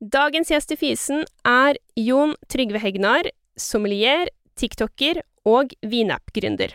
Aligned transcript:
Dagens 0.00 0.50
gjest 0.52 0.74
i 0.74 0.76
Fisen 0.76 1.22
er 1.48 1.78
Jon 1.96 2.34
Trygve 2.52 2.82
Hegnar, 2.82 3.30
sommelier, 3.56 4.28
tiktoker 4.52 5.22
og 5.48 5.70
vinapp-gründer. 5.80 6.74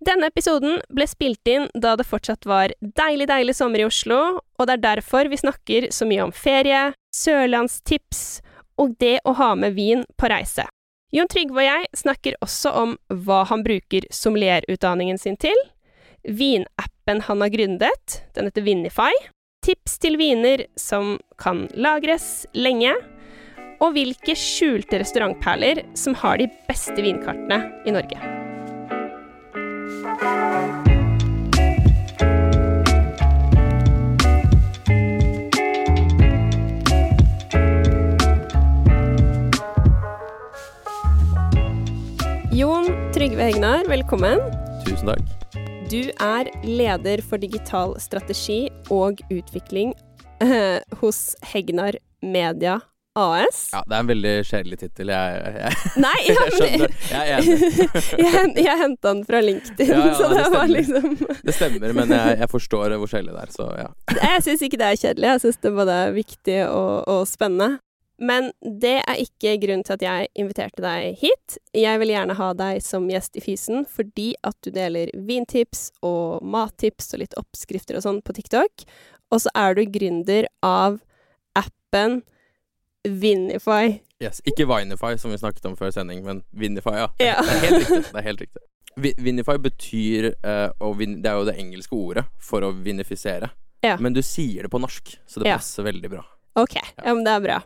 Denne 0.00 0.30
episoden 0.30 0.78
ble 0.88 1.04
spilt 1.04 1.44
inn 1.52 1.66
da 1.76 1.92
det 2.00 2.06
fortsatt 2.08 2.46
var 2.48 2.72
deilig, 2.80 3.26
deilig 3.28 3.54
sommer 3.58 3.82
i 3.82 3.84
Oslo, 3.84 4.40
og 4.40 4.64
det 4.64 4.78
er 4.78 4.84
derfor 4.86 5.28
vi 5.28 5.36
snakker 5.36 5.90
så 5.92 6.08
mye 6.08 6.24
om 6.24 6.32
ferie, 6.32 6.94
sørlandstips 7.12 8.40
og 8.80 8.94
det 9.04 9.18
å 9.28 9.34
ha 9.36 9.50
med 9.60 9.76
vin 9.76 10.06
på 10.16 10.30
reise. 10.32 10.64
Jon 11.12 11.28
Trygve 11.28 11.60
og 11.60 11.66
jeg 11.66 11.90
snakker 12.00 12.38
også 12.40 12.72
om 12.72 12.94
hva 13.26 13.42
han 13.50 13.66
bruker 13.66 14.06
sommelierutdanningen 14.08 15.20
sin 15.20 15.36
til, 15.36 15.60
vinappen 16.24 17.20
han 17.28 17.44
har 17.44 17.52
gründet, 17.52 18.22
den 18.32 18.48
heter 18.48 18.64
Vinify, 18.64 19.12
tips 19.64 19.98
til 20.00 20.16
viner 20.20 20.64
som 20.80 21.18
kan 21.40 21.66
lagres 21.76 22.46
lenge, 22.56 22.94
og 23.80 23.94
hvilke 23.96 24.34
skjulte 24.36 25.00
restaurantperler 25.00 25.84
som 25.96 26.16
har 26.20 26.40
de 26.40 26.50
beste 26.68 27.00
vinkartene 27.00 27.62
i 27.88 27.94
Norge. 27.96 28.20
Jon 42.60 42.90
Trygve 43.14 43.48
Hegnar, 43.48 43.88
velkommen. 43.88 44.42
Tusen 44.84 45.14
takk. 45.14 45.59
Du 45.90 46.04
er 46.22 46.46
leder 46.62 47.18
for 47.26 47.42
digital 47.42 47.96
strategi 47.98 48.68
og 48.94 49.18
utvikling 49.26 49.90
eh, 50.38 50.78
hos 51.00 51.32
Hegnar 51.50 51.98
Media 52.22 52.76
AS. 53.18 53.72
Ja, 53.72 53.80
det 53.90 53.96
er 53.96 54.04
en 54.04 54.10
veldig 54.12 54.34
kjedelig 54.46 54.78
tittel. 54.84 55.10
Jeg, 55.10 55.56
jeg, 55.56 55.80
Nei, 55.98 56.14
ja, 56.28 56.36
jeg 56.46 56.54
skjønner. 56.54 56.94
Jeg 57.10 57.32
er 57.34 57.42
enig. 57.42 57.88
jeg, 58.22 58.54
jeg 58.68 58.78
henta 58.84 59.08
den 59.08 59.26
fra 59.32 59.42
LinkedIn, 59.42 59.90
Ja, 59.90 59.98
ja, 60.06 60.14
så 60.14 60.30
det 60.30 60.38
det 60.44 60.54
var 60.54 60.70
liksom 60.70 61.10
Det 61.26 61.58
stemmer, 61.58 61.98
men 61.98 62.14
jeg, 62.20 62.38
jeg 62.44 62.52
forstår 62.54 62.94
hvor 62.94 63.10
kjedelig 63.10 63.34
det 63.34 63.42
er, 63.48 63.54
så 63.58 63.70
ja. 63.82 63.90
Jeg 64.20 64.46
syns 64.46 64.66
ikke 64.68 64.78
det 64.84 64.92
er 64.92 65.04
kjedelig, 65.08 65.32
jeg 65.34 65.46
syns 65.48 65.62
det 65.66 65.78
både 65.82 66.02
er 66.06 66.18
viktig 66.22 66.60
og, 66.68 66.94
og 67.10 67.26
spennende. 67.26 67.80
Men 68.20 68.50
det 68.60 68.98
er 69.08 69.20
ikke 69.22 69.54
grunnen 69.62 69.84
til 69.86 69.94
at 69.96 70.02
jeg 70.04 70.28
inviterte 70.36 70.82
deg 70.84 71.14
hit. 71.22 71.56
Jeg 71.72 72.00
vil 72.02 72.12
gjerne 72.12 72.34
ha 72.36 72.50
deg 72.58 72.82
som 72.84 73.06
gjest 73.08 73.38
i 73.40 73.44
Fysen 73.44 73.86
fordi 73.88 74.34
at 74.44 74.58
du 74.60 74.68
deler 74.74 75.08
vintips 75.16 75.86
og 76.04 76.42
mattips 76.44 77.14
og 77.16 77.22
litt 77.22 77.36
oppskrifter 77.40 77.96
og 77.96 78.04
sånn 78.04 78.20
på 78.26 78.36
TikTok. 78.36 78.84
Og 79.32 79.40
så 79.40 79.52
er 79.56 79.78
du 79.78 79.86
gründer 79.88 80.50
av 80.66 80.98
appen 81.56 82.20
Vinify. 83.08 84.00
Yes. 84.20 84.42
Ikke 84.44 84.66
Vinify, 84.68 85.14
som 85.18 85.32
vi 85.32 85.38
snakket 85.40 85.64
om 85.70 85.76
før 85.78 85.92
sending, 85.94 86.20
men 86.26 86.42
Vinify, 86.52 86.92
ja. 87.00 87.08
Ja. 87.22 87.38
Det 87.40 87.54
er 87.56 87.62
helt 87.64 87.78
riktig. 87.80 88.02
Det 88.10 88.20
er 88.20 88.26
helt 88.26 88.44
riktig. 88.44 88.66
Vinify 89.24 89.54
betyr 89.62 90.26
eh, 90.34 90.66
å 90.82 90.90
vin 90.98 91.20
Det 91.22 91.30
er 91.30 91.38
jo 91.38 91.44
det 91.46 91.54
engelske 91.62 91.94
ordet 91.96 92.24
for 92.42 92.66
å 92.66 92.72
vinifisere. 92.74 93.48
Ja. 93.86 93.94
Men 94.02 94.12
du 94.12 94.20
sier 94.26 94.66
det 94.66 94.72
på 94.74 94.80
norsk, 94.82 95.14
så 95.30 95.40
det 95.40 95.48
Ja. 95.48 95.56
passer 95.56 95.86
veldig 95.86 96.10
bra. 96.12 96.24
Ok, 96.60 96.74
ja, 96.76 97.14
men 97.14 97.24
det 97.24 97.32
er 97.32 97.40
bra. 97.40 97.60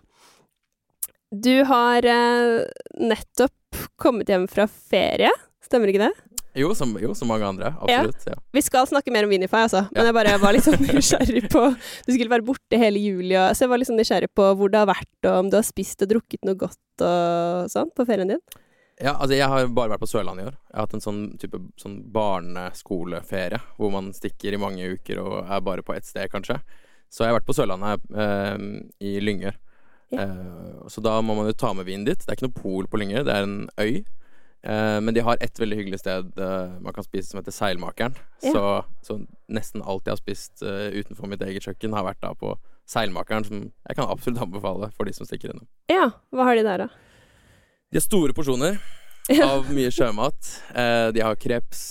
Du 1.34 1.64
har 1.66 2.06
eh, 2.06 2.62
nettopp 3.00 3.82
kommet 3.98 4.28
hjem 4.30 4.46
fra 4.50 4.68
ferie, 4.70 5.30
stemmer 5.64 5.90
ikke 5.90 6.04
det? 6.06 6.12
Jo, 6.54 6.68
som, 6.78 6.92
jo, 7.02 7.10
som 7.18 7.26
mange 7.32 7.46
andre. 7.48 7.72
Absolutt. 7.82 8.26
Ja. 8.30 8.36
Vi 8.54 8.62
skal 8.62 8.86
snakke 8.86 9.10
mer 9.10 9.26
om 9.26 9.32
Vinify, 9.32 9.64
altså. 9.66 9.88
Men 9.90 10.04
Ja. 10.04 10.10
jeg 10.12 10.14
bare 10.14 10.34
var 10.38 10.54
litt 10.54 10.66
sånn 10.66 10.78
nysgjerrig 10.86 11.48
på 11.50 11.64
Du 12.06 12.12
skulle 12.14 12.30
være 12.30 12.46
borte 12.46 12.78
hele 12.78 13.00
juli, 13.02 13.34
og, 13.34 13.56
så 13.56 13.64
jeg 13.66 13.72
var 13.72 13.82
litt 13.82 13.90
sånn 13.90 13.98
nysgjerrig 13.98 14.30
på 14.38 14.46
hvor 14.60 14.70
det 14.70 14.78
har 14.84 14.92
vært, 14.92 15.10
og 15.26 15.40
om 15.40 15.50
du 15.50 15.56
har 15.58 15.66
spist 15.66 16.04
og 16.06 16.12
drukket 16.12 16.46
noe 16.46 16.54
godt 16.60 17.02
og 17.02 17.72
sånn 17.72 17.90
på 17.96 18.06
ferien 18.06 18.30
din. 18.30 18.44
Ja, 19.02 19.16
altså 19.16 19.34
jeg 19.34 19.50
har 19.50 19.66
bare 19.74 19.90
vært 19.96 20.04
på 20.04 20.06
Sørlandet 20.06 20.44
i 20.44 20.48
år. 20.52 20.54
Jeg 20.70 20.76
har 20.78 20.86
hatt 20.86 20.94
en 20.94 21.02
sånn 21.02 21.22
type 21.42 21.58
sånn 21.82 21.96
barneskoleferie 22.14 23.58
hvor 23.74 23.90
man 23.90 24.12
stikker 24.14 24.54
i 24.54 24.60
mange 24.62 24.92
uker 24.94 25.18
og 25.24 25.50
er 25.50 25.64
bare 25.66 25.82
på 25.82 25.96
ett 25.96 26.06
sted, 26.06 26.30
kanskje. 26.30 26.60
Så 27.10 27.24
jeg 27.24 27.32
har 27.32 27.40
vært 27.40 27.48
på 27.50 27.56
Sørlandet 27.58 28.06
eh, 28.14 28.62
i 29.02 29.16
Lyngør. 29.22 29.58
Ja. 30.14 30.26
Eh, 30.26 30.90
så 30.92 31.02
da 31.04 31.16
må 31.24 31.36
man 31.36 31.48
jo 31.48 31.56
ta 31.56 31.72
med 31.76 31.88
vinen 31.88 32.06
dit. 32.08 32.20
Det 32.20 32.30
er 32.30 32.38
ikke 32.38 32.48
noe 32.48 32.60
pol 32.62 32.88
på 32.90 33.00
Lyngøy, 33.00 33.22
det 33.26 33.34
er 33.34 33.46
en 33.46 33.64
øy. 33.80 34.04
Uh, 34.64 34.96
men 35.04 35.12
de 35.12 35.20
har 35.20 35.36
et 35.44 35.58
veldig 35.60 35.76
hyggelig 35.76 35.98
sted 36.00 36.38
uh, 36.40 36.70
man 36.80 36.94
kan 36.96 37.04
spise 37.04 37.28
som 37.28 37.36
heter 37.36 37.52
Seilmakeren. 37.52 38.14
Ja. 38.40 38.52
Så, 38.54 38.62
så 39.04 39.16
nesten 39.52 39.84
alt 39.84 40.08
jeg 40.08 40.16
har 40.16 40.22
spist 40.22 40.64
utenfor 40.64 41.28
mitt 41.28 41.44
eget 41.44 41.66
kjøkken, 41.66 41.92
har 41.92 42.06
vært 42.06 42.22
da 42.24 42.30
på 42.38 42.54
Seilmakeren, 42.88 43.44
som 43.44 43.60
jeg 43.66 43.98
kan 43.98 44.08
absolutt 44.08 44.40
anbefale 44.40 44.88
for 44.96 45.08
de 45.08 45.12
som 45.16 45.28
stikker 45.28 45.52
innom. 45.52 45.68
Ja, 45.92 46.10
hva 46.32 46.48
har 46.48 46.56
de 46.56 46.64
der, 46.64 46.86
da? 46.86 46.88
De 47.92 48.00
har 48.00 48.04
store 48.06 48.36
porsjoner 48.36 48.80
av 49.44 49.68
mye 49.72 49.92
sjømat. 49.92 50.50
De 51.16 51.22
har 51.24 51.38
kreps, 51.40 51.82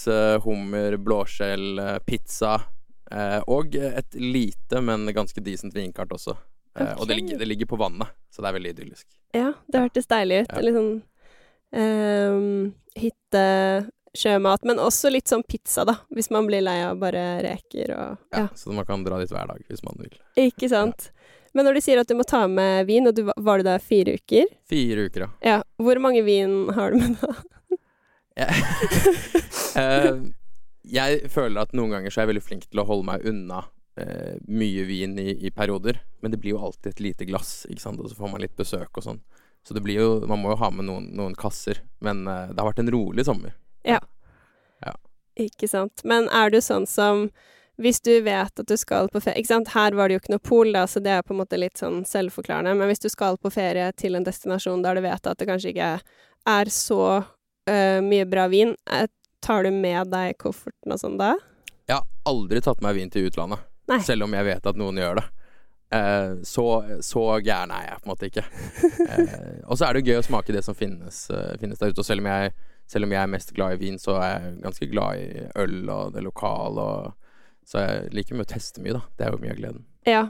hummer, 0.46 0.98
blåskjell, 1.02 1.82
pizza. 2.06 2.60
Og 3.50 3.78
et 3.78 4.18
lite, 4.18 4.82
men 4.86 5.10
ganske 5.14 5.42
decent 5.46 5.74
vinkart 5.78 6.14
også. 6.14 6.36
Eh, 6.76 6.94
Og 6.98 7.08
det 7.08 7.16
ligger, 7.20 7.38
det 7.38 7.48
ligger 7.48 7.66
på 7.70 7.78
vannet, 7.78 8.08
så 8.34 8.42
det 8.42 8.50
er 8.50 8.56
veldig 8.60 8.72
idyllisk. 8.74 9.08
Ja, 9.38 9.52
det 9.70 9.82
hørtes 9.84 10.08
deilig 10.10 10.44
ut. 10.46 10.54
Ja. 10.56 10.62
Litt 10.66 10.78
sånn 10.78 10.94
um, 11.78 12.74
hytte, 12.98 13.44
sjømat, 14.18 14.66
men 14.70 14.78
også 14.82 15.10
litt 15.14 15.30
sånn 15.32 15.44
pizza, 15.50 15.86
da, 15.90 15.96
hvis 16.14 16.30
man 16.34 16.46
blir 16.50 16.62
lei 16.66 16.80
av 16.86 16.98
bare 17.02 17.22
reker 17.46 17.94
og 17.98 18.18
Ja, 18.34 18.44
Ja, 18.44 18.48
Så 18.58 18.74
man 18.74 18.86
kan 18.86 19.04
dra 19.06 19.18
dit 19.22 19.30
hver 19.34 19.48
dag 19.50 19.62
hvis 19.70 19.84
man 19.86 19.98
vil. 20.02 20.14
ikke 20.38 20.70
sant? 20.70 21.12
Men 21.54 21.66
når 21.68 21.76
du 21.78 21.82
sier 21.86 22.00
at 22.02 22.08
du 22.10 22.16
må 22.18 22.24
ta 22.26 22.48
med 22.50 22.88
vin, 22.90 23.06
og 23.08 23.14
du, 23.14 23.24
var- 23.30 23.58
du 23.62 23.64
der 23.64 23.78
fire 23.80 24.16
uker? 24.18 24.46
Fire 24.70 25.06
uker, 25.10 25.28
ja. 25.28 25.30
Ja, 25.46 25.58
hvor 25.78 26.00
mange 26.02 26.24
vin 26.26 26.70
har 26.74 26.92
du 26.94 26.98
med 26.98 27.18
da? 27.22 27.34
Eh, 29.78 30.16
jeg 30.94 31.30
føler 31.32 31.62
at 31.64 31.72
noen 31.78 31.94
ganger 31.94 32.12
så 32.14 32.20
er 32.22 32.26
jeg 32.28 32.32
veldig 32.34 32.44
flink 32.46 32.66
til 32.70 32.82
å 32.82 32.86
holde 32.88 33.06
meg 33.08 33.24
unna 33.30 33.64
eh, 34.00 34.36
mye 34.48 34.86
vin 34.90 35.18
i, 35.20 35.32
i 35.48 35.52
perioder. 35.52 36.02
Men 36.22 36.34
det 36.34 36.40
blir 36.42 36.56
jo 36.56 36.64
alltid 36.66 36.94
et 36.94 37.04
lite 37.04 37.28
glass, 37.30 37.64
ikke 37.70 37.84
sant? 37.84 38.02
og 38.02 38.10
så 38.10 38.18
får 38.20 38.32
man 38.32 38.44
litt 38.44 38.56
besøk 38.58 39.02
og 39.02 39.08
sånn. 39.08 39.24
Så 39.64 39.72
det 39.72 39.80
blir 39.80 40.02
jo 40.02 40.08
Man 40.28 40.42
må 40.42 40.52
jo 40.52 40.58
ha 40.60 40.68
med 40.76 40.90
noen, 40.90 41.06
noen 41.16 41.36
kasser. 41.40 41.80
Men 42.04 42.28
eh, 42.28 42.50
det 42.52 42.60
har 42.60 42.72
vært 42.72 42.84
en 42.84 42.94
rolig 42.94 43.26
sommer. 43.28 43.56
Ikke 45.40 45.68
sant. 45.68 46.04
Men 46.06 46.30
er 46.30 46.54
du 46.54 46.60
sånn 46.62 46.88
som 46.90 47.28
hvis 47.82 48.04
du 48.06 48.12
vet 48.22 48.60
at 48.60 48.68
du 48.70 48.76
skal 48.78 49.08
på 49.10 49.18
ferie 49.18 49.42
Ikke 49.42 49.50
sant, 49.50 49.72
her 49.74 49.96
var 49.98 50.10
det 50.10 50.14
jo 50.14 50.22
ikke 50.22 50.36
noe 50.36 50.46
pol, 50.46 50.74
da, 50.76 50.84
så 50.86 51.02
det 51.02 51.10
er 51.16 51.24
på 51.26 51.34
en 51.34 51.40
måte 51.42 51.58
litt 51.58 51.80
sånn 51.82 52.04
selvforklarende. 52.06 52.76
Men 52.78 52.92
hvis 52.92 53.02
du 53.02 53.10
skal 53.10 53.40
på 53.42 53.50
ferie 53.54 53.88
til 53.98 54.14
en 54.14 54.28
destinasjon 54.28 54.84
der 54.86 55.00
du 55.00 55.02
vet 55.06 55.30
at 55.30 55.40
det 55.40 55.48
kanskje 55.50 55.72
ikke 55.74 55.96
er 56.54 56.74
så 56.74 57.02
øh, 57.18 58.00
mye 58.06 58.28
bra 58.30 58.46
vin, 58.52 58.76
eh, 58.94 59.08
tar 59.42 59.66
du 59.66 59.72
med 59.74 60.14
deg 60.14 60.38
kofferten 60.44 60.94
og 60.94 61.02
sånn 61.02 61.18
da? 61.18 61.34
Jeg 61.90 61.98
har 61.98 62.06
aldri 62.30 62.62
tatt 62.62 62.84
meg 62.86 63.00
vin 63.00 63.10
til 63.12 63.26
utlandet, 63.32 63.66
Nei. 63.92 64.00
selv 64.06 64.28
om 64.28 64.36
jeg 64.38 64.48
vet 64.48 64.70
at 64.70 64.80
noen 64.80 65.00
gjør 65.02 65.20
det. 65.20 65.26
Eh, 65.94 66.36
så, 66.44 66.84
så 67.02 67.24
gæren 67.46 67.72
er 67.72 67.88
jeg 67.88 68.02
på 68.02 68.08
en 68.08 68.14
måte 68.14 68.30
ikke. 68.30 68.46
Eh, 69.14 69.60
og 69.68 69.78
så 69.78 69.86
er 69.86 69.94
det 69.94 70.04
jo 70.04 70.14
gøy 70.14 70.22
å 70.22 70.26
smake 70.26 70.54
det 70.56 70.64
som 70.66 70.78
finnes, 70.78 71.26
uh, 71.30 71.54
finnes 71.62 71.82
der 71.82 71.92
ute. 71.92 72.02
Og 72.02 72.08
selv 72.08 72.24
om, 72.24 72.30
jeg, 72.32 72.54
selv 72.90 73.06
om 73.06 73.12
jeg 73.14 73.22
er 73.22 73.30
mest 73.30 73.52
glad 73.54 73.76
i 73.76 73.82
vin, 73.82 74.00
så 74.02 74.16
er 74.22 74.32
jeg 74.32 74.54
ganske 74.64 74.88
glad 74.90 75.20
i 75.20 75.44
øl 75.60 75.92
og 75.94 76.16
det 76.16 76.24
lokale. 76.26 76.86
Og, 76.86 77.36
så 77.68 77.84
jeg 77.84 78.14
liker 78.18 78.40
mye 78.40 78.48
å 78.48 78.54
teste 78.54 78.82
mye, 78.82 78.96
da. 78.98 79.04
Det 79.18 79.28
er 79.28 79.36
jo 79.36 79.42
mye 79.44 79.54
av 79.54 79.60
gleden. 79.60 79.86
Ja. 80.10 80.24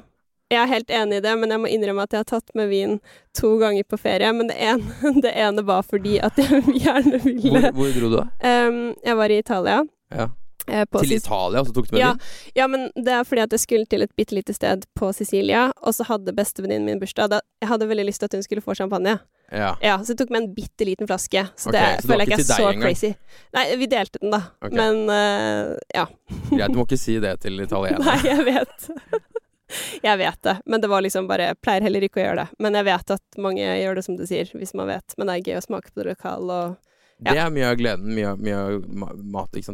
Jeg 0.51 0.59
er 0.61 0.69
helt 0.69 0.91
enig 0.93 1.17
i 1.17 1.23
det, 1.25 1.33
men 1.39 1.53
jeg 1.53 1.61
må 1.63 1.69
innrømme 1.71 2.03
at 2.05 2.13
jeg 2.13 2.25
har 2.25 2.29
tatt 2.29 2.51
med 2.57 2.67
vin 2.69 2.99
to 3.37 3.55
ganger 3.61 3.87
på 3.89 3.97
ferie. 4.01 4.29
Men 4.35 4.51
det 4.51 4.57
ene, 4.61 5.13
det 5.25 5.33
ene 5.45 5.65
var 5.65 5.85
fordi 5.87 6.17
at 6.23 6.37
jeg 6.41 6.63
gjerne 6.83 7.21
ville 7.23 7.71
hvor 7.73 7.93
dro 7.95 8.09
du, 8.11 8.19
da? 8.19 8.27
Um, 8.43 8.85
Jeg 9.05 9.19
var 9.21 9.33
i 9.33 9.39
Italia. 9.45 9.83
Ja. 10.13 10.29
Eh, 10.67 10.85
på 10.85 11.01
Til 11.03 11.15
Italia, 11.17 11.59
og 11.61 11.67
så 11.67 11.73
tok 11.75 11.87
du 11.89 11.95
med 11.95 12.01
Ja, 12.01 12.11
din? 12.13 12.19
ja, 12.55 12.67
men 12.67 12.89
det 12.95 13.13
er 13.13 13.23
fordi 13.27 13.41
at 13.45 13.51
jeg 13.51 13.59
skulle 13.63 13.85
til 13.89 14.01
et 14.05 14.15
bitte 14.15 14.35
lite 14.35 14.53
sted 14.53 14.85
på 14.95 15.11
Sicilia, 15.13 15.71
og 15.81 15.93
så 15.95 16.03
hadde 16.07 16.33
bestevenninnen 16.35 16.85
min 16.85 16.99
bursdag. 17.01 17.29
Da, 17.29 17.41
jeg 17.61 17.69
hadde 17.69 17.87
veldig 17.89 18.05
lyst 18.09 18.19
til 18.23 18.31
at 18.31 18.33
hun 18.39 18.43
skulle 18.43 18.61
få 18.65 18.75
champagne. 18.75 19.19
Ja. 19.53 19.75
Ja, 19.83 19.97
Så 20.01 20.13
jeg 20.13 20.17
tok 20.23 20.29
med 20.33 20.41
en 20.43 20.53
bitte 20.55 20.85
liten 20.87 21.05
flaske. 21.07 21.43
Så 21.55 21.69
okay, 21.69 21.97
det 21.97 22.01
så 22.01 22.07
føler 22.09 22.23
jeg 22.25 22.31
ikke 22.31 22.41
er 22.41 22.47
så 22.55 22.69
engang? 22.71 22.81
crazy. 22.81 23.11
Nei, 23.53 23.65
vi 23.77 23.85
delte 23.91 24.19
den, 24.23 24.31
da. 24.33 24.39
Okay. 24.63 24.77
Men 24.79 25.03
uh, 25.09 25.75
ja. 25.93 26.07
Greit, 26.49 26.71
du 26.73 26.79
må 26.79 26.85
ikke 26.87 26.97
si 26.97 27.19
det 27.21 27.35
til 27.43 27.59
italienerne. 27.67 28.05
Nei, 28.07 28.17
jeg 28.31 28.45
vet. 28.47 28.89
jeg 30.07 30.17
vet 30.23 30.41
det. 30.47 30.55
Men 30.65 30.81
det 30.81 30.89
var 30.89 31.01
liksom 31.05 31.27
bare 31.29 31.51
Jeg 31.51 31.59
pleier 31.65 31.85
heller 31.85 32.05
ikke 32.07 32.21
å 32.21 32.25
gjøre 32.25 32.39
det. 32.43 32.47
Men 32.65 32.79
jeg 32.79 32.87
vet 32.89 33.13
at 33.15 33.37
mange 33.41 33.61
gjør 33.67 33.95
det 33.99 34.05
som 34.07 34.17
du 34.17 34.25
sier, 34.29 34.49
hvis 34.57 34.73
man 34.77 34.89
vet. 34.89 35.15
Men 35.17 35.29
det 35.29 35.35
er 35.37 35.45
gøy 35.51 35.59
å 35.61 35.65
smake 35.67 35.91
på 35.93 36.01
det 36.01 36.09
lokale 36.13 36.57
og 36.63 36.75
Det 37.23 37.37
er 37.39 37.49
mye 37.55 37.69
av 37.71 37.75
gleden, 37.79 38.13
mye, 38.15 38.29
av- 38.33 38.39
mye 38.43 38.59
av 38.59 39.17
mat 39.35 39.55
eh, 39.55 39.65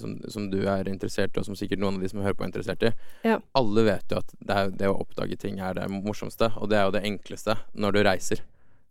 som, 0.00 0.16
som 0.30 0.48
du 0.52 0.60
er 0.70 0.88
interessert 0.90 1.34
i, 1.36 1.40
og 1.42 1.46
som 1.48 1.56
sikkert 1.58 1.80
noen 1.82 1.98
av 1.98 2.04
de 2.04 2.10
som 2.12 2.20
hører 2.22 2.36
på 2.38 2.44
er 2.46 2.50
interessert 2.52 2.82
i. 2.88 2.92
Ja. 3.26 3.38
Alle 3.58 3.84
vet 3.88 4.12
jo 4.14 4.20
at 4.22 4.34
det, 4.38 4.54
er, 4.58 4.70
det 4.82 4.90
å 4.90 4.98
oppdage 5.02 5.38
ting 5.40 5.58
er 5.60 5.74
det 5.78 5.88
morsomste, 5.90 6.52
og 6.60 6.70
det 6.70 6.78
er 6.80 6.84
jo 6.90 6.94
det 6.98 7.04
enkleste 7.08 7.56
når 7.74 7.96
du 7.98 8.02
reiser. 8.06 8.44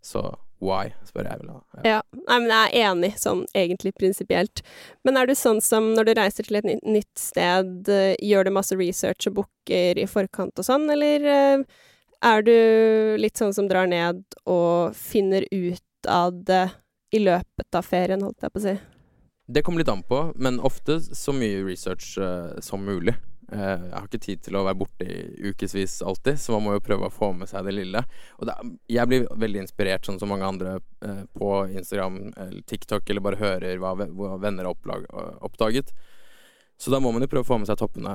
Så 0.04 0.22
why, 0.64 0.90
spør 1.08 1.28
jeg 1.30 1.40
vel 1.40 1.48
da. 1.54 1.56
Ja. 1.78 1.84
Ja. 1.94 2.02
Nei, 2.28 2.38
men 2.44 2.50
jeg 2.52 2.74
er 2.82 2.90
enig, 2.92 3.14
sånn 3.20 3.46
egentlig 3.56 3.94
prinsipielt. 3.96 4.62
Men 5.08 5.18
er 5.20 5.28
du 5.28 5.34
sånn 5.36 5.62
som 5.64 5.94
når 5.96 6.10
du 6.10 6.14
reiser 6.20 6.48
til 6.48 6.60
et 6.60 6.68
nytt, 6.68 6.84
nytt 6.84 7.20
sted, 7.20 7.88
eh, 7.92 8.14
gjør 8.20 8.48
du 8.50 8.54
masse 8.56 8.76
research 8.80 9.28
og 9.32 9.38
booker 9.42 10.00
i 10.04 10.06
forkant 10.12 10.60
og 10.60 10.68
sånn, 10.68 10.90
eller 10.92 11.30
eh, 11.38 11.66
Er 12.24 12.40
du 12.48 12.54
litt 13.20 13.36
sånn 13.36 13.52
som 13.56 13.68
drar 13.68 13.88
ned 13.92 14.22
og 14.48 14.94
finner 14.96 15.44
ut 15.52 16.08
av 16.08 16.38
det 16.48 16.70
i 17.14 17.22
løpet 17.22 17.78
av 17.78 17.86
ferien, 17.86 18.24
holdt 18.26 18.46
jeg 18.46 18.54
på 18.54 18.62
å 18.62 18.66
si? 18.66 18.74
Det 19.46 19.62
kommer 19.66 19.84
litt 19.84 19.92
an 19.92 20.02
på, 20.08 20.24
men 20.36 20.62
ofte 20.64 20.98
så 21.04 21.36
mye 21.36 21.62
research 21.66 22.16
uh, 22.18 22.56
som 22.64 22.86
mulig. 22.86 23.14
Uh, 23.52 23.60
jeg 23.60 23.94
har 23.94 24.08
ikke 24.08 24.22
tid 24.24 24.42
til 24.46 24.58
å 24.58 24.64
være 24.66 24.80
borte 24.80 25.06
i 25.06 25.52
ukevis 25.52 25.98
alltid, 26.02 26.40
så 26.40 26.56
man 26.56 26.64
må 26.66 26.78
jo 26.78 26.86
prøve 26.86 27.10
å 27.10 27.14
få 27.14 27.34
med 27.36 27.52
seg 27.52 27.68
det 27.68 27.76
lille. 27.76 28.02
Og 28.40 28.48
det, 28.50 28.56
jeg 28.96 29.12
blir 29.12 29.28
veldig 29.44 29.66
inspirert, 29.66 30.08
sånn 30.08 30.18
som 30.22 30.32
mange 30.32 30.48
andre, 30.48 30.78
uh, 31.06 31.22
på 31.36 31.52
Instagram 31.68 32.20
eller 32.32 32.64
TikTok, 32.72 33.06
eller 33.10 33.28
bare 33.28 33.42
hører 33.44 33.84
hva, 33.84 33.94
hva 34.00 34.40
venner 34.42 34.66
har 34.66 34.78
opplag, 34.78 35.06
oppdaget. 35.44 35.94
Så 36.80 36.92
da 36.92 37.00
må 37.04 37.12
man 37.14 37.24
jo 37.24 37.30
prøve 37.32 37.46
å 37.46 37.52
få 37.52 37.60
med 37.62 37.70
seg 37.70 37.78
toppene 37.80 38.14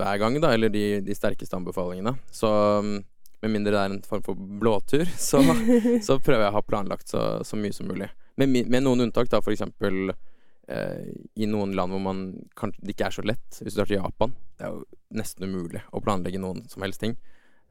hver 0.00 0.18
gang, 0.20 0.40
da, 0.42 0.50
eller 0.56 0.72
de, 0.72 0.86
de 1.04 1.14
sterkeste 1.16 1.56
anbefalingene. 1.56 2.16
Så 2.34 2.50
um, 2.80 2.96
med 3.42 3.54
mindre 3.54 3.76
det 3.76 3.84
er 3.84 3.92
en 3.92 4.02
form 4.08 4.24
for 4.24 4.38
blåtur, 4.38 5.06
så, 5.18 5.44
så 6.06 6.18
prøver 6.18 6.46
jeg 6.46 6.52
å 6.52 6.58
ha 6.58 6.66
planlagt 6.66 7.12
så, 7.12 7.22
så 7.46 7.60
mye 7.60 7.76
som 7.76 7.92
mulig. 7.92 8.10
Med, 8.40 8.48
med 8.48 8.84
noen 8.84 9.04
unntak, 9.06 9.28
da, 9.32 9.42
eksempel 9.52 10.12
eh, 10.12 11.10
i 11.34 11.48
noen 11.50 11.74
land 11.76 11.92
hvor 11.92 12.00
man 12.02 12.22
kan, 12.58 12.72
det 12.78 12.94
ikke 12.94 13.10
er 13.10 13.16
så 13.18 13.24
lett. 13.26 13.58
Hvis 13.60 13.74
du 13.74 13.80
drar 13.80 13.90
til 13.90 14.00
Japan, 14.00 14.32
det 14.56 14.68
er 14.68 14.76
jo 14.76 14.84
nesten 15.18 15.48
umulig 15.48 15.82
å 15.92 16.00
planlegge 16.04 16.40
noen 16.40 16.64
som 16.72 16.84
helst 16.86 17.02
ting. 17.04 17.16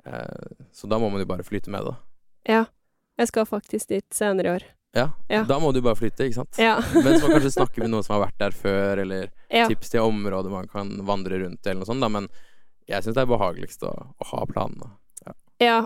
Eh, 0.05 0.67
så 0.73 0.89
da 0.91 0.99
må 1.01 1.09
man 1.09 1.23
jo 1.23 1.29
bare 1.29 1.45
flyte 1.47 1.73
med 1.73 1.87
det. 1.87 1.95
Ja. 2.51 2.65
Jeg 3.19 3.29
skal 3.29 3.45
faktisk 3.45 3.91
dit 3.91 4.07
senere 4.15 4.47
i 4.47 4.55
år. 4.57 4.69
Ja, 4.97 5.09
Ja. 5.31 5.43
Da 5.47 5.55
må 5.59 5.71
du 5.71 5.79
bare 5.81 5.95
flytte, 5.95 6.25
ikke 6.27 6.41
sant? 6.41 6.57
Ja. 6.59 6.81
Men 6.93 7.15
så 7.15 7.25
må 7.25 7.31
man 7.31 7.39
kanskje 7.39 7.53
snakke 7.55 7.79
med 7.79 7.93
noen 7.93 8.03
som 8.03 8.17
har 8.17 8.25
vært 8.25 8.41
der 8.41 8.55
før, 8.55 9.01
eller 9.05 9.29
ja. 9.47 9.67
tips 9.69 9.93
til 9.93 10.03
områder 10.03 10.51
man 10.51 10.67
kan 10.67 10.91
vandre 11.07 11.39
rundt 11.39 11.63
i, 11.63 11.69
eller 11.69 11.85
noe 11.85 11.87
sånt, 11.87 12.03
da. 12.03 12.09
Men 12.11 12.27
jeg 12.89 13.05
syns 13.05 13.15
det 13.15 13.23
er 13.23 13.31
behageligst 13.31 13.85
å, 13.87 13.93
å 14.11 14.29
ha 14.33 14.45
planene. 14.49 14.93
ja. 15.63 15.81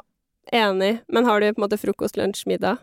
Enig. 0.54 1.00
Men 1.10 1.26
har 1.26 1.42
du 1.42 1.48
på 1.50 1.58
en 1.58 1.64
måte 1.66 1.78
frokost, 1.82 2.18
lunsj, 2.18 2.44
middag? 2.46 2.78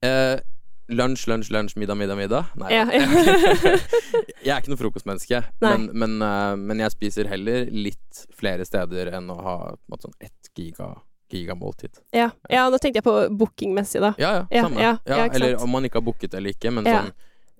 Eh, 0.00 0.40
lunsj, 0.88 1.26
lunsj, 1.28 1.50
lunsj, 1.52 1.76
middag, 1.76 1.98
middag, 2.00 2.16
middag. 2.16 2.44
Nei. 2.60 2.70
Ja, 2.72 2.84
ja. 2.92 3.04
jeg 4.44 4.52
er 4.54 4.60
ikke 4.62 4.72
noe 4.72 4.80
frokostmenneske, 4.80 5.42
men, 5.64 5.88
men, 5.92 6.16
eh, 6.24 6.54
men 6.60 6.82
jeg 6.84 6.94
spiser 6.94 7.28
heller 7.30 7.68
litt 7.72 8.24
flere 8.38 8.64
steder 8.68 9.12
enn 9.18 9.30
å 9.32 9.38
ha 9.44 9.56
på 9.76 10.00
sånn 10.02 10.16
ett 10.24 10.50
giga, 10.56 10.90
gigamåltid. 11.32 12.00
ja. 12.16 12.30
ja, 12.50 12.66
nå 12.72 12.80
tenkte 12.80 13.02
jeg 13.02 13.06
på 13.06 13.16
bookingmessig, 13.36 14.00
da. 14.04 14.14
Ja, 14.20 14.30
ja, 14.38 14.46
Ja, 14.50 14.62
samme. 14.64 15.26
eller 15.36 15.58
om 15.62 15.74
man 15.76 15.84
ikke 15.88 16.00
har 16.00 16.06
booket 16.06 16.34
eller 16.34 16.56
ikke, 16.56 16.72
men 16.74 16.88
sånn 16.88 17.10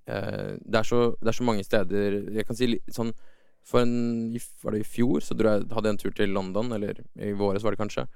eh, 0.09 0.55
det, 0.65 0.81
er 0.81 0.89
så, 0.89 1.03
det 1.21 1.33
er 1.35 1.37
så 1.37 1.45
mange 1.45 1.67
steder 1.67 2.17
Jeg 2.39 2.47
kan 2.49 2.57
si 2.57 2.71
sånn 2.95 3.13
For 3.69 3.85
en 3.85 4.33
Var 4.65 4.73
det 4.73 4.81
i 4.81 4.89
fjor, 4.89 5.21
så 5.21 5.37
jeg, 5.37 5.69
hadde 5.69 5.85
jeg 5.85 5.95
en 5.95 6.01
tur 6.01 6.17
til 6.17 6.33
London, 6.33 6.73
eller 6.73 7.03
i 7.21 7.35
våres 7.37 7.63
var 7.67 7.77
det 7.77 7.83
kanskje. 7.83 8.07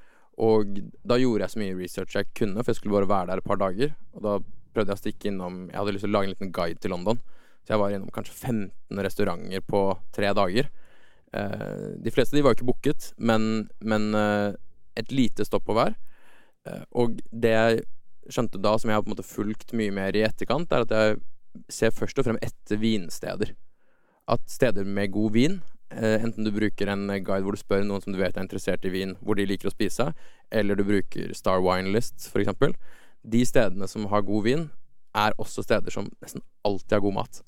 Og 0.41 0.79
da 1.05 1.19
gjorde 1.21 1.45
jeg 1.45 1.53
så 1.53 1.61
mye 1.61 1.77
research 1.77 2.17
jeg 2.17 2.31
kunne, 2.39 2.63
for 2.63 2.73
jeg 2.73 2.79
skulle 2.81 2.97
bare 2.97 3.11
være 3.11 3.29
der 3.29 3.43
et 3.43 3.49
par 3.51 3.61
dager. 3.61 3.93
Og 4.17 4.25
da 4.25 4.39
prøvde 4.75 4.93
jeg 4.93 4.99
å 4.99 5.03
stikke 5.03 5.31
innom 5.31 5.65
Jeg 5.71 5.79
hadde 5.79 5.95
lyst 5.97 6.07
til 6.07 6.13
å 6.13 6.17
lage 6.17 6.29
en 6.29 6.35
liten 6.35 6.53
guide 6.55 6.83
til 6.83 6.93
London. 6.95 7.21
Så 7.63 7.75
jeg 7.75 7.83
var 7.83 7.95
innom 7.95 8.11
kanskje 8.15 8.35
15 8.35 9.03
restauranter 9.07 9.65
på 9.67 9.83
tre 10.15 10.33
dager. 10.35 10.71
Eh, 11.33 11.89
de 12.03 12.13
fleste 12.13 12.37
de 12.37 12.43
var 12.45 12.53
jo 12.53 12.61
ikke 12.61 12.69
booket, 12.69 13.11
men, 13.17 13.67
men 13.81 14.13
eh, 14.19 14.53
et 14.99 15.13
lite 15.15 15.47
stopp 15.49 15.65
på 15.69 15.77
hver. 15.77 15.97
Eh, 16.69 16.83
og 16.99 17.21
det 17.31 17.53
jeg 17.55 17.85
skjønte 18.33 18.61
da, 18.63 18.75
som 18.79 18.91
jeg 18.91 18.99
har 18.99 19.05
på 19.05 19.11
en 19.11 19.17
måte 19.17 19.27
fulgt 19.27 19.73
mye 19.79 19.95
mer 19.95 20.17
i 20.19 20.25
etterkant, 20.27 20.73
er 20.73 20.85
at 20.85 20.97
jeg 20.97 21.21
ser 21.73 21.95
først 21.95 22.21
og 22.21 22.29
fremst 22.29 22.45
etter 22.47 22.81
vinsteder. 22.83 23.55
At 24.31 24.45
steder 24.51 24.87
med 24.87 25.15
god 25.15 25.37
vin, 25.37 25.61
enten 25.93 26.47
du 26.47 26.49
bruker 26.55 26.89
en 26.89 27.11
guide 27.21 27.43
hvor 27.45 27.53
du 27.53 27.61
spør 27.61 27.83
noen 27.85 28.01
som 28.01 28.15
du 28.15 28.17
vet 28.17 28.39
er 28.39 28.47
interessert 28.47 28.87
i 28.89 28.93
vin, 28.95 29.11
hvor 29.21 29.37
de 29.37 29.45
liker 29.45 29.69
å 29.69 29.73
spise, 29.75 30.07
eller 30.49 30.79
du 30.79 30.87
bruker 30.89 31.35
Star 31.37 31.61
Wine 31.61 31.93
List, 31.93 32.31
for 32.33 32.41
eksempel. 32.41 32.73
De 33.23 33.45
stedene 33.47 33.89
som 33.89 34.07
har 34.11 34.25
god 34.27 34.45
vin, 34.45 34.69
er 35.15 35.35
også 35.41 35.63
steder 35.65 35.93
som 35.93 36.09
nesten 36.23 36.43
alltid 36.67 36.97
har 36.97 37.05
god 37.05 37.17
mat. 37.21 37.43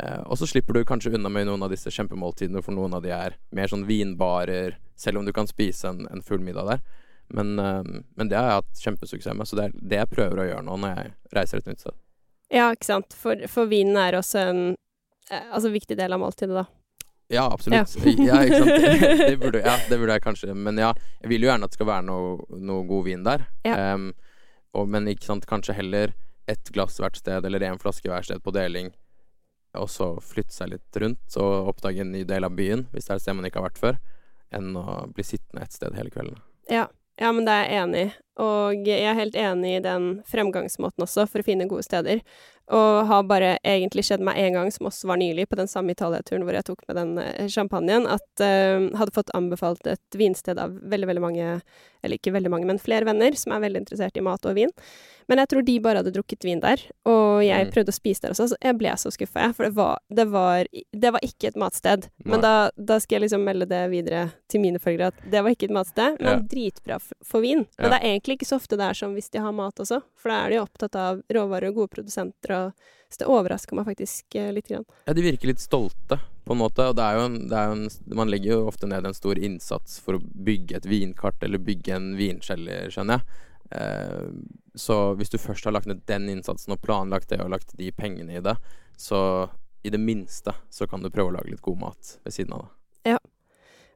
Eh, 0.00 0.20
og 0.24 0.38
så 0.40 0.48
slipper 0.48 0.72
du 0.72 0.84
kanskje 0.88 1.12
unna 1.14 1.28
med 1.28 1.46
noen 1.48 1.62
av 1.62 1.72
disse 1.72 1.92
kjempemåltidene, 1.92 2.62
for 2.64 2.74
noen 2.76 2.96
av 2.96 3.04
de 3.04 3.12
er 3.12 3.36
mer 3.52 3.68
sånn 3.68 3.84
vinbarer, 3.88 4.78
selv 4.96 5.20
om 5.20 5.28
du 5.28 5.32
kan 5.36 5.48
spise 5.50 5.90
en, 5.90 6.06
en 6.08 6.24
full 6.24 6.40
middag 6.44 6.70
der. 6.70 6.84
Men, 7.32 7.58
eh, 7.58 7.82
men 8.16 8.30
det 8.30 8.38
har 8.38 8.48
jeg 8.48 8.62
hatt 8.62 8.84
kjempesuksess 8.86 9.36
med, 9.36 9.48
så 9.48 9.58
det 9.58 9.68
er 9.68 9.76
det 9.76 10.00
jeg 10.02 10.12
prøver 10.14 10.40
å 10.40 10.48
gjøre 10.48 10.66
nå 10.68 10.78
når 10.80 10.96
jeg 10.96 11.12
reiser 11.36 11.60
et 11.60 11.70
nytt 11.70 11.84
sted. 11.84 11.98
Ja, 12.52 12.68
ikke 12.74 12.88
sant. 12.88 13.16
For, 13.16 13.48
for 13.48 13.68
vinen 13.70 13.96
er 14.00 14.18
også 14.18 14.46
en 14.50 14.62
eh, 14.72 15.44
altså, 15.50 15.72
viktig 15.72 15.96
del 16.00 16.16
av 16.16 16.20
måltidet, 16.24 16.56
da. 16.56 16.66
Ja, 17.32 17.46
absolutt. 17.48 17.94
Ja, 18.20 18.42
sant. 18.58 18.72
Det 19.28 19.36
burde, 19.40 19.62
ja, 19.64 19.78
det 19.88 19.96
burde 19.96 20.18
jeg 20.18 20.24
kanskje 20.24 20.52
Men 20.52 20.76
ja, 20.76 20.90
jeg 21.22 21.30
vil 21.30 21.46
jo 21.46 21.48
gjerne 21.48 21.64
at 21.64 21.72
det 21.72 21.78
skal 21.78 21.88
være 21.88 22.04
noe, 22.04 22.34
noe 22.60 22.84
god 22.88 23.06
vin 23.08 23.24
der. 23.24 23.46
Ja. 23.64 23.78
Em, 23.92 24.10
og, 24.72 24.88
men 24.88 25.08
ikke 25.10 25.28
sant, 25.28 25.48
kanskje 25.48 25.76
heller 25.76 26.14
ett 26.50 26.72
glass 26.74 26.98
hvert 27.00 27.16
sted, 27.16 27.44
eller 27.46 27.64
én 27.66 27.80
flaske 27.80 28.10
hvert 28.10 28.26
sted 28.26 28.42
på 28.42 28.54
deling. 28.54 28.90
Og 29.78 29.88
så 29.90 30.08
flytte 30.20 30.54
seg 30.54 30.72
litt 30.74 30.98
rundt 31.00 31.36
og 31.40 31.70
oppdage 31.72 32.02
en 32.04 32.12
ny 32.12 32.24
del 32.28 32.44
av 32.44 32.56
byen, 32.56 32.86
hvis 32.92 33.08
det 33.08 33.14
er 33.14 33.20
et 33.20 33.24
sted 33.24 33.38
man 33.38 33.48
ikke 33.48 33.62
har 33.62 33.70
vært 33.70 33.80
før, 33.80 34.00
enn 34.52 34.74
å 34.76 35.04
bli 35.12 35.24
sittende 35.24 35.64
et 35.64 35.76
sted 35.76 35.96
hele 35.96 36.12
kvelden. 36.12 36.40
Ja. 36.68 36.86
ja, 37.20 37.30
men 37.32 37.48
det 37.48 37.54
er 37.54 37.64
jeg 37.64 37.84
enig 37.84 38.02
i. 38.02 38.10
Og 38.42 38.88
jeg 38.88 39.04
er 39.04 39.16
helt 39.16 39.36
enig 39.36 39.76
i 39.76 39.84
den 39.84 40.10
fremgangsmåten 40.28 41.04
også, 41.04 41.26
for 41.28 41.40
å 41.40 41.46
finne 41.46 41.68
gode 41.70 41.84
steder. 41.86 42.20
Og 42.70 43.06
har 43.08 43.24
bare 43.26 43.56
egentlig 43.66 44.04
skjedd 44.06 44.22
meg 44.24 44.38
én 44.38 44.54
gang, 44.54 44.70
som 44.72 44.86
også 44.86 45.08
var 45.10 45.18
nylig, 45.20 45.48
på 45.50 45.58
den 45.58 45.70
samme 45.70 45.96
Italia-turen 45.96 46.44
hvor 46.46 46.56
jeg 46.56 46.66
tok 46.68 46.84
med 46.86 46.98
den 47.00 47.10
eh, 47.18 47.48
champagnen, 47.50 48.06
at 48.06 48.44
uh, 48.44 48.86
hadde 48.98 49.14
fått 49.16 49.32
anbefalt 49.36 49.88
et 49.90 50.18
vinsted 50.18 50.60
av 50.62 50.76
veldig, 50.78 51.08
veldig 51.10 51.24
mange, 51.24 51.48
eller 52.02 52.20
ikke 52.20 52.34
veldig 52.36 52.52
mange, 52.54 52.68
men 52.70 52.80
flere 52.82 53.08
venner 53.08 53.34
som 53.38 53.56
er 53.56 53.64
veldig 53.66 53.82
interessert 53.82 54.16
i 54.16 54.24
mat 54.24 54.46
og 54.46 54.56
vin. 54.60 54.70
Men 55.30 55.42
jeg 55.42 55.50
tror 55.50 55.66
de 55.66 55.76
bare 55.82 56.02
hadde 56.02 56.14
drukket 56.14 56.46
vin 56.46 56.62
der, 56.62 56.82
og 57.08 57.21
jeg 57.44 57.66
Mm. 57.66 57.72
prøvde 57.72 57.92
å 57.92 57.96
spise 57.98 58.20
der 58.22 58.30
også, 58.30 58.48
så 58.52 58.56
jeg 58.62 58.78
ble 58.78 58.88
så 58.96 59.10
skuffa, 59.12 59.40
jeg, 59.46 59.54
for 59.54 59.64
det 59.64 59.74
var, 59.74 59.98
det, 60.10 60.26
var, 60.30 60.64
det 60.92 61.12
var 61.12 61.20
ikke 61.22 61.48
et 61.48 61.56
matsted. 61.56 62.08
Nei. 62.24 62.30
Men 62.30 62.40
da, 62.40 62.70
da 62.76 62.98
skal 62.98 63.16
jeg 63.20 63.28
liksom 63.28 63.44
melde 63.44 63.66
det 63.68 63.90
videre 63.90 64.32
til 64.48 64.60
mine 64.60 64.78
følgere, 64.78 65.12
at 65.12 65.30
det 65.30 65.42
var 65.42 65.50
ikke 65.50 65.64
et 65.70 65.76
matsted, 65.76 66.16
men 66.20 66.32
Ja. 66.32 66.38
dritbra 66.54 67.00
for 67.22 67.40
vin. 67.40 67.66
Men 67.78 67.90
Ja. 67.90 67.98
det 67.98 68.00
er 68.02 68.08
egentlig 68.18 68.38
ikke 68.40 68.50
så 68.50 68.56
ofte 68.60 68.76
det 68.76 68.86
er 68.88 68.94
sånn 68.94 69.14
hvis 69.14 69.30
de 69.30 69.38
har 69.40 69.52
mat 69.52 69.74
også, 69.76 70.02
for 70.16 70.28
da 70.30 70.46
er 70.46 70.48
de 70.50 70.56
jo 70.56 70.66
opptatt 70.66 70.94
av 70.96 71.22
råvarer 71.30 71.68
og 71.68 71.74
gode 71.74 71.90
produsenter, 71.90 72.50
og 72.66 72.72
så 73.12 73.18
det 73.18 73.28
overrasker 73.28 73.74
meg 73.76 73.84
faktisk 73.86 74.24
eh, 74.36 74.50
litt. 74.52 74.68
Grann. 74.68 74.84
Ja, 75.06 75.12
de 75.12 75.20
virker 75.22 75.46
litt 75.48 75.58
stolte, 75.60 76.18
på 76.46 76.52
en 76.52 76.58
måte. 76.58 76.78
Og 76.88 76.96
det 76.96 77.04
er 77.04 77.14
jo 77.18 77.24
en, 77.26 77.48
det 77.48 77.52
er 77.52 77.72
en 77.72 77.88
Man 78.16 78.28
legger 78.30 78.52
jo 78.54 78.66
ofte 78.68 78.88
ned 78.88 79.04
en 79.04 79.12
stor 79.14 79.34
innsats 79.36 80.00
for 80.00 80.14
å 80.14 80.22
bygge 80.22 80.76
et 80.76 80.84
vinkart 80.88 81.42
eller 81.42 81.58
bygge 81.58 81.94
en 81.94 82.16
vinskjeller, 82.16 82.88
skjønner 82.90 83.20
jeg. 83.20 83.22
Eh, 83.72 84.30
så 84.74 85.14
hvis 85.18 85.30
du 85.32 85.38
først 85.38 85.64
har 85.68 85.74
lagt 85.76 85.86
ned 85.90 86.04
den 86.08 86.28
innsatsen 86.32 86.72
og 86.74 86.80
planlagt 86.82 87.28
det 87.28 87.40
og 87.44 87.50
lagt 87.52 87.74
de 87.78 87.90
pengene 87.92 88.38
i 88.38 88.44
det, 88.44 88.56
så 88.96 89.50
i 89.82 89.90
det 89.90 90.00
minste 90.00 90.54
så 90.70 90.86
kan 90.86 91.02
du 91.02 91.10
prøve 91.10 91.32
å 91.32 91.36
lage 91.36 91.50
litt 91.50 91.64
god 91.64 91.80
mat 91.80 92.16
ved 92.24 92.32
siden 92.34 92.54
av 92.56 92.64
det. 92.66 93.12
Ja. 93.12 93.18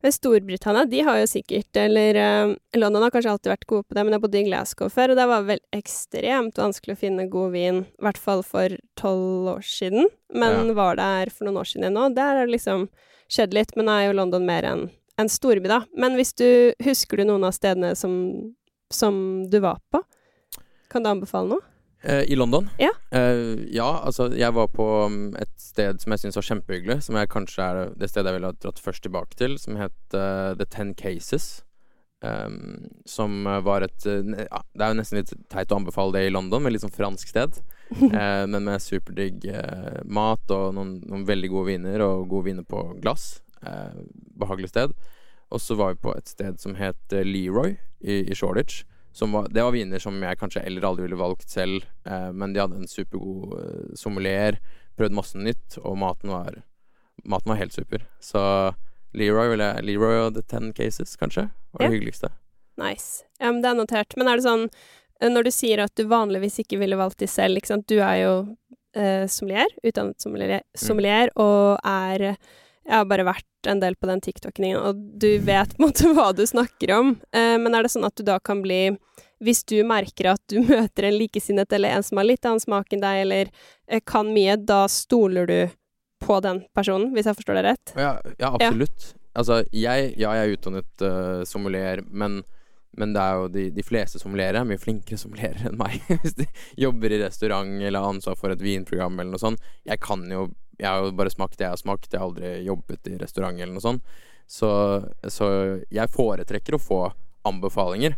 Men 0.05 0.13
Storbritannia, 0.13 0.85
de 0.85 1.01
har 1.07 1.17
jo 1.19 1.27
sikkert 1.27 1.79
Eller 1.81 2.15
eh, 2.21 2.51
London 2.77 3.03
har 3.03 3.11
kanskje 3.15 3.31
alltid 3.33 3.51
vært 3.55 3.67
gode 3.71 3.87
på 3.89 3.97
det, 3.97 4.05
men 4.05 4.15
jeg 4.15 4.23
bodde 4.23 4.39
i 4.39 4.45
Glasgow 4.47 4.91
før, 4.93 5.15
og 5.15 5.19
det 5.19 5.27
var 5.31 5.47
vel 5.49 5.63
ekstremt 5.75 6.61
vanskelig 6.61 6.95
å 6.95 7.01
finne 7.01 7.29
god 7.33 7.55
vin, 7.55 7.81
i 7.89 8.05
hvert 8.05 8.21
fall 8.21 8.45
for 8.47 8.77
tolv 9.01 9.49
år 9.57 9.65
siden. 9.67 10.11
Men 10.35 10.69
Ja. 10.69 10.75
var 10.77 11.01
der 11.01 11.31
for 11.33 11.49
noen 11.49 11.63
år 11.63 11.71
siden 11.71 11.97
nå. 11.97 12.11
Der 12.15 12.37
har 12.37 12.47
det 12.47 12.55
liksom 12.59 12.89
skjedd 13.33 13.55
litt, 13.57 13.75
men 13.75 13.87
nå 13.89 13.97
er 13.97 14.07
jo 14.09 14.19
London 14.21 14.47
mer 14.47 14.69
enn 14.69 14.91
en 15.19 15.29
storby, 15.33 15.67
da. 15.67 15.81
Men 15.97 16.15
hvis 16.15 16.35
du 16.37 16.75
Husker 16.85 17.17
du 17.17 17.25
noen 17.25 17.45
av 17.49 17.55
stedene 17.57 17.95
som, 17.97 18.55
som 18.93 19.49
du 19.49 19.59
var 19.65 19.81
på? 19.91 20.03
Kan 20.93 21.05
du 21.05 21.11
anbefale 21.11 21.57
noe? 21.57 21.67
Eh, 22.07 22.25
I 22.31 22.37
London? 22.37 22.69
Ja. 22.79 22.93
Eh, 23.11 23.67
ja, 23.75 23.89
altså 24.05 24.29
jeg 24.37 24.55
var 24.55 24.69
på 24.71 24.87
um, 25.07 25.31
et 25.41 25.53
sted 25.61 26.03
som 26.03 26.13
jeg 26.15 26.23
syns 26.23 26.39
var 26.39 26.49
kjempehyggelig, 26.51 26.99
som 27.07 27.19
jeg 27.19 27.31
kanskje 27.33 27.69
er 27.69 27.95
det 27.99 28.11
stedet 28.13 28.31
jeg 28.31 28.39
ville 28.39 28.51
ha 28.53 28.59
dratt 28.63 28.83
først 28.83 29.07
tilbake 29.07 29.39
til, 29.39 29.57
som 29.59 29.79
het 29.81 29.97
uh, 30.15 30.53
The 30.59 30.69
Ten 30.71 30.95
Cases. 30.99 31.63
Um, 32.25 32.87
som 33.05 33.45
var 33.45 33.85
et 33.85 34.07
uh, 34.09 34.25
ja, 34.25 34.61
Det 34.73 34.83
er 34.83 34.89
jo 34.95 34.97
nesten 34.97 35.19
litt 35.19 35.35
teit 35.53 35.71
å 35.71 35.77
anbefale 35.77 36.17
det 36.17 36.23
i 36.27 36.31
London, 36.33 36.63
men 36.65 36.73
litt 36.73 36.85
sånn 36.85 36.95
fransk 36.95 37.33
sted. 37.33 37.59
uh, 37.97 38.45
men 38.53 38.61
med 38.61 38.83
superdigg 38.83 39.49
mat 40.05 40.55
og 40.55 40.77
noen, 40.79 40.97
noen 41.07 41.27
veldig 41.29 41.53
gode 41.53 41.73
viner, 41.75 42.07
og 42.07 42.29
gode 42.31 42.53
viner 42.53 42.67
på 42.69 42.87
glass. 43.03 43.37
Eh, 43.67 44.01
behagelig 44.39 44.69
sted. 44.69 44.93
Og 45.51 45.61
så 45.61 45.75
var 45.75 45.95
vi 45.95 46.03
på 46.03 46.13
et 46.17 46.29
sted 46.29 46.59
som 46.61 46.77
het 46.79 47.13
Leroy 47.13 47.77
i, 48.01 48.23
i 48.27 48.35
Shoreditch. 48.35 48.85
Som 49.17 49.33
var, 49.33 49.47
det 49.49 49.63
var 49.65 49.73
viner 49.73 50.03
som 50.03 50.17
jeg 50.21 50.37
kanskje 50.37 50.61
eller 50.69 50.85
aldri 50.85 51.07
ville 51.07 51.17
valgt 51.17 51.49
selv, 51.49 51.87
eh, 52.05 52.31
men 52.37 52.53
de 52.53 52.61
hadde 52.61 52.77
en 52.83 52.91
supergod 52.91 53.55
eh, 53.63 53.95
sommelier, 53.97 54.59
prøvd 54.99 55.17
masse 55.17 55.41
nytt, 55.41 55.79
og 55.81 55.97
maten 56.01 56.33
var, 56.35 56.59
maten 57.25 57.53
var 57.55 57.61
helt 57.63 57.73
super. 57.73 58.05
Så 58.21 58.43
Leroy, 59.17 59.49
ville, 59.55 59.71
Leroy 59.89 60.19
og 60.27 60.35
The 60.37 60.43
Ten 60.45 60.75
Cases, 60.77 61.15
kanskje, 61.17 61.47
var 61.73 61.87
det 61.87 61.89
Ja. 61.89 61.95
hyggeligste. 61.97 62.29
Nice. 62.77 63.25
Ja, 63.41 63.49
men 63.53 63.63
det 63.65 63.71
er 63.71 63.79
notert. 63.79 64.13
Men 64.21 64.29
er 64.29 64.37
det 64.37 64.45
sånn, 64.45 64.67
eh, 65.23 65.31
når 65.33 65.45
du 65.49 65.51
sier 65.51 65.81
at 65.87 65.95
du 65.97 66.05
vanligvis 66.05 66.59
ikke 66.61 66.79
ville 66.79 66.97
valgt 67.01 67.19
de 67.25 67.27
selv, 67.27 67.57
ikke 67.57 67.73
sant, 67.73 67.87
du 67.89 67.97
er 68.05 68.19
jo 68.21 68.35
eh, 68.97 69.25
sommelier, 69.33 69.73
utdannet 69.85 70.21
sommelier, 70.21 70.61
sommelier 70.77 71.33
og 71.41 71.79
er 71.85 72.37
Jeg 72.87 72.95
har 72.95 73.07
bare 73.11 73.27
vært 73.27 73.69
en 73.71 73.81
del 73.83 73.97
på 73.99 74.07
den 74.07 74.23
TikToken, 74.23 74.69
og 74.79 75.01
du 75.19 75.29
vet 75.43 75.75
på 75.75 75.83
en 75.83 75.89
måte 75.89 76.11
hva 76.17 76.31
du 76.37 76.45
snakker 76.47 76.93
om. 76.97 77.17
Eh, 77.35 77.57
men 77.59 77.75
er 77.75 77.87
det 77.87 77.93
sånn 77.95 78.07
at 78.07 78.17
du 78.19 78.25
da 78.27 78.39
kan 78.41 78.63
bli 78.65 78.97
Hvis 79.43 79.67
du 79.69 79.83
merker 79.85 80.31
at 80.33 80.41
du 80.49 80.63
møter 80.71 81.09
en 81.09 81.19
likesinnet 81.19 81.73
eller 81.73 81.99
en 81.99 82.07
som 82.07 82.21
har 82.21 82.29
litt 82.29 82.47
annen 82.47 82.63
smak 82.63 82.95
enn 82.95 83.03
deg, 83.03 83.25
eller 83.27 83.51
eh, 83.91 84.01
kan 84.01 84.31
mye, 84.33 84.57
da 84.57 84.87
stoler 84.89 85.51
du 85.51 85.59
på 86.25 86.41
den 86.41 86.63
personen, 86.75 87.11
hvis 87.13 87.29
jeg 87.29 87.37
forstår 87.37 87.59
det 87.59 87.65
rett? 87.67 87.97
Ja, 87.99 88.17
ja 88.41 88.55
absolutt. 88.55 89.15
Altså, 89.37 89.61
jeg, 89.75 90.13
ja, 90.17 90.33
jeg 90.33 90.47
er 90.47 90.55
utdannet 90.57 91.05
uh, 91.05 91.43
sommelier, 91.45 92.01
men, 92.09 92.39
men, 92.97 93.13
det 93.13 93.21
er 93.21 93.41
jo 93.41 93.51
de, 93.53 93.65
de 93.77 93.85
fleste 93.85 94.21
sommelierer 94.23 94.63
er 94.63 94.69
mye 94.69 94.81
flinkere 94.81 95.21
sommelierer 95.21 95.69
enn 95.69 95.77
meg. 95.77 95.99
Hvis 96.23 96.39
de 96.39 96.47
jobber 96.81 97.13
i 97.13 97.21
restaurant 97.21 97.77
eller 97.83 98.01
har 98.01 98.15
ansvar 98.15 98.39
for 98.41 98.55
et 98.55 98.65
vinprogram 98.65 99.21
eller 99.21 99.35
noe 99.35 99.43
sånt. 99.43 99.69
Jeg 99.85 100.01
kan 100.05 100.25
jo 100.33 100.49
Jeg 100.77 100.89
har 100.89 101.05
jo 101.05 101.13
bare 101.17 101.33
smakt 101.33 101.59
det 101.59 101.67
jeg 101.67 101.75
har 101.75 101.81
smakt, 101.81 102.11
jeg 102.13 102.21
har 102.21 102.29
aldri 102.29 102.51
jobbet 102.67 103.11
i 103.11 103.19
restaurant 103.21 103.59
eller 103.59 103.75
noe 103.77 103.85
sånt. 103.85 104.17
Så, 104.47 104.69
så 105.33 105.47
jeg 105.91 106.13
foretrekker 106.15 106.77
å 106.77 106.83
få 106.83 107.01
anbefalinger, 107.47 108.17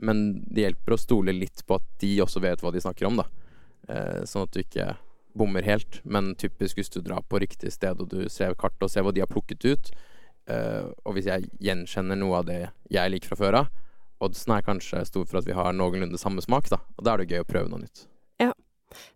men 0.00 0.40
det 0.48 0.66
hjelper 0.66 0.96
å 0.96 1.00
stole 1.00 1.36
litt 1.36 1.62
på 1.66 1.78
at 1.78 1.86
de 2.02 2.14
også 2.24 2.42
vet 2.44 2.62
hva 2.64 2.72
de 2.74 2.82
snakker 2.82 3.08
om, 3.08 3.20
da. 3.20 3.28
Uh, 3.90 4.20
sånn 4.28 4.44
at 4.44 4.54
du 4.54 4.60
ikke 4.62 4.92
bommer 5.38 5.64
helt, 5.64 6.00
men 6.04 6.34
typisk 6.40 6.80
hvis 6.80 6.92
du 6.92 7.00
drar 7.04 7.24
på 7.28 7.40
riktig 7.40 7.72
sted 7.72 8.00
og 8.02 8.10
du 8.12 8.24
ser 8.32 8.56
kartet 8.58 8.84
og 8.84 8.92
ser 8.92 9.06
hva 9.06 9.12
de 9.14 9.22
har 9.22 9.30
plukket 9.30 9.66
ut, 9.68 9.92
uh, 10.50 10.90
og 11.04 11.16
hvis 11.16 11.30
jeg 11.30 11.48
gjenkjenner 11.62 12.18
noe 12.18 12.42
av 12.42 12.50
det 12.50 12.60
jeg 12.92 13.14
liker 13.14 13.32
fra 13.32 13.40
før 13.40 13.62
av 13.62 13.70
Oddsen 14.20 14.52
er 14.52 14.64
kanskje 14.64 15.00
stor 15.08 15.24
for 15.24 15.40
at 15.40 15.46
vi 15.48 15.56
har 15.56 15.72
noenlunde 15.72 16.18
samme 16.20 16.42
smak, 16.44 16.68
da, 16.68 16.82
og 16.98 17.06
da 17.06 17.14
er 17.14 17.22
det 17.22 17.32
gøy 17.32 17.44
å 17.44 17.48
prøve 17.48 17.72
noe 17.72 17.80
nytt. 17.86 18.04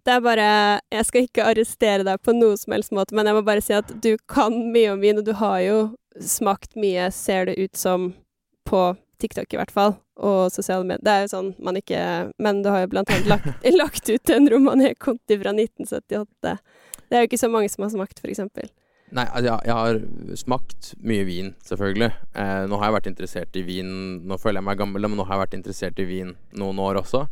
Det 0.06 0.12
er 0.14 0.22
bare 0.24 0.48
Jeg 0.92 1.06
skal 1.08 1.26
ikke 1.26 1.46
arrestere 1.50 2.06
deg 2.06 2.22
på 2.22 2.34
noe 2.36 2.58
som 2.60 2.74
helst 2.76 2.94
måte, 2.94 3.16
men 3.16 3.26
jeg 3.28 3.36
må 3.36 3.44
bare 3.46 3.64
si 3.64 3.74
at 3.76 3.90
du 4.04 4.14
kan 4.30 4.54
mye 4.74 4.92
om 4.94 5.02
vin, 5.02 5.18
og 5.20 5.26
du 5.26 5.34
har 5.38 5.58
jo 5.64 5.78
smakt 6.20 6.76
mye, 6.78 7.08
ser 7.14 7.50
det 7.50 7.58
ut 7.58 7.76
som, 7.76 8.12
på 8.68 8.86
TikTok 9.22 9.54
i 9.54 9.58
hvert 9.58 9.74
fall, 9.74 9.96
og 10.20 10.52
sosiale 10.54 10.86
medier. 10.86 11.02
Det 11.04 11.12
er 11.12 11.24
jo 11.24 11.32
sånn 11.32 11.50
man 11.62 11.78
ikke 11.78 12.00
Men 12.42 12.62
du 12.62 12.70
har 12.70 12.84
jo 12.84 12.92
blant 12.94 13.10
annet 13.10 13.30
lagt, 13.30 13.66
lagt 13.82 14.10
ut 14.10 14.34
en 14.34 14.48
Romané 14.50 14.94
Conti 14.94 15.38
fra 15.40 15.54
1978. 15.54 16.56
Det 17.08 17.16
er 17.16 17.24
jo 17.24 17.30
ikke 17.30 17.44
så 17.44 17.50
mange 17.52 17.70
som 17.72 17.86
har 17.86 17.92
smakt, 17.94 18.20
for 18.20 18.32
eksempel. 18.32 18.70
Nei, 19.14 19.26
altså, 19.28 19.46
jeg, 19.46 19.58
jeg, 19.68 19.74
har 19.78 20.38
smakt 20.40 20.92
mye 21.06 21.24
vin, 21.28 21.50
selvfølgelig. 21.66 22.10
Eh, 22.34 22.62
nå 22.70 22.78
har 22.80 22.88
jeg 22.88 22.96
vært 22.96 23.10
interessert 23.12 23.58
i 23.60 23.62
vin 23.62 23.90
Nå 24.26 24.38
føler 24.42 24.58
jeg 24.58 24.66
meg 24.66 24.80
gammel, 24.80 25.06
men 25.06 25.20
nå 25.20 25.26
har 25.28 25.36
jeg 25.36 25.44
vært 25.44 25.58
interessert 25.60 26.00
i 26.02 26.08
vin 26.08 26.32
noen 26.58 26.80
år 26.82 26.98
også. 27.04 27.26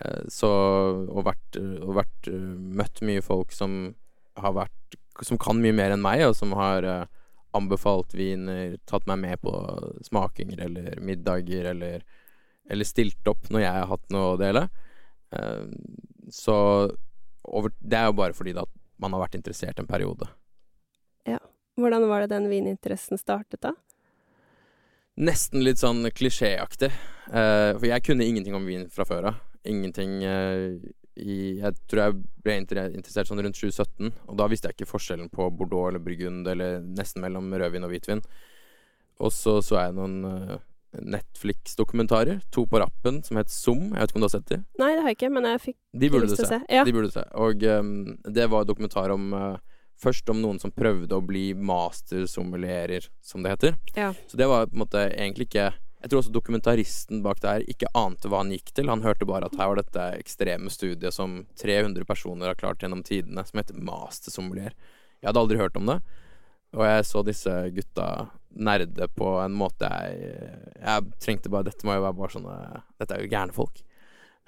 Eh, 0.00 0.24
så 0.28 0.50
Og 1.08 1.24
vært, 1.24 1.56
og 1.56 1.94
vært 1.96 2.28
uh, 2.28 2.56
møtt 2.80 3.00
mye 3.06 3.22
folk 3.24 3.54
som 3.56 3.94
har 4.36 4.52
vært 4.56 4.96
Som 5.24 5.40
kan 5.40 5.56
mye 5.62 5.72
mer 5.72 5.94
enn 5.94 6.04
meg, 6.04 6.26
og 6.28 6.34
som 6.36 6.52
har 6.58 6.84
uh, 6.84 7.06
anbefalt 7.56 8.12
viner, 8.12 8.74
tatt 8.84 9.06
meg 9.08 9.22
med 9.22 9.40
på 9.40 9.50
smakinger 10.04 10.60
eller 10.66 10.98
middager, 11.00 11.70
eller, 11.70 12.02
eller 12.68 12.84
stilt 12.84 13.30
opp 13.30 13.48
når 13.48 13.62
jeg 13.62 13.78
har 13.78 13.88
hatt 13.88 14.04
noe 14.12 14.34
å 14.34 14.36
dele. 14.36 14.66
Så 16.28 16.56
over, 17.48 17.72
det 17.80 17.96
er 17.96 18.10
jo 18.10 18.18
bare 18.18 18.36
fordi 18.36 18.52
da 18.58 18.66
man 19.00 19.16
har 19.16 19.24
vært 19.24 19.38
interessert 19.40 19.80
en 19.80 19.88
periode. 19.88 20.28
Ja. 21.24 21.40
Hvordan 21.80 22.04
var 22.10 22.26
det 22.26 22.34
den 22.34 22.50
vininteressen 22.52 23.16
startet, 23.16 23.62
da? 23.64 23.72
Nesten 25.16 25.64
litt 25.64 25.80
sånn 25.80 26.04
klisjéaktig. 26.12 26.92
For 27.30 27.88
jeg 27.88 28.04
kunne 28.04 28.28
ingenting 28.28 28.58
om 28.58 28.68
vin 28.68 28.84
fra 28.92 29.08
før 29.08 29.30
av. 29.32 29.40
Ingenting 29.70 30.20
uh, 30.24 30.76
i 31.16 31.36
Jeg 31.62 31.76
tror 31.88 32.02
jeg 32.02 32.16
ble 32.44 32.58
interessert 32.60 33.28
sånn 33.30 33.40
rundt 33.40 33.56
2017, 33.56 34.12
og 34.28 34.38
da 34.38 34.48
visste 34.52 34.68
jeg 34.68 34.76
ikke 34.76 34.90
forskjellen 34.90 35.30
på 35.32 35.48
Bordeaux 35.56 35.88
eller 35.90 36.02
Burgund, 36.04 36.48
eller 36.52 36.82
nesten 36.84 37.24
mellom 37.24 37.48
rødvin 37.56 37.86
og 37.86 37.92
hvitvin. 37.94 38.24
Og 39.24 39.32
så 39.32 39.58
så 39.64 39.78
jeg 39.80 39.94
noen 39.96 40.18
uh, 40.28 40.58
Netflix-dokumentarer, 41.00 42.42
to 42.52 42.66
på 42.68 42.80
rappen, 42.80 43.22
som 43.24 43.40
het 43.40 43.52
Zoom. 43.52 43.94
Jeg 43.94 44.02
vet 44.02 44.12
ikke 44.12 44.20
om 44.20 44.24
du 44.24 44.28
har 44.28 44.34
sett 44.36 44.52
de? 44.52 44.60
Nei, 44.80 44.90
det 44.92 45.04
har 45.04 45.12
jeg 45.12 45.18
ikke, 45.18 45.32
men 45.32 45.48
jeg 45.50 45.62
fikk 45.64 45.78
de 45.92 46.12
burde 46.12 46.28
lyst 46.28 46.40
til 46.40 46.46
å 46.46 46.50
se. 46.50 46.60
se. 46.60 46.76
Ja. 46.76 46.84
De 46.86 46.94
burde 46.96 47.10
du 47.10 47.16
se. 47.16 47.24
Og 47.46 47.64
um, 47.64 47.96
det 48.38 48.50
var 48.52 48.68
dokumentar 48.68 49.14
om 49.14 49.32
uh, 49.36 49.48
Først 49.96 50.28
om 50.28 50.42
noen 50.42 50.58
som 50.60 50.68
prøvde 50.76 51.16
å 51.16 51.24
bli 51.24 51.54
master 51.56 52.26
sommelierer, 52.28 53.06
som 53.24 53.40
det 53.40 53.54
heter. 53.54 53.78
Ja. 53.96 54.10
Så 54.28 54.36
det 54.36 54.44
var 54.50 54.66
på 54.68 54.76
en 54.76 54.82
måte 54.82 55.06
egentlig 55.06 55.46
ikke 55.48 55.70
Jeg 56.06 56.12
tror 56.12 56.20
også 56.22 56.34
dokumentaristen 56.36 57.18
bak 57.24 57.40
det 57.42 57.50
her 57.50 57.62
ikke 57.66 57.88
ante 57.98 58.30
hva 58.30 58.38
han 58.44 58.52
gikk 58.54 58.68
til. 58.76 58.86
Han 58.92 59.02
hørte 59.02 59.26
bare 59.26 59.48
at 59.48 59.56
her 59.58 59.72
var 59.72 59.80
dette 59.80 60.04
ekstreme 60.20 60.70
studiet 60.70 61.10
som 61.10 61.40
300 61.58 62.06
personer 62.06 62.46
har 62.46 62.60
klart 62.60 62.78
gjennom 62.78 63.02
tidene, 63.02 63.42
som 63.42 63.58
heter 63.58 63.80
mastersommelier. 63.88 64.76
Jeg 65.18 65.26
hadde 65.26 65.42
aldri 65.42 65.58
hørt 65.58 65.80
om 65.80 65.90
det. 65.90 65.96
Og 66.78 66.86
jeg 66.86 67.08
så 67.10 67.24
disse 67.26 67.56
gutta 67.74 68.06
nerde 68.54 69.10
på 69.18 69.32
en 69.42 69.58
måte 69.58 69.90
jeg 69.90 70.38
Jeg 70.78 71.10
trengte 71.20 71.50
bare 71.52 71.66
Dette 71.66 71.86
må 71.86 71.96
jo 71.96 72.04
være 72.06 72.16
bare 72.16 72.32
sånne 72.32 72.56
Dette 73.02 73.16
er 73.16 73.26
jo 73.26 73.32
gærne 73.34 73.56
folk. 73.58 73.82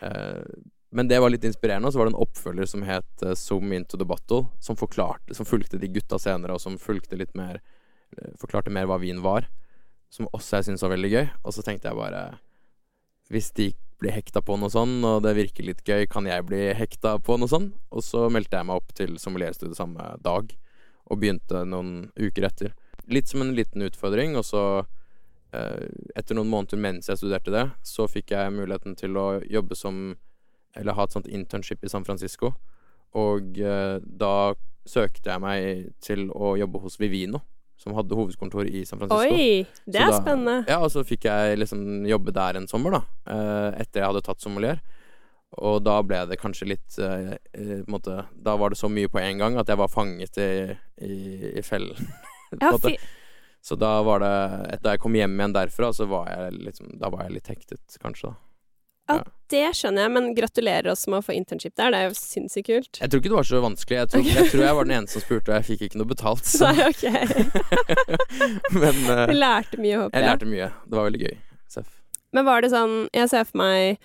Eh, 0.07 0.47
men 0.95 1.11
det 1.11 1.19
var 1.19 1.35
litt 1.35 1.45
inspirerende. 1.51 1.91
Og 1.91 1.93
så 1.93 1.99
var 1.99 2.07
det 2.07 2.15
en 2.15 2.23
oppfølger 2.23 2.71
som 2.71 2.87
het 2.87 3.27
uh, 3.27 3.35
Zoom 3.35 3.75
Into 3.75 3.99
the 3.99 4.07
Bottle, 4.07 4.47
som 4.63 4.79
forklarte 4.79 5.35
Som 5.35 5.49
fulgte 5.49 5.83
de 5.83 5.91
gutta 5.91 6.23
senere, 6.23 6.55
og 6.55 6.63
som 6.63 6.79
fulgte 6.79 7.19
litt 7.19 7.35
mer 7.35 7.59
uh, 7.59 8.31
Forklarte 8.39 8.71
mer 8.71 8.87
hva 8.87 9.03
vin 9.03 9.27
var. 9.27 9.51
Som 10.13 10.29
også 10.33 10.59
jeg 10.59 10.69
syntes 10.69 10.85
var 10.85 10.95
veldig 10.95 11.11
gøy. 11.13 11.27
Og 11.45 11.55
så 11.57 11.65
tenkte 11.65 11.91
jeg 11.91 11.99
bare 11.99 12.23
Hvis 13.33 13.51
de 13.57 13.73
blir 13.99 14.15
hekta 14.15 14.41
på 14.45 14.57
noe 14.57 14.71
sånn, 14.71 15.03
og 15.05 15.25
det 15.25 15.35
virker 15.37 15.67
litt 15.67 15.83
gøy, 15.85 16.07
kan 16.11 16.27
jeg 16.29 16.47
bli 16.47 16.69
hekta 16.79 17.17
på 17.19 17.37
noe 17.37 17.51
sånn? 17.51 17.73
Og 17.91 18.05
så 18.07 18.29
meldte 18.33 18.57
jeg 18.57 18.69
meg 18.69 18.79
opp 18.79 18.95
til 18.95 19.19
sommelierstudiet 19.19 19.77
samme 19.77 20.13
dag, 20.23 20.53
og 21.11 21.19
begynte 21.19 21.65
noen 21.67 22.07
uker 22.15 22.47
etter. 22.47 22.77
Litt 23.11 23.29
som 23.29 23.43
en 23.43 23.57
liten 23.59 23.83
utfordring, 23.83 24.37
og 24.39 24.47
så 24.47 24.63
uh, 24.85 25.83
etter 26.15 26.39
noen 26.39 26.53
måneder 26.53 26.79
mens 26.79 27.11
jeg 27.11 27.19
studerte 27.19 27.53
det, 27.53 27.67
så 27.83 28.07
fikk 28.07 28.37
jeg 28.37 28.55
muligheten 28.55 28.95
til 29.01 29.19
å 29.19 29.27
jobbe 29.51 29.77
som 29.77 30.15
eller 30.79 30.95
ha 30.95 31.05
et 31.05 31.15
sånt 31.15 31.29
internship 31.29 31.85
i 31.85 31.91
San 31.91 32.07
Francisco. 32.07 32.53
Og 33.19 33.59
eh, 33.59 33.99
da 34.03 34.55
søkte 34.89 35.33
jeg 35.33 35.43
meg 35.43 35.89
til 36.05 36.29
å 36.33 36.55
jobbe 36.61 36.83
hos 36.85 36.99
Vivino, 37.01 37.41
som 37.79 37.95
hadde 37.95 38.17
hovedkontor 38.19 38.67
i 38.67 38.85
San 38.89 38.99
Francisco. 38.99 39.23
Oi, 39.33 39.65
det 39.87 40.01
er 40.03 40.11
da- 40.11 40.21
spennende. 40.21 40.57
Ja, 40.69 40.79
og 40.83 40.91
så 40.91 41.05
fikk 41.07 41.25
jeg 41.31 41.59
liksom 41.63 42.05
jobbe 42.11 42.33
der 42.35 42.59
en 42.59 42.67
sommer, 42.71 42.91
da. 42.99 43.03
eh, 43.31 43.81
etter 43.85 44.03
jeg 44.03 44.09
hadde 44.11 44.23
tatt 44.27 44.43
sommelier. 44.43 44.81
Og 45.63 45.79
da 45.87 45.95
ble 46.05 46.19
det 46.29 46.37
kanskje 46.43 46.67
litt 46.75 46.99
eh, 47.01 47.31
eh, 47.57 47.79
måte, 47.89 48.27
Da 48.37 48.53
var 48.61 48.69
det 48.75 48.77
så 48.83 48.91
mye 48.93 49.09
på 49.09 49.17
en 49.23 49.39
gang 49.41 49.57
at 49.57 49.71
jeg 49.73 49.79
var 49.81 49.89
fanget 49.89 50.37
i, 50.43 50.77
i, 51.01 51.15
i 51.59 51.63
fellen. 51.65 51.97
Ja, 52.61 52.73
Så 53.61 53.77
da 53.77 54.03
var 54.03 54.21
det 54.21 54.81
Da 54.83 54.95
jeg 54.95 55.01
kom 55.03 55.13
hjem 55.17 55.35
igjen 55.37 55.53
derfra, 55.53 55.91
så 55.93 56.07
var 56.09 56.29
jeg 56.33 56.55
liksom 56.65 56.95
Da 57.01 57.11
var 57.13 57.25
jeg 57.27 57.35
litt 57.39 57.49
hektet, 57.53 57.97
kanskje, 58.01 58.31
da. 58.31 58.37
Det 59.49 59.65
skjønner 59.79 60.05
jeg, 60.05 60.13
men 60.13 60.27
gratulerer 60.37 60.91
oss 60.93 61.07
med 61.09 61.23
å 61.23 61.25
få 61.25 61.35
internship 61.37 61.73
der. 61.79 61.93
Det 61.95 62.01
er 62.01 62.11
jo 62.11 62.17
sinnssykt 62.19 62.69
kult. 62.69 63.01
Jeg 63.01 63.09
tror 63.09 63.23
ikke 63.23 63.33
det 63.33 63.39
var 63.39 63.49
så 63.49 63.63
vanskelig. 63.65 63.99
Jeg 63.99 64.11
tror, 64.13 64.27
jeg, 64.29 64.51
tror 64.53 64.65
jeg 64.67 64.79
var 64.79 64.89
den 64.89 64.97
eneste 64.99 65.17
som 65.17 65.25
spurte, 65.25 65.53
og 65.53 65.57
jeg 65.57 65.69
fikk 65.71 65.85
ikke 65.89 66.01
noe 66.03 66.11
betalt. 66.11 66.45
Så. 66.49 66.69
Nei, 66.69 66.89
ok. 66.91 67.05
Men 68.83 69.03
uh, 69.09 69.25
Du 69.31 69.35
lærte 69.39 69.81
mye, 69.81 70.03
håper 70.03 70.19
jeg 70.19 70.27
jeg. 70.27 70.29
lærte 70.29 70.51
mye. 70.53 70.71
Det 70.85 71.01
var 71.01 71.09
veldig 71.09 71.23
gøy. 71.25 71.37
Seff. 71.73 71.91
Men 72.37 72.45
var 72.45 72.61
det 72.61 72.69
sånn 72.75 72.95
Jeg 73.17 73.31
ser 73.33 73.47
for 73.49 73.61
meg 73.63 74.01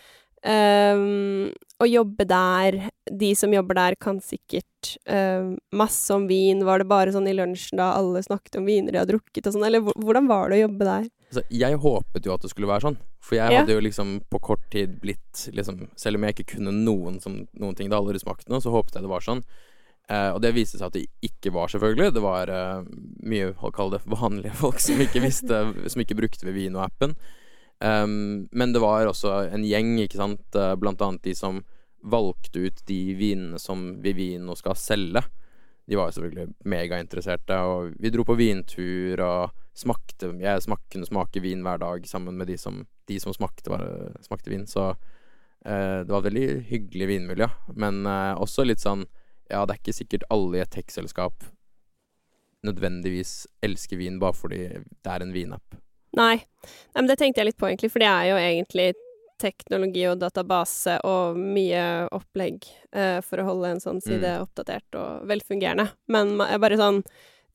um, 0.47 1.49
å 1.83 1.87
jobbe 1.87 2.25
der 2.27 2.77
De 3.11 3.29
som 3.35 3.51
jobber 3.51 3.75
der, 3.79 3.97
kan 3.99 4.21
sikkert 4.23 4.93
um, 5.11 5.57
masse 5.75 6.07
om 6.15 6.29
vin. 6.31 6.63
Var 6.63 6.83
det 6.83 6.87
bare 6.91 7.15
sånn 7.15 7.27
i 7.27 7.35
lunsjen 7.35 7.81
da 7.81 7.93
alle 7.97 8.23
snakket 8.23 8.61
om 8.61 8.69
viner 8.69 8.95
de 8.95 9.03
har 9.03 9.11
drukket 9.11 9.47
og 9.49 9.57
sånn, 9.57 9.67
eller 9.67 9.83
hvordan 9.83 10.31
var 10.31 10.51
det 10.51 10.61
å 10.61 10.65
jobbe 10.67 10.87
der? 10.87 11.11
Altså, 11.33 11.43
jeg 11.49 11.79
håpet 11.81 12.27
jo 12.27 12.33
at 12.35 12.43
det 12.45 12.51
skulle 12.51 12.69
være 12.69 12.85
sånn. 12.85 12.97
For 13.23 13.39
jeg 13.39 13.57
hadde 13.57 13.73
jo 13.73 13.81
liksom 13.81 14.17
på 14.29 14.39
kort 14.43 14.63
tid 14.73 14.99
blitt 15.01 15.47
liksom, 15.55 15.87
Selv 15.97 16.19
om 16.19 16.27
jeg 16.27 16.35
ikke 16.35 16.57
kunne 16.57 16.73
noen, 16.75 17.17
som, 17.23 17.39
noen 17.57 17.77
ting 17.77 17.89
det 17.89 17.97
aldri 17.97 18.21
smakt 18.21 18.51
noe, 18.51 18.61
så 18.61 18.73
håpet 18.73 18.99
jeg 18.99 19.07
det 19.07 19.11
var 19.11 19.25
sånn. 19.25 19.41
Uh, 20.11 20.35
og 20.35 20.41
det 20.43 20.51
viste 20.53 20.77
seg 20.77 20.89
at 20.91 20.97
det 20.97 21.07
ikke 21.25 21.53
var, 21.55 21.71
selvfølgelig. 21.73 22.13
Det 22.13 22.21
var 22.21 22.51
uh, 22.53 22.85
mye, 23.25 23.53
å 23.57 23.71
kalle 23.73 23.97
det, 23.97 24.03
vanlige 24.13 24.53
folk 24.59 24.81
som 24.83 25.01
ikke 25.01 25.23
visste 25.23 25.61
Som 25.91 26.03
ikke 26.03 26.19
brukte 26.19 26.45
Vivino-appen. 26.45 27.15
Um, 27.83 28.45
men 28.53 28.75
det 28.75 28.83
var 28.83 29.09
også 29.09 29.47
en 29.49 29.65
gjeng, 29.65 29.95
ikke 30.03 30.21
sant, 30.21 30.45
uh, 30.53 30.75
blant 30.79 31.01
annet 31.01 31.25
de 31.25 31.33
som 31.35 31.63
valgte 32.03 32.67
ut 32.67 32.83
de 32.85 32.99
vinene 33.17 33.59
som 33.59 33.95
Vivino 34.03 34.53
skal 34.59 34.77
selge. 34.77 35.23
De 35.87 35.97
var 35.97 36.11
jo 36.11 36.19
selvfølgelig 36.19 36.69
megainteresserte, 36.69 37.57
og 37.67 37.95
vi 37.99 38.11
dro 38.11 38.27
på 38.27 38.37
vintur 38.39 39.23
og 39.23 39.62
smakte 39.73 40.29
Jeg 40.39 40.61
smak, 40.61 40.83
kunne 40.93 41.07
smake 41.09 41.41
vin 41.41 41.63
hver 41.65 41.79
dag 41.81 42.05
sammen 42.07 42.37
med 42.37 42.47
de 42.47 42.57
som, 42.61 42.83
de 43.09 43.19
som 43.19 43.33
smakte, 43.33 43.71
var, 43.73 43.83
smakte 44.21 44.51
vin, 44.53 44.67
så 44.69 44.91
eh, 45.65 46.03
det 46.05 46.11
var 46.11 46.21
et 46.21 46.29
veldig 46.29 46.47
hyggelig 46.69 47.07
vinmiljø. 47.09 47.47
Men 47.73 48.05
eh, 48.05 48.33
også 48.37 48.65
litt 48.67 48.83
sånn 48.83 49.07
Ja, 49.49 49.65
det 49.65 49.75
er 49.75 49.81
ikke 49.81 49.93
sikkert 49.97 50.23
alle 50.33 50.57
i 50.57 50.63
et 50.63 50.71
tech-selskap 50.71 51.43
nødvendigvis 52.63 53.47
elsker 53.65 53.99
vin 53.99 54.19
bare 54.21 54.33
fordi 54.37 54.61
det 54.79 55.09
er 55.11 55.25
en 55.25 55.33
vinapp. 55.35 55.75
Nei. 56.15 56.37
Nei, 56.37 57.01
men 57.01 57.09
det 57.09 57.17
tenkte 57.19 57.41
jeg 57.41 57.49
litt 57.49 57.59
på, 57.59 57.67
egentlig, 57.67 57.89
for 57.91 57.99
det 58.03 58.07
er 58.07 58.29
jo 58.29 58.37
egentlig 58.39 58.93
teknologi 59.43 60.05
og 60.07 60.21
database 60.21 60.95
og 61.09 61.35
mye 61.35 61.83
opplegg 62.15 62.63
eh, 62.95 63.17
for 63.25 63.41
å 63.41 63.47
holde 63.49 63.73
en 63.73 63.81
sånn 63.83 63.99
side 63.99 64.37
Mm. 64.37 64.45
oppdatert 64.45 64.95
og 64.95 65.25
velfungerende. 65.27 65.89
Men 66.07 66.37
jeg 66.39 66.61
bare 66.63 66.79
sånn 66.79 67.01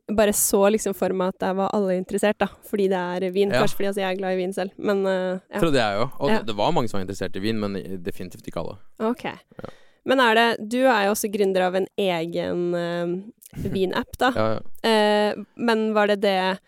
bare 0.09 0.33
så 0.33 0.62
liksom 0.73 0.95
for 0.97 1.12
meg 1.17 1.35
at 1.35 1.43
der 1.43 1.57
var 1.59 1.73
alle 1.77 1.99
interessert, 1.99 2.38
da. 2.41 2.49
Fordi 2.69 2.88
det 2.88 2.99
er 2.99 3.33
vin. 3.35 3.53
Ja. 3.53 3.61
Kanskje 3.62 3.77
fordi 3.81 3.91
altså, 3.91 4.03
jeg 4.03 4.15
er 4.15 4.21
glad 4.21 4.37
i 4.37 4.41
vin 4.41 4.55
selv, 4.57 4.73
men 4.79 5.03
uh, 5.05 5.37
ja. 5.37 5.61
Trodde 5.61 5.83
jeg 5.83 5.99
jo. 5.99 6.07
Og 6.19 6.31
Ja. 6.33 6.38
det 6.43 6.57
var 6.57 6.73
mange 6.73 6.88
som 6.88 6.99
var 6.99 7.05
interessert 7.05 7.37
i 7.37 7.43
vin, 7.45 7.61
men 7.61 7.77
definitivt 8.05 8.49
ikke 8.49 8.62
alle. 8.62 8.79
Ok. 9.11 9.25
Ja. 9.29 9.75
Men 10.09 10.21
er 10.25 10.35
det 10.38 10.47
Du 10.73 10.79
er 10.87 11.05
jo 11.05 11.12
også 11.12 11.29
gründer 11.29 11.67
av 11.67 11.77
en 11.77 11.87
egen 11.99 12.65
uh, 12.75 13.69
vinapp, 13.69 14.17
da. 14.19 14.33
Ja, 14.38 14.49
ja. 14.57 14.61
Eh, 14.88 15.45
men 15.57 15.93
var 15.95 16.09
det 16.09 16.21
det 16.25 16.59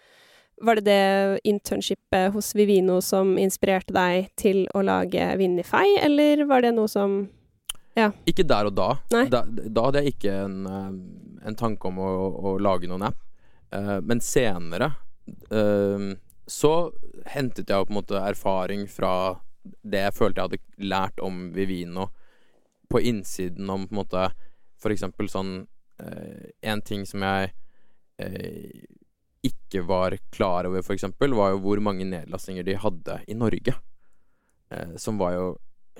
var 0.61 0.76
det 0.76 0.85
det 0.85 1.40
internshipet 1.49 2.35
hos 2.35 2.52
Vivino 2.54 2.99
som 3.00 3.38
inspirerte 3.40 3.94
deg 3.97 4.28
til 4.37 4.66
å 4.76 4.82
lage 4.85 5.30
Vinify, 5.40 5.97
eller 6.02 6.44
var 6.44 6.61
det 6.61 6.75
noe 6.76 6.88
som 6.88 7.23
Ikke 8.28 8.44
der 8.44 8.68
og 8.68 8.75
da. 8.76 8.90
Da, 9.09 9.40
da 9.49 9.87
hadde 9.87 10.02
jeg 10.04 10.18
ikke 10.18 10.35
en, 10.44 10.68
en 11.40 11.56
tanke 11.56 11.88
om 11.88 11.97
å, 12.04 12.11
å 12.52 12.59
lage 12.61 12.88
noen 12.92 13.09
app. 13.09 13.16
Eh, 13.70 14.00
men 14.00 14.20
senere 14.20 14.92
eh, 15.50 16.16
så 16.46 16.72
hentet 17.30 17.70
jeg 17.70 17.78
jo 17.78 17.86
på 17.86 17.92
en 17.94 17.98
måte 18.00 18.18
erfaring 18.18 18.88
fra 18.90 19.12
det 19.62 20.00
jeg 20.08 20.16
følte 20.16 20.40
jeg 20.40 20.48
hadde 20.48 20.88
lært 20.90 21.20
om 21.22 21.50
Vivino 21.54 22.08
på 22.90 23.02
innsiden 23.06 23.70
om 23.70 23.84
på 23.86 23.94
en 23.94 24.00
måte 24.00 24.22
For 24.80 24.90
eksempel 24.90 25.28
sånn 25.30 25.52
eh, 26.00 26.48
En 26.66 26.82
ting 26.82 27.04
som 27.06 27.22
jeg 27.22 27.54
ikke 29.46 29.80
var 29.88 30.12
klar 30.28 30.66
over, 30.68 30.82
for 30.84 30.92
eksempel, 30.92 31.32
var 31.32 31.54
jo 31.54 31.60
hvor 31.64 31.80
mange 31.80 32.04
nedlastinger 32.04 32.66
de 32.66 32.74
hadde 32.76 33.14
i 33.32 33.32
Norge. 33.32 33.72
Som 35.00 35.16
var 35.16 35.32
jo 35.32 35.46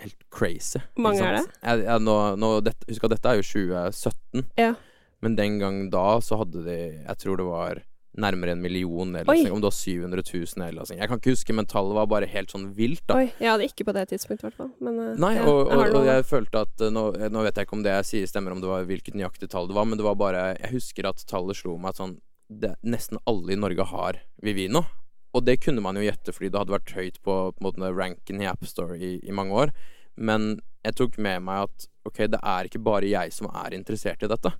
helt 0.03 0.27
crazy. 0.29 0.83
Hvor 0.93 1.07
mange 1.07 1.25
er 1.25 1.39
det? 1.39 1.47
Jeg, 1.63 1.87
jeg, 1.87 2.03
nå, 2.05 2.17
nå, 2.37 2.51
dette, 2.67 2.91
husk 2.91 3.07
at 3.09 3.15
dette 3.15 3.33
er 3.33 3.41
jo 3.41 3.47
2017. 3.49 4.45
Ja. 4.61 4.75
Men 5.21 5.37
den 5.37 5.59
gang 5.61 5.87
da 5.93 6.21
så 6.25 6.41
hadde 6.41 6.65
de 6.65 6.77
Jeg 6.81 7.17
tror 7.21 7.41
det 7.41 7.49
var 7.49 7.83
nærmere 8.21 8.53
en 8.57 8.63
million 8.63 9.13
nedlastinger. 9.15 9.53
Oi. 9.53 9.55
Om 9.55 9.61
det 9.63 9.69
var 9.69 9.77
700 9.77 10.23
000 10.35 10.63
nedlastinger. 10.65 11.03
Jeg 11.03 11.11
kan 11.11 11.21
ikke 11.21 11.35
huske, 11.37 11.55
men 11.55 11.69
tallet 11.71 11.95
var 11.95 12.09
bare 12.11 12.29
helt 12.29 12.51
sånn 12.51 12.67
vilt, 12.75 13.05
da. 13.07 13.21
Oi, 13.21 13.29
jeg 13.39 13.53
hadde 13.53 13.69
ikke 13.69 13.87
på 13.87 13.95
det 13.97 14.07
tidspunktet, 14.11 14.43
i 14.43 14.49
hvert 14.49 14.59
fall. 14.59 14.73
Men 14.83 14.99
eh, 15.05 15.13
Nei, 15.23 15.31
ja, 15.39 15.45
og, 15.47 15.61
og, 15.71 15.85
jeg, 15.85 15.95
og 15.95 16.09
jeg 16.09 16.25
følte 16.29 16.65
at 16.67 16.85
eh, 16.87 16.93
nå, 16.95 17.05
nå 17.37 17.45
vet 17.47 17.61
jeg 17.61 17.69
ikke 17.69 17.79
om 17.79 17.85
det 17.87 17.95
jeg 17.95 18.09
sier 18.11 18.33
stemmer, 18.33 18.57
om 18.57 18.63
det 18.65 18.71
var 18.71 18.89
hvilket 18.89 19.19
nøyaktig 19.19 19.51
tall 19.53 19.71
det 19.71 19.77
var, 19.79 19.87
men 19.89 20.01
det 20.01 20.07
var 20.07 20.19
bare 20.19 20.43
Jeg 20.59 20.73
husker 20.75 21.07
at 21.13 21.23
tallet 21.31 21.61
slo 21.61 21.77
meg 21.81 21.95
sånn 21.99 22.17
det, 22.51 22.75
Nesten 22.83 23.21
alle 23.31 23.55
i 23.55 23.61
Norge 23.61 23.87
har 23.93 24.19
Vivino. 24.43 24.83
Og 25.31 25.47
det 25.47 25.61
kunne 25.63 25.83
man 25.85 25.95
jo 25.95 26.03
gjette 26.03 26.35
fordi 26.35 26.51
det 26.51 26.59
hadde 26.59 26.75
vært 26.75 26.97
høyt 26.97 27.21
på, 27.23 27.37
på 27.55 27.63
måte, 27.63 27.93
ranken 27.95 28.43
i 28.43 28.49
AppStore 28.51 28.99
i, 28.99 29.13
i 29.23 29.37
mange 29.37 29.55
år. 29.55 29.75
Men 30.19 30.57
jeg 30.83 30.97
tok 30.99 31.21
med 31.23 31.45
meg 31.47 31.69
at 31.69 31.87
ok, 32.09 32.25
det 32.33 32.41
er 32.43 32.67
ikke 32.67 32.83
bare 32.83 33.07
jeg 33.07 33.31
som 33.37 33.47
er 33.53 33.77
interessert 33.77 34.27
i 34.27 34.31
dette. 34.33 34.51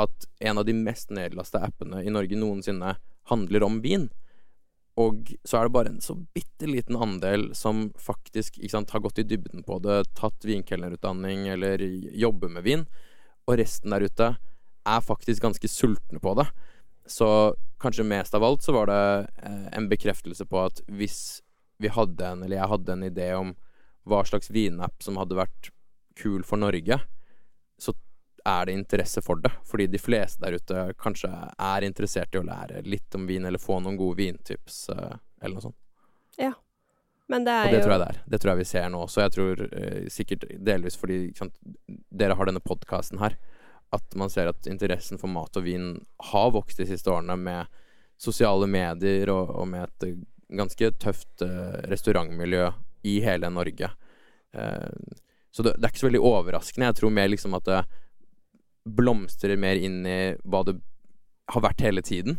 At 0.00 0.26
en 0.40 0.58
av 0.58 0.66
de 0.66 0.74
mest 0.76 1.10
nedlasta 1.12 1.64
appene 1.66 2.02
i 2.04 2.12
Norge 2.12 2.38
noensinne 2.38 2.96
handler 3.30 3.66
om 3.66 3.80
vin. 3.84 4.08
Og 5.00 5.30
så 5.44 5.58
er 5.58 5.68
det 5.68 5.74
bare 5.74 5.92
en 5.92 6.02
så 6.04 6.16
bitte 6.36 6.68
liten 6.68 6.98
andel 7.00 7.50
som 7.56 7.90
faktisk 8.00 8.58
sant, 8.70 8.92
har 8.92 9.00
gått 9.04 9.22
i 9.22 9.26
dybden 9.26 9.64
på 9.64 9.78
det, 9.84 10.02
tatt 10.18 10.44
vinkelnerutdanning 10.44 11.46
eller 11.54 11.80
jobber 12.12 12.52
med 12.52 12.66
vin. 12.66 12.84
Og 13.48 13.56
resten 13.60 13.94
der 13.94 14.04
ute 14.04 14.34
er 14.82 15.04
faktisk 15.04 15.42
ganske 15.44 15.68
sultne 15.70 16.20
på 16.22 16.34
det. 16.38 16.46
Så 17.08 17.54
kanskje 17.82 18.06
mest 18.06 18.34
av 18.34 18.44
alt 18.44 18.62
så 18.62 18.74
var 18.76 18.90
det 18.90 19.02
eh, 19.42 19.68
en 19.78 19.88
bekreftelse 19.90 20.46
på 20.46 20.60
at 20.62 20.82
hvis 20.86 21.40
vi 21.82 21.90
hadde 21.90 22.26
en, 22.26 22.44
eller 22.44 22.60
jeg 22.60 22.72
hadde 22.74 22.94
en 22.94 23.06
idé 23.08 23.32
om 23.34 23.54
hva 24.06 24.22
slags 24.26 24.50
vinapp 24.54 25.02
som 25.02 25.18
hadde 25.18 25.38
vært 25.38 25.72
kul 26.18 26.44
for 26.46 26.60
Norge, 26.60 27.00
så 27.80 27.94
er 28.44 28.66
det 28.66 28.76
interesse 28.76 29.22
for 29.22 29.42
det. 29.42 29.52
Fordi 29.68 29.86
de 29.90 30.00
fleste 30.00 30.42
der 30.44 30.58
ute 30.58 30.88
kanskje 31.00 31.30
er 31.52 31.86
interessert 31.86 32.34
i 32.34 32.40
å 32.40 32.46
lære 32.46 32.82
litt 32.86 33.14
om 33.18 33.26
vin, 33.28 33.44
eller 33.46 33.62
få 33.62 33.80
noen 33.80 33.98
gode 34.00 34.18
vintips, 34.22 34.88
eh, 34.94 35.16
eller 35.42 35.58
noe 35.58 35.66
sånt. 35.68 35.78
Men 37.32 37.46
det 37.46 37.52
er 37.52 37.64
Og 37.64 37.72
det 37.72 37.78
jo 37.78 37.84
tror 37.86 37.94
jeg 37.94 38.02
det 38.02 38.10
er. 38.10 38.20
Det 38.28 38.40
tror 38.42 38.52
jeg 38.52 38.60
vi 38.60 38.68
ser 38.68 38.90
nå 38.92 39.00
også. 39.06 39.22
Jeg 39.22 39.34
tror 39.36 39.62
eh, 39.68 40.00
sikkert 40.12 40.44
delvis 40.68 40.98
fordi 41.00 41.18
sant, 41.38 41.54
dere 42.12 42.36
har 42.36 42.48
denne 42.48 42.60
podkasten 42.60 43.22
her, 43.22 43.38
at 43.96 44.18
man 44.18 44.32
ser 44.32 44.50
at 44.50 44.68
interessen 44.68 45.20
for 45.20 45.32
mat 45.32 45.56
og 45.56 45.64
vin 45.64 45.94
har 46.32 46.52
vokst 46.52 46.80
de 46.80 46.88
siste 46.90 47.12
årene 47.12 47.38
med 47.40 47.80
sosiale 48.20 48.68
medier 48.70 49.32
og, 49.32 49.48
og 49.62 49.68
med 49.70 49.88
et 49.88 50.20
ganske 50.60 50.92
tøft 51.00 51.44
eh, 51.46 51.80
restaurantmiljø 51.92 52.68
i 53.08 53.18
hele 53.24 53.48
Norge. 53.52 53.88
Eh, 54.52 55.16
så 55.52 55.64
det, 55.64 55.76
det 55.78 55.86
er 55.86 55.92
ikke 55.92 56.04
så 56.04 56.10
veldig 56.10 56.24
overraskende. 56.32 56.90
Jeg 56.90 57.00
tror 57.00 57.16
mer 57.16 57.32
liksom 57.32 57.56
at 57.56 57.68
det 57.68 57.82
blomstrer 58.84 59.56
mer 59.60 59.78
inn 59.78 60.02
i 60.06 60.34
hva 60.42 60.62
det 60.66 60.76
har 61.52 61.64
vært 61.64 61.84
hele 61.84 62.02
tiden. 62.02 62.38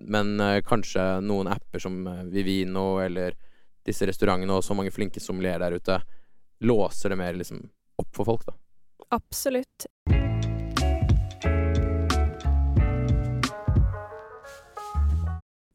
Men 0.00 0.36
uh, 0.40 0.60
kanskje 0.62 1.04
noen 1.24 1.50
apper 1.50 1.82
som 1.82 2.00
eh, 2.06 2.24
Vivino 2.30 3.00
eller 3.02 3.34
disse 3.86 4.06
restaurantene 4.06 4.54
og 4.54 4.62
så 4.64 4.76
mange 4.76 4.92
flinke 4.94 5.20
sommelier 5.22 5.58
der 5.58 5.74
ute 5.78 5.96
låser 6.60 7.10
det 7.10 7.18
mer 7.18 7.38
liksom 7.38 7.64
opp 7.98 8.10
for 8.14 8.28
folk, 8.28 8.44
da. 8.46 8.54
absolutt 9.14 9.88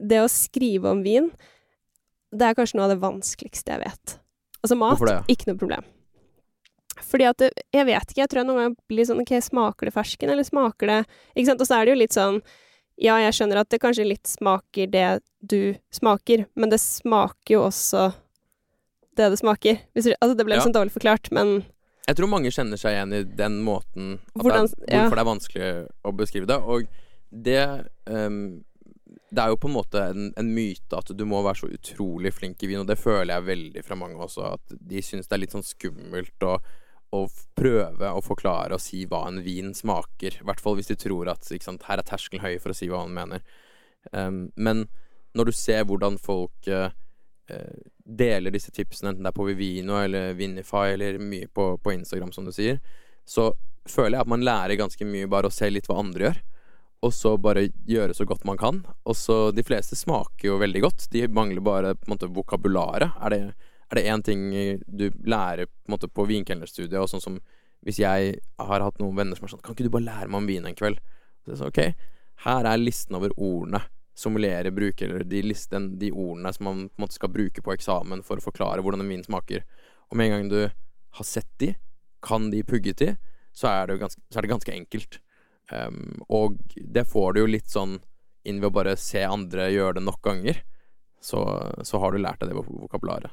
Det 0.04 0.20
å 0.20 0.28
skrive 0.32 0.92
om 0.92 1.02
vin, 1.04 1.30
det 2.36 2.48
er 2.50 2.58
kanskje 2.58 2.76
noe 2.76 2.90
av 2.90 2.92
det 2.92 3.00
vanskeligste 3.00 3.72
jeg 3.72 3.84
vet. 3.86 4.16
Altså 4.60 4.76
mat, 4.76 5.04
ikke 5.32 5.48
noe 5.48 5.60
problem. 5.62 5.86
Fordi 7.04 7.26
at 7.30 7.38
det, 7.44 7.52
Jeg 7.74 7.86
vet 7.86 8.10
ikke, 8.12 8.22
jeg 8.24 8.30
tror 8.32 8.40
jeg 8.42 8.48
noen 8.48 8.60
ganger 8.62 8.76
blir 8.90 9.06
sånn 9.10 9.22
OK, 9.22 9.34
smaker 9.44 9.90
det 9.90 9.94
fersken, 9.96 10.30
eller 10.34 10.44
smaker 10.48 10.88
det 10.88 11.00
Ikke 11.36 11.46
sant. 11.52 11.62
Og 11.62 11.68
så 11.70 11.78
er 11.80 11.86
det 11.86 11.94
jo 11.96 12.00
litt 12.02 12.16
sånn 12.18 12.42
Ja, 13.02 13.18
jeg 13.18 13.34
skjønner 13.34 13.58
at 13.64 13.70
det 13.74 13.82
kanskje 13.82 14.06
litt 14.08 14.28
smaker 14.30 14.88
det 14.94 15.08
du 15.42 15.76
smaker, 15.92 16.46
men 16.56 16.70
det 16.70 16.80
smaker 16.80 17.56
jo 17.58 17.64
også 17.68 18.14
det 19.18 19.28
det 19.30 19.38
smaker. 19.42 19.78
Hvis 19.94 20.08
altså, 20.22 20.36
det 20.38 20.46
ble 20.46 20.56
Ja. 20.56 20.60
liksom 20.62 20.74
dårlig 20.74 20.94
forklart, 20.94 21.32
men 21.32 21.66
Jeg 22.08 22.16
tror 22.18 22.28
mange 22.28 22.52
kjenner 22.52 22.78
seg 22.78 22.94
igjen 22.96 23.14
i 23.14 23.24
den 23.24 23.62
måten 23.64 24.20
Hvordan- 24.36 24.70
det 24.70 24.90
er, 24.90 24.96
ja. 24.96 25.02
hvorfor 25.04 25.16
det 25.16 25.24
er 25.24 25.32
vanskelig 25.34 25.90
å 26.04 26.12
beskrive 26.18 26.48
det. 26.48 26.58
Og 26.62 26.88
det 27.32 27.90
um, 28.08 28.64
Det 29.34 29.42
er 29.42 29.48
jo 29.50 29.56
på 29.58 29.68
en 29.68 29.74
måte 29.74 29.98
en, 30.12 30.34
en 30.38 30.50
myte 30.54 30.94
at 30.98 31.10
du 31.18 31.26
må 31.26 31.42
være 31.44 31.58
så 31.64 31.70
utrolig 31.74 32.32
flink 32.34 32.62
i 32.62 32.68
vin, 32.68 32.80
og 32.82 32.88
det 32.88 33.00
føler 33.00 33.34
jeg 33.34 33.44
veldig 33.48 33.84
fra 33.84 33.96
mange 33.96 34.16
også, 34.22 34.54
at 34.54 34.62
de 34.70 35.02
syns 35.02 35.28
det 35.28 35.34
er 35.34 35.42
litt 35.42 35.52
sånn 35.56 35.66
skummelt 35.66 36.38
å, 36.46 36.60
å 37.14 37.28
prøve 37.58 38.10
å 38.10 38.24
forklare 38.26 38.76
og 38.76 38.82
si 38.82 39.04
hva 39.10 39.28
en 39.30 39.42
vin 39.46 39.74
smaker. 39.78 40.40
I 40.42 40.48
hvert 40.48 40.64
fall 40.64 40.80
hvis 40.80 40.90
de 40.90 40.98
tror 41.00 41.30
at 41.32 41.46
sant, 41.46 41.86
her 41.88 42.02
er 42.02 42.08
terskelen 42.08 42.44
høy 42.44 42.58
for 42.62 42.74
å 42.74 42.78
si 42.78 42.90
hva 42.90 43.04
han 43.04 43.14
mener. 43.14 43.44
Um, 44.12 44.48
men 44.56 44.88
når 45.38 45.50
du 45.50 45.56
ser 45.58 45.86
hvordan 45.90 46.20
folk 46.22 46.68
eh, 46.70 46.92
deler 48.04 48.54
disse 48.54 48.72
tipsene, 48.72 49.14
enten 49.14 49.26
det 49.26 49.32
er 49.32 49.38
på 49.38 49.48
Vivino 49.48 49.98
eller 49.98 50.36
Vinify 50.38 50.94
eller 50.94 51.20
mye 51.22 51.48
på, 51.50 51.74
på 51.82 51.94
Instagram, 51.96 52.32
som 52.36 52.46
du 52.46 52.54
sier, 52.54 52.82
så 53.26 53.52
føler 53.90 54.18
jeg 54.18 54.26
at 54.26 54.32
man 54.32 54.46
lærer 54.46 54.80
ganske 54.80 55.08
mye 55.08 55.30
bare 55.32 55.50
å 55.50 55.54
se 55.54 55.70
litt 55.72 55.90
hva 55.90 56.00
andre 56.04 56.30
gjør. 56.30 56.42
Og 57.04 57.12
så 57.12 57.34
bare 57.36 57.66
gjøre 57.90 58.16
så 58.16 58.24
godt 58.24 58.46
man 58.48 58.60
kan. 58.60 58.78
Og 59.04 59.18
så 59.20 59.52
De 59.52 59.64
fleste 59.68 59.98
smaker 60.00 60.48
jo 60.48 60.60
veldig 60.62 60.82
godt. 60.86 61.10
De 61.12 61.26
mangler 61.28 61.60
bare 61.60 61.96
på 61.98 62.08
en 62.08 62.14
måte 62.14 62.30
vokabularet. 62.32 63.18
Er 63.20 63.34
det 63.34 63.42
er 63.90 64.00
det 64.00 64.06
én 64.10 64.24
ting 64.26 64.46
du 64.88 65.10
lærer 65.28 65.68
på, 65.68 65.94
måte, 65.94 66.10
på 66.10 66.26
vinkelnerstudiet, 66.30 67.00
og 67.02 67.10
sånn 67.12 67.24
som 67.24 67.42
hvis 67.84 68.00
jeg 68.00 68.38
har 68.64 68.84
hatt 68.86 69.02
noen 69.02 69.18
venner 69.18 69.36
som 69.36 69.44
er 69.44 69.52
sånn 69.52 69.62
Kan 69.64 69.76
ikke 69.76 69.90
du 69.90 69.92
bare 69.92 70.08
lære 70.08 70.30
meg 70.32 70.40
om 70.40 70.46
vin 70.48 70.68
en 70.70 70.78
kveld? 70.78 71.02
Så 71.44 71.52
jeg 71.52 71.60
sånn, 71.60 71.74
ok, 71.74 72.12
her 72.46 72.70
er 72.70 72.80
listen 72.80 73.18
over 73.20 73.34
ordene 73.36 73.84
sommeliere 74.14 74.72
bruker, 74.72 75.10
eller 75.10 75.26
de, 75.26 75.42
listen, 75.42 75.88
de 76.00 76.12
ordene 76.12 76.54
som 76.54 76.68
man 76.68 76.82
på 76.88 77.00
en 77.00 77.04
måte 77.06 77.18
skal 77.18 77.32
bruke 77.34 77.64
på 77.66 77.74
eksamen 77.74 78.22
for 78.26 78.40
å 78.40 78.46
forklare 78.46 78.84
hvordan 78.86 79.02
en 79.04 79.10
vin 79.10 79.26
smaker. 79.26 79.66
Og 80.12 80.20
med 80.20 80.30
en 80.30 80.36
gang 80.36 80.50
du 80.52 80.60
har 81.18 81.28
sett 81.28 81.50
de, 81.62 81.74
kan 82.24 82.52
de 82.54 82.62
pugget 82.64 83.02
de, 83.02 83.10
så 83.54 83.72
er 83.72 83.90
det, 83.90 84.00
ganske, 84.02 84.22
så 84.30 84.40
er 84.40 84.46
det 84.46 84.54
ganske 84.54 84.74
enkelt. 84.74 85.20
Um, 85.74 86.22
og 86.30 86.60
det 86.76 87.08
får 87.10 87.34
du 87.34 87.42
jo 87.42 87.50
litt 87.50 87.74
sånn 87.74 87.98
inn 88.46 88.60
ved 88.62 88.70
å 88.70 88.78
bare 88.78 88.96
se 89.00 89.24
andre 89.26 89.72
gjøre 89.74 89.98
det 89.98 90.06
nok 90.06 90.22
ganger. 90.26 90.62
Så, 91.24 91.42
så 91.88 92.02
har 92.04 92.14
du 92.14 92.22
lært 92.22 92.42
deg 92.44 92.52
det 92.52 92.60
på 92.60 92.82
vokabularet. 92.84 93.32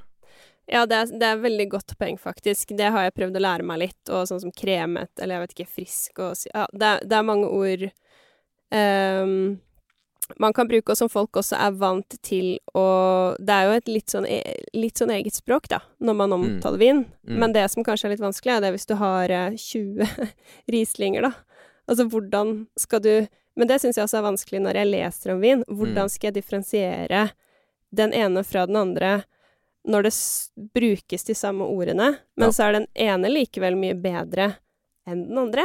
Ja, 0.71 0.85
det 0.87 0.95
er, 0.97 1.07
det 1.19 1.27
er 1.27 1.41
veldig 1.43 1.65
godt 1.73 1.97
poeng, 1.99 2.19
faktisk. 2.21 2.71
Det 2.79 2.91
har 2.95 3.09
jeg 3.09 3.15
prøvd 3.17 3.37
å 3.37 3.43
lære 3.43 3.65
meg 3.67 3.81
litt, 3.83 4.03
og 4.15 4.29
sånn 4.31 4.41
som 4.45 4.53
kremet, 4.55 5.11
eller 5.19 5.35
jeg 5.41 5.43
vet 5.47 5.55
ikke, 5.57 5.73
frisk 5.81 6.21
og 6.23 6.37
Ja, 6.55 6.67
det 6.73 6.87
er, 6.93 7.03
det 7.11 7.17
er 7.19 7.27
mange 7.27 7.49
ord 7.51 7.83
um, 8.71 9.59
man 10.39 10.53
kan 10.55 10.69
bruke, 10.71 10.93
og 10.93 10.99
som 11.01 11.09
folk 11.11 11.35
også 11.41 11.57
er 11.59 11.73
vant 11.75 12.15
til 12.23 12.53
å 12.79 12.85
Det 13.43 13.51
er 13.51 13.65
jo 13.67 13.73
et 13.81 13.89
litt 13.91 14.13
sånn, 14.13 14.27
e- 14.31 14.61
litt 14.79 15.01
sånn 15.01 15.11
eget 15.11 15.35
språk, 15.35 15.67
da, 15.73 15.81
når 15.99 16.15
man 16.21 16.33
omtaler 16.37 16.79
vin. 16.79 17.01
Mm. 17.27 17.39
Men 17.43 17.53
det 17.57 17.65
som 17.73 17.83
kanskje 17.83 18.07
er 18.07 18.15
litt 18.15 18.23
vanskelig, 18.23 18.53
er 18.57 18.61
det 18.63 18.71
hvis 18.77 18.87
du 18.87 18.95
har 19.01 19.31
eh, 19.35 19.57
20 19.59 20.07
rislinger, 20.77 21.27
da. 21.27 21.33
Altså, 21.91 22.07
hvordan 22.07 22.67
skal 22.79 23.03
du 23.03 23.13
Men 23.59 23.67
det 23.67 23.81
syns 23.83 23.97
jeg 23.99 24.07
også 24.07 24.21
er 24.21 24.29
vanskelig 24.29 24.61
når 24.63 24.77
jeg 24.79 24.89
leser 24.93 25.33
om 25.35 25.41
vin. 25.43 25.65
Hvordan 25.67 26.07
Mm. 26.07 26.11
skal 26.15 26.29
jeg 26.31 26.35
differensiere 26.39 27.25
den 27.93 28.13
ene 28.15 28.45
fra 28.47 28.63
den 28.71 28.77
andre 28.79 29.25
når 29.89 30.03
det 30.09 30.15
brukes 30.75 31.25
de 31.25 31.35
samme 31.35 31.65
ordene, 31.65 32.19
men 32.37 32.49
Ja. 32.49 32.53
så 32.53 32.69
er 32.69 32.73
den 32.73 32.87
ene 32.95 33.29
likevel 33.33 33.77
mye 33.77 33.95
bedre 33.95 34.57
enn 35.09 35.29
den 35.29 35.39
andre? 35.39 35.63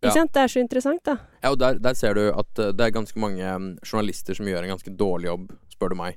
Ikke 0.00 0.08
Ja. 0.08 0.10
sant? 0.14 0.32
Det 0.32 0.40
er 0.42 0.48
så 0.48 0.60
interessant, 0.60 1.02
da. 1.04 1.16
Ja, 1.42 1.50
og 1.50 1.58
der, 1.58 1.74
der 1.78 1.94
ser 1.94 2.14
du 2.14 2.30
at 2.32 2.58
eh, 2.58 2.72
det 2.72 2.80
er 2.86 2.90
ganske 2.94 3.18
mange 3.18 3.42
mm, 3.42 3.78
journalister 3.84 4.34
som 4.34 4.46
gjør 4.46 4.62
en 4.64 4.76
ganske 4.76 4.96
dårlig 4.96 5.26
jobb, 5.26 5.52
spør 5.74 5.88
du 5.90 5.96
meg. 5.96 6.16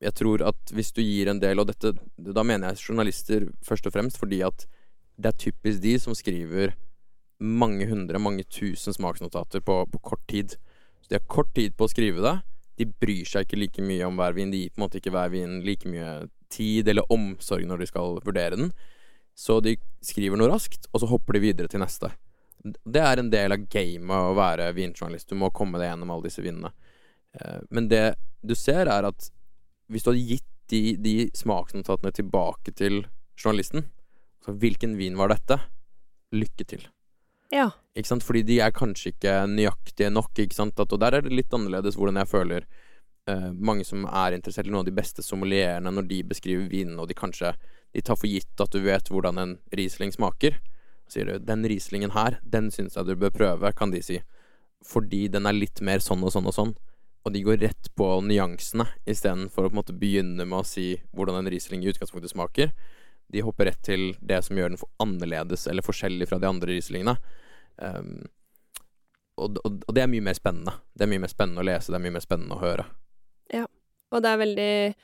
Jeg 0.00 0.14
tror 0.14 0.40
at 0.48 0.72
hvis 0.72 0.92
du 0.96 1.02
gir 1.02 1.28
en 1.28 1.38
del, 1.40 1.60
og 1.60 1.66
dette 1.68 1.92
Da 2.18 2.42
mener 2.42 2.70
jeg 2.72 2.78
journalister 2.88 3.52
først 3.62 3.86
og 3.86 3.92
fremst 3.92 4.16
fordi 4.16 4.40
at 4.42 4.64
det 5.20 5.26
er 5.34 5.36
typisk 5.36 5.82
de 5.82 5.98
som 5.98 6.14
skriver 6.14 6.72
mange 7.40 7.86
hundre, 7.86 8.18
mange 8.18 8.44
tusen 8.48 8.92
smaksnotater 8.96 9.60
på, 9.60 9.84
på 9.92 9.98
kort 10.02 10.26
tid. 10.26 10.56
Så 11.02 11.08
de 11.10 11.14
har 11.18 11.26
kort 11.28 11.52
tid 11.54 11.76
på 11.76 11.84
å 11.84 11.90
skrive 11.90 12.20
det. 12.24 12.42
De 12.78 12.86
bryr 12.86 13.24
seg 13.28 13.44
ikke 13.46 13.58
like 13.60 13.82
mye 13.84 14.06
om 14.08 14.16
hver 14.16 14.32
vin. 14.32 14.50
De 14.50 14.56
gir 14.62 14.70
på 14.70 14.80
en 14.80 14.86
måte 14.88 14.96
ikke 15.00 15.12
hver 15.12 15.28
vin 15.30 15.60
like 15.62 15.84
mye 15.88 16.28
tid 16.52 16.88
eller 16.90 17.06
omsorg 17.12 17.66
når 17.68 17.82
de 17.82 17.90
skal 17.90 18.18
vurdere 18.24 18.58
den. 18.58 18.72
Så 19.38 19.60
de 19.64 19.76
skriver 20.04 20.36
noe 20.36 20.50
raskt, 20.50 20.88
og 20.92 21.00
så 21.02 21.08
hopper 21.08 21.38
de 21.38 21.44
videre 21.46 21.70
til 21.70 21.80
neste. 21.80 22.10
Det 22.60 23.00
er 23.00 23.22
en 23.22 23.30
del 23.32 23.54
av 23.54 23.62
gamet 23.72 24.26
å 24.30 24.34
være 24.36 24.66
vinjournalist. 24.76 25.30
Du 25.30 25.38
må 25.40 25.48
komme 25.54 25.80
deg 25.80 25.92
gjennom 25.92 26.12
alle 26.12 26.28
disse 26.28 26.44
vinene. 26.44 26.72
Eh, 27.38 27.60
Men 27.70 27.88
det 27.88 28.14
du 28.42 28.54
ser, 28.54 28.88
er 28.88 29.08
at 29.08 29.30
hvis 29.90 30.04
du 30.04 30.10
hadde 30.12 30.26
gitt 30.34 30.46
de, 30.70 30.96
de 31.02 31.14
smaksnotatene 31.34 32.12
tilbake 32.14 32.70
til 32.78 33.00
journalisten 33.34 33.88
Så 34.44 34.52
hvilken 34.54 34.94
vin 34.96 35.16
var 35.18 35.32
dette? 35.32 35.56
Lykke 36.32 36.64
til. 36.64 36.84
Ja. 37.50 37.70
Ikke 37.98 38.12
sant? 38.12 38.24
Fordi 38.24 38.44
de 38.46 38.60
er 38.62 38.70
kanskje 38.72 39.10
ikke 39.10 39.32
nøyaktige 39.50 40.12
nok. 40.14 40.30
Ikke 40.38 40.54
sant? 40.54 40.78
At, 40.78 40.92
og 40.94 41.00
der 41.02 41.16
er 41.18 41.26
det 41.26 41.34
litt 41.34 41.52
annerledes 41.56 41.98
hvordan 41.98 42.20
jeg 42.22 42.30
føler 42.30 42.68
eh, 43.30 43.50
mange 43.54 43.86
som 43.86 44.04
er 44.06 44.36
interessert 44.36 44.68
i 44.68 44.72
noen 44.72 44.82
av 44.84 44.90
de 44.90 44.96
beste 44.96 45.24
sommelierene, 45.24 45.92
når 45.94 46.08
de 46.10 46.20
beskriver 46.32 46.68
vinene, 46.70 46.98
og 47.00 47.08
de 47.10 47.16
kanskje 47.18 47.54
de 47.94 48.02
tar 48.02 48.18
for 48.18 48.30
gitt 48.30 48.62
at 48.62 48.74
du 48.74 48.82
vet 48.84 49.10
hvordan 49.10 49.40
en 49.40 49.56
Riesling 49.74 50.12
smaker. 50.14 50.60
Sier 51.10 51.26
du 51.26 51.38
'den 51.38 51.66
Rieslingen 51.66 52.12
her, 52.14 52.38
den 52.44 52.70
syns 52.70 52.94
jeg 52.94 53.06
du 53.06 53.16
bør 53.16 53.34
prøve', 53.34 53.74
kan 53.74 53.90
de 53.90 54.02
si. 54.02 54.20
Fordi 54.84 55.28
den 55.28 55.46
er 55.46 55.52
litt 55.52 55.80
mer 55.80 55.98
sånn 55.98 56.22
og 56.22 56.32
sånn 56.32 56.46
og 56.46 56.54
sånn. 56.54 56.74
Og 57.26 57.32
de 57.34 57.42
går 57.42 57.60
rett 57.60 57.90
på 57.96 58.06
nyansene 58.24 58.86
istedenfor 59.06 59.66
å 59.66 59.68
på 59.68 59.74
en 59.74 59.80
måte 59.82 59.98
begynne 59.98 60.46
med 60.46 60.62
å 60.62 60.64
si 60.64 61.02
hvordan 61.12 61.40
en 61.40 61.50
Riesling 61.50 61.82
i 61.82 61.90
utgangspunktet 61.90 62.32
smaker. 62.32 62.72
De 63.30 63.42
hopper 63.42 63.66
rett 63.66 63.82
til 63.82 64.14
det 64.20 64.42
som 64.44 64.56
gjør 64.56 64.72
den 64.72 64.80
annerledes 64.98 65.66
eller 65.66 65.84
forskjellig 65.84 66.28
fra 66.28 66.38
de 66.38 66.48
andre 66.48 66.72
Rieslingene. 66.72 67.18
Um, 67.76 68.24
og, 69.36 69.58
og, 69.64 69.84
og 69.86 69.94
det 69.94 70.02
er 70.02 70.10
mye 70.10 70.24
mer 70.24 70.38
spennende. 70.38 70.78
Det 70.94 71.04
er 71.04 71.12
mye 71.12 71.26
mer 71.26 71.32
spennende 71.32 71.60
å 71.60 71.68
lese, 71.68 71.92
det 71.92 72.00
er 72.00 72.06
mye 72.06 72.16
mer 72.16 72.24
spennende 72.24 72.56
å 72.56 72.62
høre. 72.62 72.86
Og 74.12 74.22
det 74.22 74.30
er 74.30 74.40
veldig 74.40 74.94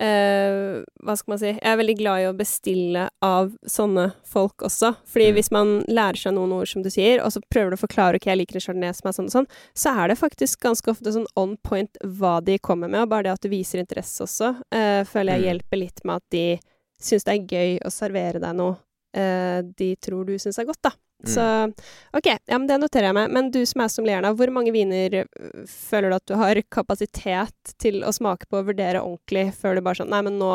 eh, 0.00 0.82
Hva 1.04 1.16
skal 1.18 1.32
man 1.32 1.40
si 1.40 1.48
Jeg 1.50 1.66
er 1.66 1.76
veldig 1.80 1.96
glad 1.98 2.22
i 2.22 2.28
å 2.30 2.36
bestille 2.38 3.08
av 3.26 3.50
sånne 3.68 4.06
folk 4.24 4.62
også. 4.68 4.94
Fordi 5.04 5.28
Mm. 5.30 5.34
hvis 5.36 5.50
man 5.52 5.72
lærer 5.88 6.16
seg 6.16 6.34
noen 6.34 6.52
ord, 6.52 6.68
som 6.68 6.82
du 6.82 6.88
sier, 6.90 7.20
og 7.20 7.32
så 7.32 7.40
prøver 7.52 7.70
du 7.70 7.76
å 7.76 7.86
forklare 7.86 8.16
ok, 8.16 8.26
jeg 8.30 8.38
liker 8.38 8.56
en 8.56 8.60
chardonnay 8.66 8.94
som 8.94 9.08
er 9.08 9.12
sånn 9.18 9.26
og 9.26 9.34
sånn, 9.34 9.48
så 9.74 9.94
er 9.98 10.08
det 10.08 10.18
faktisk 10.18 10.60
ganske 10.60 10.88
ofte 10.90 11.12
sånn 11.12 11.26
on 11.36 11.56
point 11.62 11.98
hva 12.04 12.42
de 12.42 12.58
kommer 12.58 12.88
med, 12.88 13.02
og 13.02 13.08
bare 13.10 13.24
det 13.24 13.32
at 13.32 13.40
du 13.42 13.48
viser 13.50 13.80
interesse 13.82 14.22
også, 14.24 14.62
eh, 14.72 15.02
føler 15.04 15.36
jeg 15.36 15.42
Mm. 15.42 15.48
hjelper 15.50 15.78
litt 15.78 16.04
med 16.04 16.16
at 16.16 16.30
de 16.30 16.60
syns 17.00 17.24
det 17.24 17.34
er 17.34 17.46
gøy 17.46 17.78
å 17.84 17.90
servere 17.90 18.40
deg 18.40 18.54
noe 18.56 18.76
eh, 19.12 19.62
de 19.62 19.96
tror 19.96 20.24
du 20.24 20.38
syns 20.38 20.58
er 20.58 20.64
godt, 20.64 20.82
da. 20.82 20.90
Mm. 21.20 21.30
Så 21.34 21.72
OK, 22.16 22.26
ja, 22.26 22.58
men 22.58 22.66
det 22.68 22.78
noterer 22.80 23.10
jeg 23.10 23.16
meg. 23.16 23.32
Men 23.34 23.50
du 23.52 23.60
som 23.68 23.84
er 23.84 23.92
sommelieren, 23.92 24.30
hvor 24.36 24.52
mange 24.54 24.72
viner 24.72 25.20
øh, 25.20 25.66
føler 25.68 26.08
du 26.10 26.16
at 26.16 26.30
du 26.30 26.36
har 26.40 26.62
kapasitet 26.72 27.74
til 27.82 28.00
å 28.06 28.12
smake 28.14 28.48
på 28.48 28.60
og 28.60 28.70
vurdere 28.70 29.02
ordentlig 29.04 29.50
før 29.58 29.76
du 29.76 29.84
bare 29.84 30.00
sånn 30.00 30.10
Nei, 30.12 30.22
men 30.26 30.40
nå, 30.40 30.54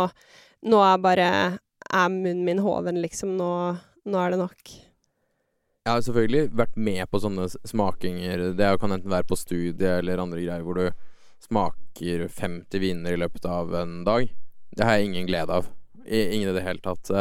nå 0.66 0.82
er 0.86 1.04
bare 1.04 1.30
Er 1.86 2.10
munnen 2.10 2.46
min 2.48 2.64
hoven, 2.66 2.98
liksom. 3.04 3.36
Nå, 3.38 3.52
nå 4.10 4.22
er 4.22 4.34
det 4.34 4.42
nok. 4.42 4.76
Jeg 5.86 5.94
har 5.94 6.02
selvfølgelig 6.02 6.48
vært 6.58 6.78
med 6.82 7.04
på 7.12 7.22
sånne 7.22 7.46
smakinger. 7.62 8.48
Det 8.58 8.72
kan 8.82 8.96
enten 8.96 9.14
være 9.14 9.30
på 9.30 9.38
studie 9.38 10.00
eller 10.00 10.24
andre 10.24 10.42
greier 10.42 10.66
hvor 10.66 10.80
du 10.80 10.88
smaker 11.46 12.26
50 12.26 12.82
viner 12.82 13.14
i 13.14 13.20
løpet 13.22 13.46
av 13.46 13.70
en 13.78 14.00
dag. 14.08 14.32
Det 14.74 14.88
har 14.88 14.98
jeg 14.98 15.12
ingen 15.12 15.30
glede 15.30 15.60
av. 15.62 15.70
Ingen 16.10 16.50
i 16.50 16.56
det 16.58 16.66
hele 16.66 16.82
tatt. 16.82 17.12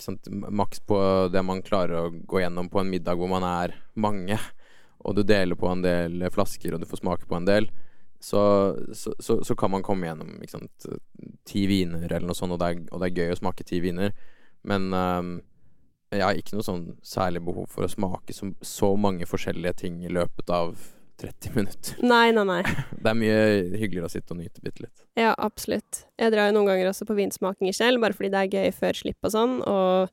Sant? 0.00 0.28
Maks 0.30 0.80
på 0.86 0.98
det 1.32 1.42
man 1.44 1.62
klarer 1.64 2.06
å 2.06 2.10
gå 2.10 2.42
gjennom 2.42 2.70
på 2.72 2.80
en 2.80 2.90
middag 2.92 3.18
hvor 3.20 3.30
man 3.32 3.44
er 3.46 3.76
mange, 3.94 4.38
og 5.02 5.16
du 5.18 5.24
deler 5.26 5.58
på 5.58 5.68
en 5.70 5.82
del 5.84 6.28
flasker, 6.32 6.74
og 6.74 6.82
du 6.82 6.88
får 6.88 7.02
smake 7.02 7.28
på 7.28 7.38
en 7.38 7.48
del. 7.48 7.68
Så, 8.22 8.40
så, 8.94 9.14
så, 9.18 9.40
så 9.42 9.54
kan 9.58 9.72
man 9.72 9.82
komme 9.82 10.06
gjennom 10.06 10.36
sant, 10.46 10.86
ti 11.48 11.64
viner 11.66 12.06
eller 12.06 12.28
noe 12.28 12.38
sånt, 12.38 12.54
og 12.54 12.60
det 12.62 12.68
er, 12.70 12.82
og 12.92 13.02
det 13.02 13.08
er 13.08 13.18
gøy 13.18 13.34
å 13.34 13.40
smake 13.40 13.66
ti 13.66 13.80
viner. 13.82 14.14
Men 14.62 14.92
um, 14.94 15.32
jeg 16.12 16.22
har 16.22 16.38
ikke 16.38 16.54
noe 16.54 16.66
sånn 16.66 16.84
særlig 17.02 17.42
behov 17.42 17.66
for 17.72 17.86
å 17.86 17.90
smake 17.90 18.34
så, 18.36 18.52
så 18.62 18.92
mange 19.00 19.26
forskjellige 19.26 19.80
ting 19.82 20.02
i 20.06 20.12
løpet 20.12 20.52
av 20.54 20.76
30 21.22 21.54
minutter. 21.56 22.00
Nei, 22.02 22.32
nei, 22.34 22.44
nei. 22.48 22.62
Det 23.02 23.10
er 23.10 23.18
mye 23.18 23.38
hyggeligere 23.78 24.08
å 24.08 24.12
sitte 24.12 24.34
og 24.34 24.40
nyte 24.40 24.62
bitte 24.64 24.86
litt. 24.86 25.04
Ja, 25.18 25.32
absolutt. 25.38 26.04
Jeg 26.20 26.34
drar 26.34 26.50
jo 26.50 26.56
noen 26.58 26.70
ganger 26.72 26.90
også 26.90 27.06
på 27.08 27.16
vinsmakinger 27.18 27.76
selv, 27.76 28.02
bare 28.02 28.16
fordi 28.16 28.32
det 28.34 28.42
er 28.42 28.58
gøy 28.58 28.74
før 28.76 28.98
slipp 28.98 29.28
og 29.28 29.34
sånn, 29.34 29.56
og 29.68 30.12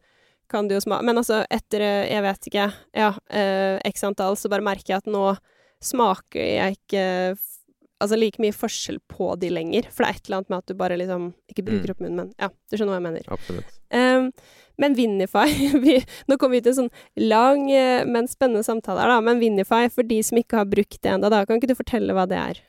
kan 0.50 0.66
du 0.66 0.74
jo 0.74 0.82
smake 0.82 1.06
Men 1.06 1.22
altså, 1.22 1.44
etter, 1.54 1.84
eh, 1.86 2.08
jeg 2.10 2.26
vet 2.26 2.50
ikke, 2.50 2.68
ja, 2.98 3.12
eh, 3.30 3.78
x 3.90 4.06
antall, 4.08 4.38
så 4.38 4.50
bare 4.52 4.66
merker 4.66 4.96
jeg 4.96 5.04
at 5.04 5.10
nå 5.12 5.26
smaker 5.84 6.42
jeg 6.42 6.80
ikke 6.80 7.04
Altså 8.00 8.16
like 8.16 8.40
mye 8.40 8.56
forskjell 8.56 8.98
på 9.12 9.34
de 9.42 9.50
lenger, 9.52 9.90
for 9.92 10.06
det 10.06 10.10
er 10.10 10.18
et 10.20 10.28
eller 10.30 10.38
annet 10.40 10.50
med 10.54 10.58
at 10.62 10.72
du 10.72 10.74
bare 10.80 10.98
liksom 11.00 11.34
Ikke 11.52 11.66
bruker 11.68 11.90
Mm. 11.90 11.92
opp 11.92 12.00
munnen, 12.06 12.16
men 12.16 12.34
ja, 12.40 12.48
du 12.50 12.78
skjønner 12.78 12.94
hva 12.96 13.00
jeg 13.02 13.08
mener. 13.10 13.26
Absolutt. 13.36 13.74
Um, 13.92 14.30
men 14.80 14.94
Vinify 14.96 15.48
vi, 15.84 15.98
Nå 16.30 16.38
kommer 16.40 16.56
vi 16.56 16.62
til 16.64 16.72
en 16.72 16.78
sånn 16.78 16.92
lang, 17.28 17.66
eh, 17.72 18.06
men 18.08 18.30
spennende 18.32 18.64
samtale 18.64 19.02
her, 19.04 19.12
da. 19.12 19.20
Men 19.26 19.42
Vinify, 19.42 19.90
for 19.92 20.08
de 20.08 20.22
som 20.24 20.40
ikke 20.40 20.62
har 20.62 20.70
brukt 20.72 21.02
det 21.02 21.12
ennå, 21.12 21.28
da 21.30 21.42
kan 21.46 21.60
ikke 21.60 21.68
du 21.74 21.76
fortelle 21.76 22.16
hva 22.16 22.24
det 22.30 22.38
er? 22.40 22.62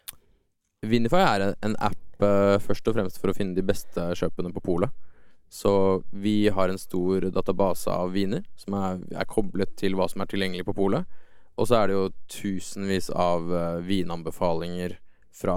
Vinify 0.82 1.20
er 1.22 1.44
en, 1.44 1.54
en 1.68 1.76
app 1.78 2.24
uh, 2.24 2.56
først 2.58 2.88
og 2.88 2.96
fremst 2.96 3.20
for 3.20 3.30
å 3.30 3.36
finne 3.36 3.54
de 3.54 3.62
beste 3.62 4.00
kjøpene 4.18 4.50
på 4.56 4.62
polet. 4.64 4.90
Så 5.50 6.02
vi 6.10 6.48
har 6.48 6.70
en 6.70 6.78
stor 6.78 7.28
database 7.34 7.90
av 7.90 8.12
viner 8.14 8.42
som 8.58 8.74
er, 8.78 9.00
er 9.18 9.26
koblet 9.30 9.72
til 9.78 9.94
hva 9.98 10.06
som 10.10 10.22
er 10.22 10.30
tilgjengelig 10.30 10.66
på 10.68 10.74
polet. 10.78 11.06
Og 11.58 11.66
så 11.68 11.80
er 11.82 11.90
det 11.90 11.96
jo 11.98 12.04
tusenvis 12.32 13.10
av 13.12 13.50
uh, 13.52 13.78
vinanbefalinger 13.84 14.96
fra 15.40 15.56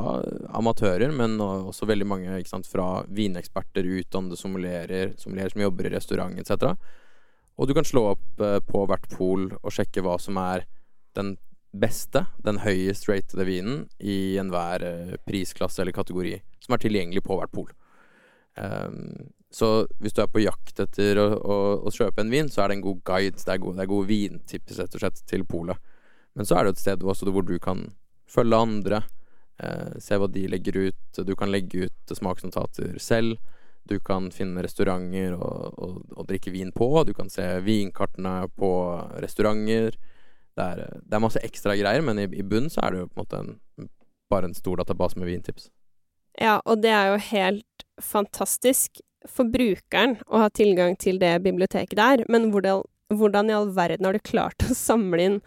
amatører, 0.56 1.12
men 1.12 1.36
også 1.44 1.88
veldig 1.90 2.08
mange 2.08 2.42
sant, 2.48 2.68
fra 2.70 3.04
vineksperter, 3.12 3.88
utdannede 4.00 4.40
sommelierer, 4.40 5.16
sommelierer 5.20 5.52
som 5.52 5.66
jobber 5.66 5.90
i 5.90 5.96
restaurant 5.96 6.40
etc. 6.40 6.76
Og 7.60 7.68
du 7.70 7.76
kan 7.78 7.86
slå 7.86 8.08
opp 8.14 8.42
eh, 8.42 8.60
på 8.66 8.86
hvert 8.90 9.10
pol 9.14 9.50
og 9.60 9.74
sjekke 9.74 10.04
hva 10.06 10.16
som 10.22 10.40
er 10.42 10.66
den 11.18 11.36
beste, 11.74 12.26
den 12.46 12.62
høyest 12.62 13.08
ratede 13.10 13.46
vinen 13.50 13.86
i 14.00 14.38
enhver 14.42 14.86
eh, 14.88 15.16
prisklasse 15.28 15.82
eller 15.84 15.96
kategori 15.96 16.38
som 16.64 16.76
er 16.76 16.84
tilgjengelig 16.84 17.24
på 17.26 17.38
hvert 17.38 17.54
pol. 17.54 17.72
Um, 18.54 19.34
så 19.54 19.86
hvis 20.02 20.14
du 20.14 20.22
er 20.24 20.30
på 20.30 20.42
jakt 20.42 20.80
etter 20.82 21.20
å, 21.22 21.26
å, 21.38 21.58
å 21.86 21.94
kjøpe 21.94 22.24
en 22.24 22.32
vin, 22.32 22.50
så 22.50 22.64
er 22.64 22.72
det 22.72 22.80
en 22.80 22.86
god 22.86 23.02
guide. 23.06 23.42
Det 23.42 23.52
er 23.54 23.62
gode, 23.62 23.78
det 23.82 23.86
er 23.86 24.08
vintips 24.10 24.80
rett 24.80 24.96
og 24.98 25.04
slett 25.04 25.22
til 25.30 25.46
polet. 25.50 25.82
Men 26.34 26.50
så 26.50 26.58
er 26.58 26.66
det 26.66 26.76
et 26.76 26.82
sted 26.82 27.04
også 27.06 27.30
hvor 27.34 27.46
du 27.46 27.58
kan 27.62 27.92
følge 28.30 28.62
andre, 28.66 29.04
se 30.02 30.18
hva 30.20 30.30
de 30.32 30.48
legger 30.52 30.78
ut. 30.90 31.22
Du 31.26 31.36
kan 31.40 31.52
legge 31.52 31.88
ut 31.88 32.16
smaksnotater 32.18 32.98
selv. 33.02 33.38
Du 33.84 33.98
kan 34.00 34.30
finne 34.32 34.64
restauranter 34.64 35.36
og, 35.36 36.24
drikke 36.28 36.54
vin 36.54 36.72
på. 36.72 36.88
Du 37.04 37.14
kan 37.14 37.30
se 37.32 37.46
vinkartene 37.66 38.48
på 38.56 38.72
restauranter. 39.24 39.98
Det 40.54 40.64
er, 40.64 40.84
det 41.02 41.18
er 41.18 41.24
masse 41.24 41.42
ekstra 41.44 41.76
greier, 41.76 42.04
men 42.06 42.22
i, 42.22 42.28
i 42.30 42.46
bunnen 42.46 42.72
så 42.72 42.84
er 42.86 42.94
det 42.94 43.02
jo 43.02 43.10
på 43.10 43.18
en 43.18 43.24
måte 43.26 43.40
en, 43.42 43.90
bare 44.32 44.50
en 44.50 44.56
stor 44.56 44.80
database 44.80 45.20
med 45.20 45.28
vintips. 45.32 45.72
Ja, 46.40 46.60
og 46.66 46.82
det 46.86 46.94
er 46.94 47.12
jo 47.12 47.24
helt 47.32 47.86
fantastisk 48.02 49.02
for 49.30 49.50
brukeren 49.50 50.18
å 50.28 50.44
ha 50.44 50.52
tilgang 50.54 50.96
til 51.00 51.20
det 51.22 51.36
biblioteket 51.46 51.98
der, 52.00 52.24
men 52.32 52.50
hvordan, 52.54 52.84
hvordan 53.14 53.50
i 53.50 53.56
all 53.56 53.70
verden 53.76 54.08
har 54.08 54.18
du 54.18 54.24
klart 54.24 54.66
å 54.66 54.78
samle 54.78 55.28
inn 55.28 55.38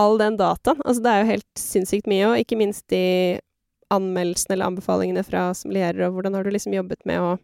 all 0.00 0.18
den 0.20 0.36
dataen? 0.40 0.82
Altså, 0.84 1.04
det 1.04 1.12
er 1.12 1.22
jo 1.22 1.32
helt 1.32 1.60
sinnssykt 1.60 2.10
mye, 2.10 2.30
og 2.30 2.42
ikke 2.42 2.58
minst 2.60 2.86
de 2.92 3.04
anmeldelsene 3.94 4.56
eller 4.56 4.72
anbefalingene 4.72 5.22
fra 5.26 5.48
sommelierer, 5.54 6.06
og 6.06 6.16
hvordan 6.16 6.34
har 6.34 6.44
du 6.44 6.50
liksom 6.54 6.74
jobbet 6.74 7.04
med 7.08 7.22
å 7.22 7.36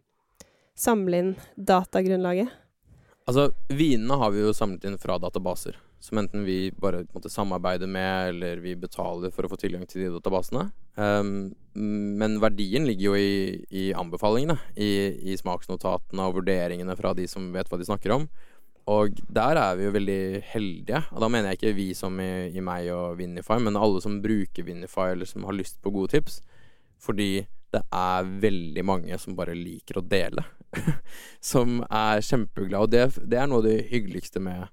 samle 0.75 1.21
inn 1.21 1.33
datagrunnlaget? 1.55 2.51
Altså, 3.23 3.49
vinene 3.71 4.17
har 4.19 4.33
vi 4.33 4.43
jo 4.43 4.53
samlet 4.55 4.83
inn 4.87 4.99
fra 4.99 5.15
databaser. 5.21 5.77
Som 6.03 6.19
enten 6.19 6.43
vi 6.43 6.73
bare 6.75 7.05
måte, 7.15 7.29
samarbeider 7.31 7.87
med, 7.87 8.33
eller 8.33 8.59
vi 8.59 8.73
betaler 8.75 9.31
for 9.31 9.47
å 9.47 9.51
få 9.53 9.59
tilgang 9.61 9.85
til 9.87 10.03
de 10.03 10.09
databasene. 10.17 10.65
Um, 10.99 11.53
men 12.19 12.41
verdien 12.43 12.83
ligger 12.83 13.13
jo 13.13 13.15
i, 13.15 13.61
i 13.71 13.85
anbefalingene. 13.95 14.57
I, 14.75 14.89
I 15.31 15.37
smaksnotatene 15.39 16.27
og 16.27 16.41
vurderingene 16.41 16.97
fra 16.99 17.13
de 17.15 17.29
som 17.31 17.47
vet 17.55 17.71
hva 17.71 17.79
de 17.79 17.87
snakker 17.87 18.17
om. 18.17 18.27
Og 18.91 19.15
der 19.31 19.55
er 19.59 19.77
vi 19.79 19.85
jo 19.85 19.93
veldig 19.95 20.41
heldige. 20.51 21.03
Og 21.15 21.23
da 21.23 21.29
mener 21.31 21.51
jeg 21.53 21.59
ikke 21.59 21.77
vi 21.77 21.89
som 21.95 22.17
i, 22.19 22.49
i 22.51 22.63
meg 22.63 22.89
og 22.91 23.17
Vinify, 23.19 23.59
men 23.63 23.79
alle 23.79 24.01
som 24.03 24.19
bruker 24.23 24.65
Vinify, 24.67 25.13
eller 25.13 25.29
som 25.29 25.45
har 25.47 25.55
lyst 25.55 25.79
på 25.81 25.93
gode 25.93 26.11
tips. 26.17 26.41
Fordi 26.99 27.45
det 27.73 27.81
er 27.95 28.27
veldig 28.43 28.83
mange 28.85 29.17
som 29.21 29.37
bare 29.37 29.55
liker 29.57 29.99
å 29.99 30.05
dele. 30.05 30.43
som 31.53 31.79
er 31.87 32.23
kjempeglade. 32.25 32.83
Og 32.83 32.91
det, 32.91 33.29
det 33.31 33.39
er 33.39 33.47
noe 33.49 33.63
av 33.63 33.69
det 33.69 33.87
hyggeligste 33.91 34.43
med 34.43 34.67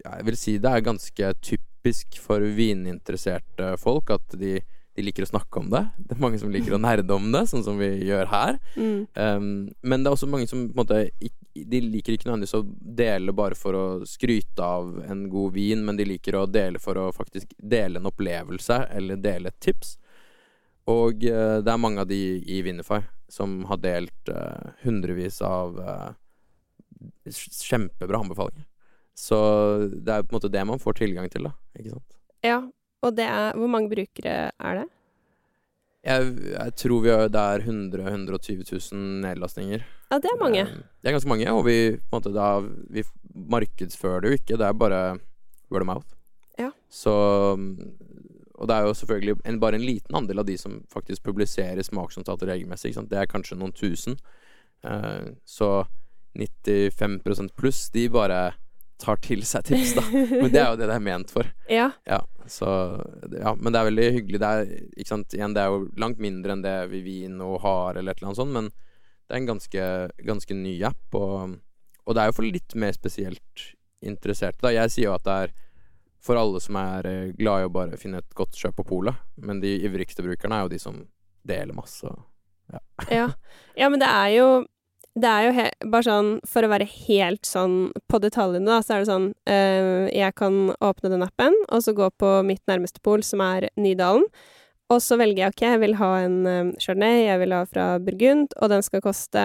Jeg 0.00 0.26
vil 0.26 0.36
si 0.36 0.58
det 0.60 0.70
er 0.70 0.84
ganske 0.84 1.32
typisk 1.40 2.18
for 2.20 2.44
vininteresserte 2.56 3.72
folk 3.80 4.10
at 4.12 4.36
de, 4.36 4.58
de 4.96 5.04
liker 5.06 5.24
å 5.24 5.30
snakke 5.30 5.60
om 5.60 5.68
det. 5.72 5.82
Det 5.98 6.16
er 6.16 6.22
mange 6.22 6.40
som 6.40 6.50
liker 6.52 6.74
å 6.76 6.80
nerde 6.88 7.14
om 7.16 7.30
det, 7.34 7.44
sånn 7.50 7.64
som 7.66 7.78
vi 7.80 7.90
gjør 8.08 8.30
her. 8.32 8.58
Mm. 8.76 8.98
Um, 9.14 9.50
men 9.82 10.02
det 10.02 10.10
er 10.10 10.16
også 10.16 10.30
mange 10.30 10.48
som 10.50 10.66
på 10.68 10.74
en 10.74 10.82
måte 10.82 11.02
De 11.54 11.80
liker 11.82 12.14
ikke 12.14 12.28
nødvendigvis 12.28 12.58
å 12.58 12.64
dele 13.00 13.34
bare 13.36 13.58
for 13.58 13.76
å 13.76 13.84
skryte 14.08 14.64
av 14.64 15.00
en 15.06 15.26
god 15.32 15.56
vin, 15.56 15.84
men 15.86 15.98
de 15.98 16.08
liker 16.08 16.38
å 16.38 16.46
dele 16.50 16.82
for 16.82 16.98
å 16.98 17.10
faktisk 17.14 17.54
dele 17.58 18.00
en 18.00 18.10
opplevelse 18.10 18.84
eller 18.96 19.20
dele 19.20 19.50
et 19.50 19.60
tips. 19.62 19.96
Og 20.90 21.26
uh, 21.26 21.58
det 21.62 21.70
er 21.70 21.82
mange 21.82 22.02
av 22.02 22.10
de 22.10 22.20
i 22.40 22.62
Winify 22.66 23.02
som 23.30 23.62
har 23.70 23.78
delt 23.82 24.32
uh, 24.32 24.74
hundrevis 24.82 25.38
av 25.46 25.78
uh, 25.78 26.10
kjempebra 27.30 28.24
anbefalinger. 28.24 28.66
Så 29.14 29.36
det 29.92 30.14
er 30.14 30.24
på 30.24 30.32
en 30.32 30.38
måte 30.38 30.52
det 30.52 30.62
man 30.66 30.80
får 30.80 31.02
tilgang 31.02 31.28
til, 31.30 31.46
da. 31.46 31.54
Ikke 31.76 31.92
sant? 31.92 32.16
Ja, 32.46 32.60
og 33.02 33.14
det 33.16 33.24
er 33.24 33.54
Hvor 33.56 33.68
mange 33.70 33.88
brukere 33.90 34.50
er 34.60 34.74
det? 34.80 34.88
Jeg, 36.04 36.28
jeg 36.54 36.74
tror 36.80 37.00
vi 37.04 37.10
har, 37.12 37.28
det 37.28 37.40
er 37.40 37.64
100 37.66 38.06
120 38.08 38.64
000 38.64 39.00
nedlastninger. 39.20 39.82
Ja, 40.10 40.18
det 40.18 40.30
er 40.32 40.38
mange. 40.40 40.60
Eh, 40.64 40.78
Det 41.02 41.10
er 41.10 41.12
ganske 41.16 41.28
mange, 41.28 41.50
og 41.52 41.64
vi, 41.66 41.74
måte, 42.12 42.32
da, 42.32 42.60
vi 42.90 43.04
markedsfører 43.34 44.20
det 44.24 44.30
jo 44.30 44.38
ikke. 44.40 44.56
Det 44.56 44.66
er 44.66 44.72
bare 44.80 45.18
word 45.70 45.82
of 45.84 45.86
mouth. 45.86 46.06
Ja. 46.58 46.70
Så 46.88 47.12
Og 48.60 48.68
det 48.68 48.74
er 48.76 48.84
jo 48.88 48.94
selvfølgelig 48.94 49.36
en, 49.48 49.60
bare 49.60 49.74
en 49.78 49.84
liten 49.84 50.14
andel 50.16 50.38
av 50.42 50.44
de 50.48 50.56
som 50.60 50.82
faktisk 50.92 51.22
publiserer 51.24 51.80
smaksnotater 51.82 52.46
regelmessig. 52.52 52.92
Det 53.08 53.16
er 53.20 53.28
kanskje 53.28 53.56
noen 53.56 53.72
tusen. 53.72 54.16
Eh, 54.84 55.32
så 55.44 55.84
95% 56.36 57.54
pluss, 57.56 57.90
de 57.90 58.08
bare 58.08 58.54
tar 59.00 59.20
til 59.24 59.42
seg 59.48 59.64
tips, 59.68 59.94
da. 59.96 60.04
Men 60.12 60.50
det 60.52 60.60
er 60.60 60.68
jo 60.68 60.78
det 60.80 60.90
det 60.90 60.96
er 60.96 61.08
ment 61.08 61.32
for. 61.32 61.48
Ja. 61.70 61.90
Ja, 62.08 62.20
så 62.50 62.68
Ja, 63.32 63.54
men 63.54 63.72
det 63.72 63.80
er 63.80 63.88
veldig 63.88 64.06
hyggelig. 64.18 64.40
Det 64.42 64.52
er, 64.52 64.70
ikke 64.96 65.12
sant, 65.12 65.34
igjen, 65.36 65.56
det 65.56 65.64
er 65.64 65.72
jo 65.72 65.88
langt 66.02 66.22
mindre 66.22 66.56
enn 66.56 66.64
det 66.64 66.76
Vivino 66.92 67.56
har, 67.62 67.96
eller 67.96 68.12
et 68.12 68.20
eller 68.20 68.32
annet 68.32 68.42
sånt, 68.42 68.56
men 68.56 68.70
det 68.70 69.36
er 69.36 69.40
en 69.40 69.50
ganske, 69.52 69.88
ganske 70.26 70.56
ny 70.58 70.74
app, 70.88 71.18
og, 71.18 71.58
og 72.02 72.16
det 72.16 72.22
er 72.22 72.30
jo 72.30 72.38
for 72.40 72.48
litt 72.48 72.74
mer 72.74 72.96
spesielt 72.96 73.66
interesserte, 74.02 74.58
da. 74.64 74.72
Jeg 74.74 74.90
sier 74.90 75.10
jo 75.10 75.16
at 75.16 75.26
det 75.28 75.36
er 75.44 75.54
for 76.20 76.36
alle 76.36 76.60
som 76.60 76.76
er 76.76 77.06
eh, 77.08 77.30
glad 77.38 77.62
i 77.62 77.68
å 77.68 77.72
bare 77.72 78.00
finne 78.00 78.20
et 78.20 78.34
godt 78.36 78.58
kjøp 78.58 78.80
på 78.80 78.88
polet, 78.90 79.22
men 79.40 79.62
de 79.62 79.72
ivrigste 79.86 80.24
brukerne 80.24 80.58
er 80.58 80.66
jo 80.66 80.72
de 80.74 80.80
som 80.82 80.98
deler 81.48 81.76
masse. 81.76 82.10
Ja. 82.70 82.82
Ja. 83.08 83.28
ja, 83.78 83.88
men 83.88 84.02
det 84.02 84.10
er 84.10 84.34
jo 84.36 84.48
det 85.18 85.26
er 85.26 85.46
jo 85.48 85.64
bare 85.90 86.06
sånn, 86.06 86.30
For 86.46 86.64
å 86.64 86.70
være 86.70 86.86
helt 86.86 87.48
sånn 87.48 87.90
på 88.10 88.20
detaljene, 88.22 88.68
da, 88.68 88.78
så 88.84 88.94
er 88.94 89.02
det 89.02 89.10
sånn 89.10 89.28
øh, 89.50 90.06
Jeg 90.14 90.36
kan 90.38 90.70
åpne 90.78 91.10
den 91.12 91.26
appen, 91.26 91.56
og 91.68 91.82
så 91.84 91.94
gå 91.96 92.06
på 92.20 92.30
mitt 92.46 92.62
nærmeste 92.70 93.02
pol, 93.02 93.24
som 93.26 93.42
er 93.44 93.68
Nydalen. 93.80 94.28
Og 94.90 95.02
så 95.02 95.18
velger 95.18 95.44
jeg 95.44 95.54
OK, 95.54 95.66
jeg 95.66 95.82
vil 95.84 95.98
ha 96.00 96.12
en 96.24 96.38
øh, 96.46 96.72
chardonnay, 96.82 97.26
jeg 97.26 97.42
vil 97.42 97.54
ha 97.54 97.64
fra 97.66 97.90
Burgund, 98.02 98.54
og 98.58 98.72
den 98.72 98.86
skal 98.86 99.02
koste 99.04 99.44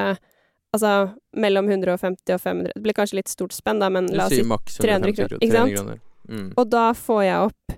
altså 0.75 0.93
mellom 1.39 1.69
150 1.71 2.35
og 2.35 2.41
500 2.41 2.73
Det 2.75 2.83
blir 2.83 2.97
kanskje 2.97 3.21
litt 3.21 3.31
stort 3.31 3.55
spenn, 3.55 3.81
da, 3.81 3.89
men 3.93 4.09
la 4.13 4.29
oss 4.29 4.35
si 4.35 4.45
300 4.83 5.17
kroner, 5.17 5.37
ikke 5.39 5.53
sant? 5.55 6.01
Mm. 6.25 6.47
Og 6.57 6.65
da 6.73 6.87
får 6.97 7.21
jeg 7.25 7.49
opp, 7.51 7.75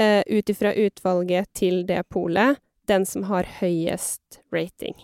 uh, 0.00 0.22
ut 0.30 0.52
ifra 0.54 0.70
utvalget 0.78 1.50
til 1.58 1.82
det 1.88 2.04
polet, 2.14 2.62
den 2.88 3.06
som 3.08 3.26
har 3.30 3.48
høyest 3.58 4.40
rating. 4.54 4.94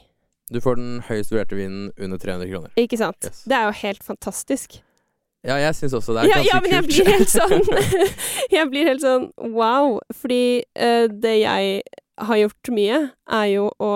Du 0.50 0.60
får 0.60 0.76
den 0.80 1.00
høyest 1.08 1.30
vurderte 1.32 1.56
vinen 1.58 1.90
under 1.98 2.18
300 2.18 2.48
kroner. 2.50 2.70
Ikke 2.76 2.98
sant? 2.98 3.24
Yes. 3.24 3.44
Det 3.46 3.54
er 3.56 3.68
jo 3.68 3.74
helt 3.82 4.02
fantastisk. 4.02 4.80
Ja, 5.46 5.56
jeg 5.56 5.72
syns 5.78 5.94
også 5.96 6.12
det 6.12 6.24
er 6.24 6.28
Ja, 6.28 6.36
ganske 6.36 6.50
ja, 6.50 6.60
men 6.60 6.70
jeg 6.70 6.82
kult. 6.82 6.90
blir 6.92 7.06
helt 7.14 7.30
sånn 7.38 8.10
Jeg 8.58 8.70
blir 8.72 8.88
helt 8.90 9.00
sånn 9.04 9.28
wow. 9.54 9.94
Fordi 10.12 10.40
uh, 10.76 11.06
det 11.08 11.36
jeg 11.40 11.78
har 12.20 12.36
gjort 12.42 12.70
mye, 12.76 12.98
er 13.32 13.46
jo 13.48 13.70
å 13.80 13.92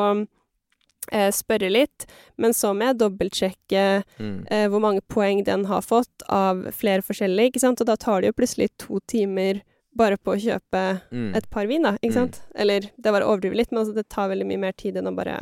uh, 1.12 1.30
spørre 1.36 1.68
litt, 1.68 2.06
men 2.40 2.54
så 2.56 2.70
må 2.72 2.86
jeg 2.88 2.96
dobbeltsjekke 3.02 3.82
mm. 4.16 4.38
eh, 4.48 4.64
hvor 4.72 4.80
mange 4.80 5.02
poeng 5.12 5.42
den 5.44 5.66
har 5.68 5.82
fått 5.84 6.24
av 6.32 6.62
flere 6.72 7.04
forskjellige, 7.04 7.50
ikke 7.52 7.60
sant? 7.66 7.82
Og 7.84 7.90
da 7.90 7.98
tar 8.00 8.22
det 8.24 8.30
jo 8.32 8.38
plutselig 8.38 8.70
to 8.80 9.02
timer 9.12 9.60
bare 9.94 10.16
på 10.16 10.32
å 10.32 10.40
kjøpe 10.40 10.80
Mm. 11.12 11.34
et 11.36 11.50
par 11.52 11.68
vin, 11.70 11.84
da, 11.84 11.92
ikke 12.00 12.14
Mm. 12.14 12.16
sant? 12.16 12.40
Eller 12.56 12.88
det 12.96 13.12
var 13.12 13.20
å 13.22 13.28
overdrive 13.34 13.54
litt, 13.60 13.70
men 13.70 13.82
altså, 13.84 13.94
det 13.94 14.08
tar 14.08 14.32
veldig 14.32 14.46
mye 14.48 14.58
mer 14.64 14.72
tid 14.72 14.96
enn 14.96 15.06
å 15.06 15.14
bare 15.14 15.36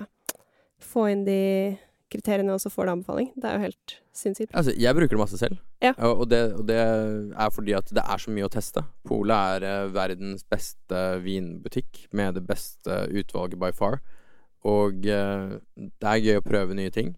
få 0.84 1.08
inn 1.12 1.24
de 1.26 1.40
kriteriene, 2.12 2.52
og 2.52 2.60
så 2.60 2.70
får 2.72 2.86
du 2.86 2.92
anbefaling. 2.92 3.30
Det 3.40 3.48
er 3.48 3.56
jo 3.56 3.66
helt 3.66 3.94
sinnssykt. 4.16 4.52
Altså, 4.58 4.74
jeg 4.76 4.96
bruker 4.96 5.16
det 5.16 5.22
masse 5.22 5.40
selv. 5.40 5.60
Ja. 5.82 5.94
Og, 6.10 6.26
det, 6.30 6.42
og 6.58 6.66
det 6.68 6.78
er 6.78 7.54
fordi 7.54 7.74
at 7.78 7.88
det 7.94 8.04
er 8.04 8.20
så 8.20 8.34
mye 8.34 8.48
å 8.48 8.52
teste. 8.52 8.84
Polet 9.08 9.56
er 9.56 9.66
eh, 9.68 9.92
verdens 9.94 10.44
beste 10.44 11.00
vinbutikk 11.24 12.06
med 12.12 12.36
det 12.38 12.44
beste 12.48 13.06
utvalget 13.08 13.60
by 13.62 13.72
far. 13.76 14.02
Og 14.68 15.08
eh, 15.08 15.56
det 15.74 16.12
er 16.12 16.22
gøy 16.22 16.42
å 16.42 16.46
prøve 16.46 16.76
nye 16.78 16.92
ting. 16.94 17.14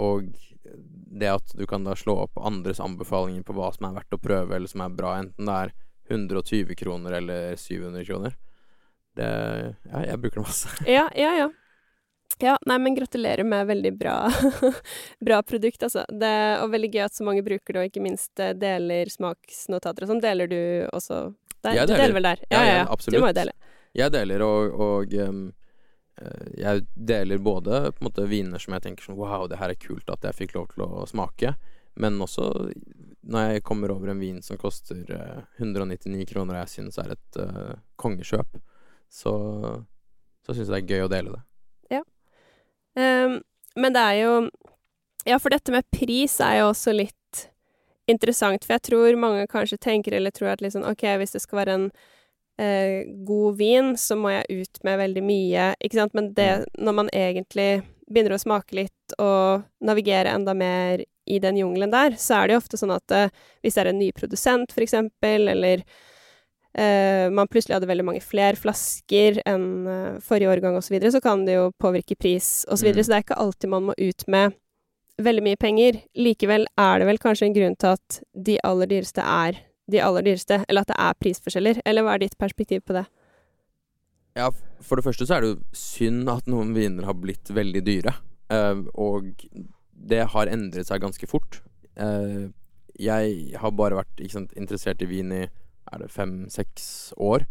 Og 0.00 0.32
det 1.14 1.30
at 1.30 1.54
du 1.54 1.64
kan 1.70 1.86
da 1.86 1.94
slå 1.96 2.16
opp 2.24 2.40
andres 2.42 2.82
anbefalinger 2.82 3.44
på 3.46 3.54
hva 3.56 3.70
som 3.74 3.88
er 3.88 3.98
verdt 4.00 4.16
å 4.16 4.22
prøve, 4.22 4.56
eller 4.56 4.70
som 4.70 4.82
er 4.82 4.96
bra, 4.96 5.14
enten 5.22 5.46
det 5.46 5.58
er 5.60 5.74
120 6.10 6.74
kroner 6.76 7.16
eller 7.20 7.54
700 7.56 8.04
kroner 8.04 8.34
det, 9.16 9.28
Ja, 9.88 10.02
jeg 10.04 10.20
bruker 10.20 10.40
det 10.40 10.48
masse. 10.48 10.72
Ja, 10.90 11.06
ja, 11.16 11.30
ja. 11.38 11.50
Ja, 12.42 12.56
nei, 12.66 12.78
men 12.82 12.96
gratulerer 12.96 13.46
med 13.46 13.66
veldig 13.66 13.92
bra, 13.98 14.16
bra 15.26 15.42
produkt, 15.46 15.82
altså. 15.86 16.04
Det 16.10 16.28
er 16.28 16.64
veldig 16.70 16.90
gøy 16.94 17.02
at 17.06 17.16
så 17.16 17.26
mange 17.26 17.44
bruker 17.46 17.76
det, 17.76 17.82
og 17.82 17.90
ikke 17.90 18.02
minst 18.04 18.40
eh, 18.42 18.54
deler 18.58 19.10
smaksnotater 19.12 20.06
og 20.06 20.12
sånn. 20.12 20.22
Deler 20.24 20.50
du 20.50 20.60
også 20.90 21.26
der? 21.60 21.76
Jeg 21.78 21.86
Du 21.86 21.92
deler. 21.92 22.02
deler 22.02 22.16
vel 22.18 22.30
der? 22.30 22.42
Ja, 22.48 22.56
Ja, 22.56 22.64
ja, 22.64 22.80
ja, 22.80 22.88
absolutt. 22.90 23.18
Du 23.18 23.22
må 23.22 23.30
jo 23.30 23.38
dele. 23.38 23.54
Jeg 23.94 24.10
deler, 24.10 24.42
og, 24.42 24.80
og 24.88 25.14
um, 25.22 25.44
eh, 26.18 26.50
jeg 26.58 26.84
deler 26.94 27.38
både 27.38 27.84
på 27.92 28.02
en 28.02 28.08
måte 28.10 28.26
viner 28.30 28.62
som 28.62 28.74
jeg 28.74 28.88
tenker 28.88 29.06
sånn 29.06 29.20
Wow, 29.20 29.46
det 29.50 29.60
her 29.62 29.70
er 29.70 29.78
kult 29.78 30.10
at 30.10 30.26
jeg 30.26 30.40
fikk 30.42 30.58
lov 30.58 30.72
til 30.74 30.86
å 30.88 31.06
smake. 31.06 31.54
Men 31.94 32.18
også 32.18 32.50
når 33.30 33.54
jeg 33.54 33.64
kommer 33.64 33.92
over 33.94 34.10
en 34.10 34.20
vin 34.20 34.42
som 34.42 34.58
koster 34.60 35.06
eh, 35.14 35.42
199 35.62 36.26
kroner, 36.28 36.58
og 36.58 36.64
jeg 36.64 36.72
syns 36.74 36.98
er 37.00 37.14
et 37.14 37.38
uh, 37.40 37.74
kongekjøp, 38.00 38.58
så, 39.08 39.34
så 40.44 40.52
syns 40.56 40.66
jeg 40.68 40.74
det 40.74 40.80
er 40.82 40.90
gøy 40.90 41.06
å 41.06 41.12
dele 41.12 41.36
det. 41.36 41.42
Ehm, 42.96 43.40
men 43.76 43.94
det 43.94 44.00
er 44.00 44.20
jo 44.22 44.34
Ja, 45.24 45.38
for 45.40 45.54
dette 45.54 45.72
med 45.72 45.86
pris 45.88 46.36
er 46.44 46.58
jo 46.58 46.66
også 46.68 46.92
litt 46.92 47.46
interessant, 48.06 48.60
for 48.66 48.74
jeg 48.74 48.84
tror 48.90 49.16
mange 49.16 49.46
kanskje 49.48 49.78
tenker 49.80 50.12
eller 50.12 50.34
tror 50.34 50.50
at 50.52 50.60
liksom 50.60 50.84
OK, 50.84 51.06
hvis 51.16 51.32
det 51.32 51.40
skal 51.40 51.62
være 51.62 51.76
en 51.78 51.86
eh, 52.60 53.08
god 53.24 53.56
vin, 53.56 53.94
så 53.96 54.18
må 54.20 54.34
jeg 54.34 54.60
ut 54.60 54.82
med 54.84 55.00
veldig 55.00 55.22
mye, 55.24 55.70
ikke 55.80 55.96
sant, 55.96 56.12
men 56.12 56.34
det 56.36 56.66
når 56.76 56.98
man 57.00 57.08
egentlig 57.16 57.70
begynner 58.04 58.36
å 58.36 58.42
smake 58.42 58.76
litt 58.76 59.16
og 59.16 59.64
navigere 59.80 60.34
enda 60.36 60.52
mer 60.52 61.06
i 61.24 61.40
den 61.40 61.56
jungelen 61.56 61.92
der, 61.94 62.18
så 62.20 62.42
er 62.42 62.48
det 62.48 62.58
jo 62.58 62.60
ofte 62.60 62.80
sånn 62.80 62.92
at 62.92 63.16
eh, 63.16 63.32
hvis 63.64 63.78
det 63.78 63.86
er 63.86 63.92
en 63.94 64.02
ny 64.02 64.10
produsent, 64.12 64.76
for 64.76 64.84
eksempel, 64.84 65.48
eller 65.54 65.88
man 67.30 67.46
plutselig 67.50 67.76
hadde 67.76 67.86
veldig 67.86 68.04
mange 68.08 68.22
flere 68.24 68.58
flasker 68.58 69.40
enn 69.46 69.66
eh, 69.86 70.16
forrige 70.24 70.50
årgang 70.50 70.74
osv., 70.78 70.88
så, 70.88 70.94
videre, 70.96 71.12
så 71.14 71.20
kan 71.22 71.44
det 71.46 71.54
jo 71.54 71.68
påvirke 71.78 72.16
pris 72.18 72.64
osv. 72.66 72.80
Så, 72.80 72.86
videre, 72.88 73.02
Mm. 73.02 73.04
så 73.04 73.12
det 73.12 73.18
er 73.18 73.26
ikke 73.26 73.42
alltid 73.44 73.70
man 73.70 73.86
må 73.90 73.94
ut 73.98 74.26
med 74.28 74.56
veldig 75.22 75.44
mye 75.46 75.60
penger. 75.60 76.00
Likevel 76.18 76.66
er 76.78 76.98
det 76.98 77.06
vel 77.06 77.18
kanskje 77.22 77.46
en 77.46 77.54
grunn 77.54 77.76
til 77.78 77.94
at 77.94 78.20
de 78.34 78.58
aller 78.66 78.90
dyreste 78.90 79.22
er 79.22 79.60
de 79.90 80.00
aller 80.00 80.24
dyreste, 80.24 80.64
eller 80.68 80.80
at 80.82 80.90
det 80.90 80.96
er 80.98 81.18
prisforskjeller. 81.20 81.80
Eller 81.84 82.02
hva 82.02 82.14
er 82.16 82.24
ditt 82.24 82.38
perspektiv 82.40 82.82
på 82.88 82.96
det? 82.96 83.04
Ja, 84.34 84.48
for 84.82 84.98
det 84.98 85.04
første 85.06 85.26
så 85.28 85.36
er 85.36 85.44
det 85.44 85.50
jo 85.52 85.60
synd 85.78 86.28
at 86.32 86.48
noen 86.50 86.72
viner 86.74 87.06
har 87.06 87.14
blitt 87.14 87.52
veldig 87.54 87.82
dyre. 87.86 88.16
Eh, 88.50 88.80
og 88.98 89.44
det 89.94 90.24
har 90.32 90.50
endret 90.50 90.88
seg 90.88 91.04
ganske 91.04 91.28
fort. 91.30 91.60
Eh, 91.94 92.48
jeg 92.98 93.54
har 93.60 93.74
bare 93.74 94.00
vært 94.00 94.24
sant, 94.32 94.52
interessert 94.58 95.02
i 95.02 95.10
vin 95.10 95.30
i 95.34 95.44
er 95.92 96.02
det 96.02 96.12
fem-seks 96.12 97.14
år. 97.16 97.46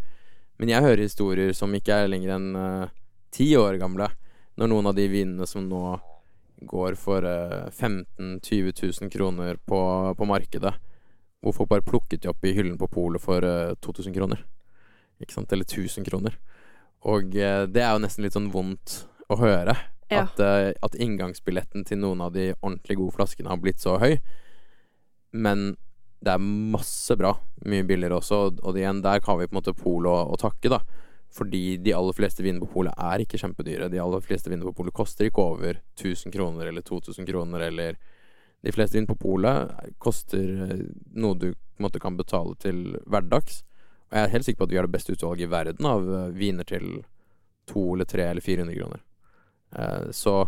Men 0.62 0.72
jeg 0.72 0.86
hører 0.86 1.06
historier 1.06 1.54
som 1.58 1.74
ikke 1.76 2.04
er 2.04 2.12
lenger 2.12 2.36
enn 2.36 2.50
eh, 2.56 2.94
ti 3.34 3.50
år 3.58 3.80
gamle. 3.82 4.10
Når 4.60 4.70
noen 4.70 4.90
av 4.92 4.98
de 4.98 5.08
vinene 5.10 5.48
som 5.50 5.66
nå 5.66 5.84
går 6.64 6.96
for 6.96 7.26
uh, 7.26 7.68
15 7.74 8.38
000-20 8.40 9.02
000 9.02 9.10
kroner 9.12 9.58
på, 9.68 9.80
på 10.16 10.28
markedet, 10.30 10.72
hvor 11.44 11.56
folk 11.58 11.72
bare 11.74 11.84
plukket 11.84 12.22
de 12.24 12.30
opp 12.32 12.46
i 12.48 12.54
hyllen 12.56 12.78
på 12.80 12.88
polet 12.88 13.20
for 13.20 13.44
uh, 13.44 13.74
2000 13.84 14.16
kroner. 14.16 14.46
Ikke 15.20 15.36
sant? 15.36 15.52
Eller 15.52 15.68
1000 15.68 16.08
kroner. 16.08 16.38
Og 17.10 17.36
eh, 17.36 17.64
det 17.68 17.84
er 17.84 17.96
jo 17.96 18.04
nesten 18.04 18.26
litt 18.26 18.36
sånn 18.36 18.52
vondt 18.54 19.04
å 19.32 19.38
høre. 19.40 19.76
Ja. 20.12 20.26
At, 20.26 20.40
eh, 20.44 20.72
at 20.84 20.98
inngangsbilletten 21.00 21.88
til 21.88 22.00
noen 22.04 22.22
av 22.24 22.34
de 22.36 22.52
ordentlig 22.62 23.00
gode 23.00 23.16
flaskene 23.18 23.52
har 23.52 23.62
blitt 23.62 23.84
så 23.84 23.98
høy. 24.02 24.18
Men 25.34 25.74
det 26.24 26.32
er 26.32 26.44
masse 26.74 27.16
bra. 27.20 27.34
Mye 27.68 27.86
billigere 27.88 28.20
også. 28.20 28.40
Og, 28.64 28.78
igjen, 28.78 29.02
der 29.04 29.20
kan 29.24 29.40
vi 29.40 29.48
på 29.50 29.56
en 29.56 29.60
måte 29.60 29.76
Polet 29.76 30.32
å, 30.32 30.38
takke, 30.40 30.72
da. 30.72 30.80
Fordi 31.34 31.78
de 31.82 31.96
aller 31.98 32.16
fleste 32.16 32.46
viner 32.46 32.62
på 32.62 32.70
polet 32.76 32.94
er 33.02 33.24
ikke 33.24 33.40
kjempedyre. 33.42 33.90
De 33.90 34.02
aller 34.02 34.22
fleste 34.24 34.52
viner 34.52 34.68
på 34.70 34.76
polet 34.78 34.94
koster 34.96 35.28
ikke 35.28 35.48
over 35.56 35.80
1000 35.98 36.34
kroner 36.34 36.70
eller 36.70 36.86
2000 36.86 37.26
kroner 37.26 37.70
eller 37.72 37.98
De 38.64 38.72
fleste 38.72 38.96
vin 38.96 39.08
på 39.10 39.18
polet 39.20 39.72
koster 40.00 40.44
eh, 40.70 40.84
noe 41.20 41.36
du 41.36 41.50
måte 41.84 42.00
kan 42.00 42.16
betale 42.16 42.56
til 42.64 42.94
hverdags. 43.04 43.58
Og 44.08 44.16
jeg 44.16 44.24
er 44.24 44.32
helt 44.32 44.46
sikker 44.46 44.62
på 44.62 44.68
at 44.70 44.72
vi 44.72 44.78
har 44.80 44.88
det 44.88 44.94
beste 44.94 45.16
utvalget 45.18 45.50
i 45.50 45.52
verden 45.52 45.90
av 45.90 46.08
eh, 46.08 46.30
viner 46.38 46.70
til 46.70 47.02
to 47.68 47.90
eller 47.96 48.08
tre 48.08 48.30
eller 48.30 48.46
400 48.46 48.78
kroner. 48.78 49.02
Eh, 49.76 50.06
så 50.16 50.46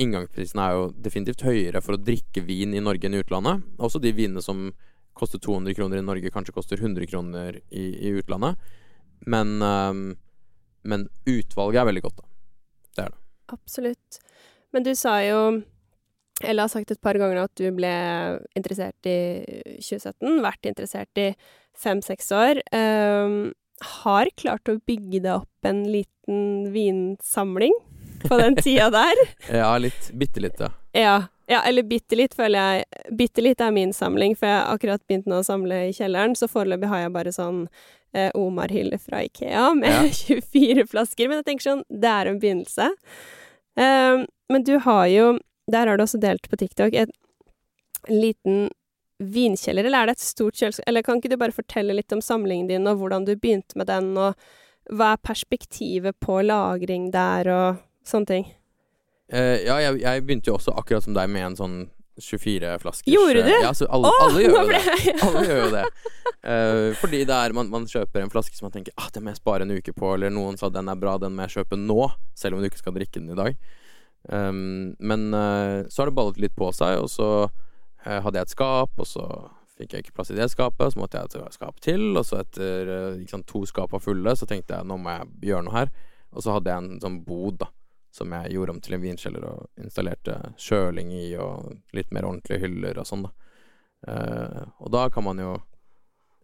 inngangsprisen 0.00 0.60
er 0.62 0.76
jo 0.76 0.86
definitivt 1.04 1.44
høyere 1.46 1.82
for 1.84 1.96
å 1.96 2.00
drikke 2.00 2.44
vin 2.46 2.74
i 2.74 2.82
Norge 2.82 3.08
enn 3.08 3.16
i 3.16 3.22
utlandet. 3.22 3.64
Også 3.82 4.00
de 4.02 4.14
vinene 4.16 4.42
som 4.44 4.70
koster 5.18 5.40
200 5.42 5.76
kroner 5.76 6.00
i 6.00 6.06
Norge, 6.06 6.32
kanskje 6.32 6.54
koster 6.56 6.80
100 6.80 7.06
kroner 7.10 7.58
i, 7.68 7.84
i 8.08 8.14
utlandet. 8.16 8.56
Men, 9.28 9.58
eh, 9.62 9.92
men 10.88 11.08
utvalget 11.28 11.82
er 11.82 11.90
veldig 11.90 12.04
godt, 12.06 12.22
da. 12.22 12.30
Det 12.92 13.04
er 13.04 13.12
det. 13.12 13.20
Absolutt. 13.52 14.22
Men 14.72 14.86
du 14.86 14.94
sa 14.96 15.18
jo 15.26 15.42
eller 16.42 16.64
har 16.64 16.72
sagt 16.72 16.90
et 16.90 17.02
par 17.04 17.14
ganger 17.20 17.44
at 17.44 17.52
du 17.60 17.68
ble 17.76 17.90
interessert 18.58 19.06
i 19.06 19.44
2017, 19.78 20.40
vært 20.42 20.66
interessert 20.66 21.20
i 21.20 21.28
fem-seks 21.78 22.32
år. 22.34 22.62
Um, 22.74 23.52
har 24.02 24.30
klart 24.38 24.70
å 24.70 24.80
bygge 24.86 25.22
deg 25.22 25.32
opp 25.36 25.68
en 25.68 25.84
liten 25.86 26.72
vinsamling 26.74 27.74
på 28.28 28.38
den 28.40 28.56
tida 28.56 28.88
der. 28.94 29.22
ja, 29.52 29.70
litt. 29.78 30.10
Bitte 30.18 30.44
litt, 30.44 30.60
ja. 30.60 30.72
ja. 30.96 31.20
Ja, 31.50 31.60
eller 31.68 31.84
bitte 31.84 32.16
litt, 32.16 32.34
føler 32.38 32.58
jeg. 32.58 33.14
Bitte 33.18 33.42
litt 33.44 33.60
er 33.60 33.74
min 33.74 33.92
samling, 33.92 34.36
for 34.38 34.48
jeg 34.48 34.56
har 34.56 34.76
akkurat 34.76 35.02
begynt 35.08 35.26
nå 35.28 35.42
å 35.42 35.46
samle 35.46 35.82
i 35.88 35.92
kjelleren, 35.92 36.36
så 36.38 36.48
foreløpig 36.48 36.88
har 36.88 37.02
jeg 37.02 37.12
bare 37.12 37.32
sånn 37.34 37.64
eh, 38.14 38.30
Omar-hylle 38.38 38.96
fra 39.02 39.24
Ikea 39.26 39.72
med 39.76 39.92
ja. 39.92 40.38
24 40.40 40.86
flasker. 40.88 41.28
Men 41.28 41.42
jeg 41.42 41.48
tenker 41.50 41.68
sånn, 41.68 41.86
det 41.90 42.12
er 42.12 42.30
en 42.30 42.40
begynnelse. 42.40 42.88
Um, 43.76 44.24
men 44.52 44.64
du 44.68 44.76
har 44.84 45.06
jo 45.08 45.26
der 45.70 45.86
har 45.86 45.96
du 45.96 46.04
også 46.04 46.20
delt 46.20 46.48
på 46.50 46.58
TikTok 46.58 46.94
et 46.94 47.12
liten 48.08 48.66
vinkjeller, 49.22 49.86
eller 49.86 50.02
er 50.02 50.10
det 50.10 50.16
et 50.16 50.24
stort 50.24 50.58
kjøleskap? 50.58 50.88
Eller 50.90 51.04
kan 51.06 51.20
ikke 51.20 51.30
du 51.30 51.38
bare 51.38 51.54
fortelle 51.54 51.94
litt 51.94 52.12
om 52.14 52.22
samlingen 52.24 52.70
din, 52.70 52.88
og 52.90 52.98
hvordan 52.98 53.26
du 53.28 53.36
begynte 53.36 53.78
med 53.78 53.86
den, 53.86 54.10
og 54.18 54.34
hva 54.90 55.12
er 55.14 55.22
perspektivet 55.22 56.18
på 56.20 56.40
lagring 56.42 57.12
der, 57.14 57.50
og 57.54 57.82
sånne 58.08 58.28
ting? 58.28 58.46
Uh, 59.32 59.58
ja, 59.64 59.78
jeg, 59.80 60.00
jeg, 60.02 60.24
begynte 60.26 60.50
jo 60.50 60.58
også 60.58 60.74
akkurat 60.76 61.04
som 61.04 61.16
deg 61.16 61.30
med 61.32 61.46
en 61.46 61.58
sånn 61.58 61.76
24-flaske. 62.20 63.08
Gjorde 63.08 63.44
du? 63.46 63.52
Ja, 63.64 63.70
så 63.74 63.86
alle, 63.88 64.10
oh, 64.10 64.18
alle 64.26 64.42
gjør 64.44 64.58
jo 64.58 64.72
det. 64.74 65.14
alle 65.24 65.44
gjør 65.46 65.62
jo 65.62 65.70
det. 65.72 65.84
Uh, 66.42 66.88
fordi 67.00 67.22
det 67.28 67.38
er, 67.38 67.54
man, 67.56 67.70
man, 67.72 67.88
kjøper 67.88 68.24
en 68.24 68.32
flaske 68.32 68.58
som 68.58 68.66
man 68.66 68.74
tenker 68.74 68.92
ah, 68.98 69.08
den 69.14 69.24
må 69.24 69.32
jeg 69.32 69.40
spare 69.40 69.64
en 69.64 69.72
uke 69.72 69.94
på, 69.96 70.10
eller 70.16 70.32
noen 70.34 70.58
sa 70.60 70.68
den 70.72 70.90
er 70.92 71.00
bra, 71.00 71.16
den 71.22 71.32
må 71.36 71.46
jeg 71.46 71.62
kjøpe 71.62 71.78
nå, 71.80 72.10
selv 72.36 72.58
om 72.58 72.62
du 72.62 72.68
ikke 72.68 72.82
skal 72.82 72.96
drikke 72.98 73.22
den 73.22 73.32
i 73.32 73.38
dag. 73.38 73.56
Um, 74.28 74.92
men 75.00 75.30
uh, 75.32 75.88
så 75.88 76.02
har 76.02 76.12
det 76.12 76.18
ballet 76.18 76.44
litt 76.44 76.56
på 76.58 76.68
seg, 76.76 77.00
og 77.00 77.10
så 77.10 77.48
hadde 78.02 78.34
jeg 78.34 78.48
et 78.48 78.52
skap, 78.56 78.96
og 78.98 79.06
så 79.06 79.24
fikk 79.78 79.94
jeg 79.94 80.04
ikke 80.04 80.16
plass 80.16 80.32
i 80.34 80.36
det 80.36 80.48
skapet, 80.50 80.90
så 80.92 80.98
måtte 80.98 81.20
jeg 81.20 81.30
ha 81.38 81.46
et 81.46 81.54
skap 81.54 81.76
til, 81.84 82.08
og 82.18 82.24
så 82.26 82.40
etter 82.42 83.20
sant, 83.30 83.46
to 83.48 83.62
skap 83.68 83.94
var 83.94 84.02
fulle, 84.02 84.34
så 84.36 84.48
tenkte 84.50 84.74
jeg 84.74 84.88
nå 84.90 84.98
må 84.98 85.14
jeg 85.14 85.52
gjøre 85.52 85.66
noe 85.68 85.76
her. 85.76 85.92
Og 86.32 86.44
så 86.44 86.56
hadde 86.56 86.72
jeg 86.72 86.82
en 86.82 87.00
sånn 87.02 87.20
bod, 87.26 87.60
da, 87.60 87.68
som 88.12 88.32
jeg 88.36 88.52
gjorde 88.54 88.74
om 88.74 88.80
til 88.84 88.96
en 88.96 89.02
vinkjeller 89.02 89.44
og 89.48 89.80
installerte 89.80 90.36
kjøling 90.60 91.12
i, 91.16 91.26
og 91.40 91.72
litt 91.96 92.12
mer 92.12 92.28
ordentlige 92.28 92.66
hyller 92.66 93.00
og 93.00 93.08
sånn, 93.08 93.24
da. 93.24 93.32
og 94.82 94.90
da 94.92 95.06
kan 95.14 95.24
man 95.24 95.40
jo 95.40 95.54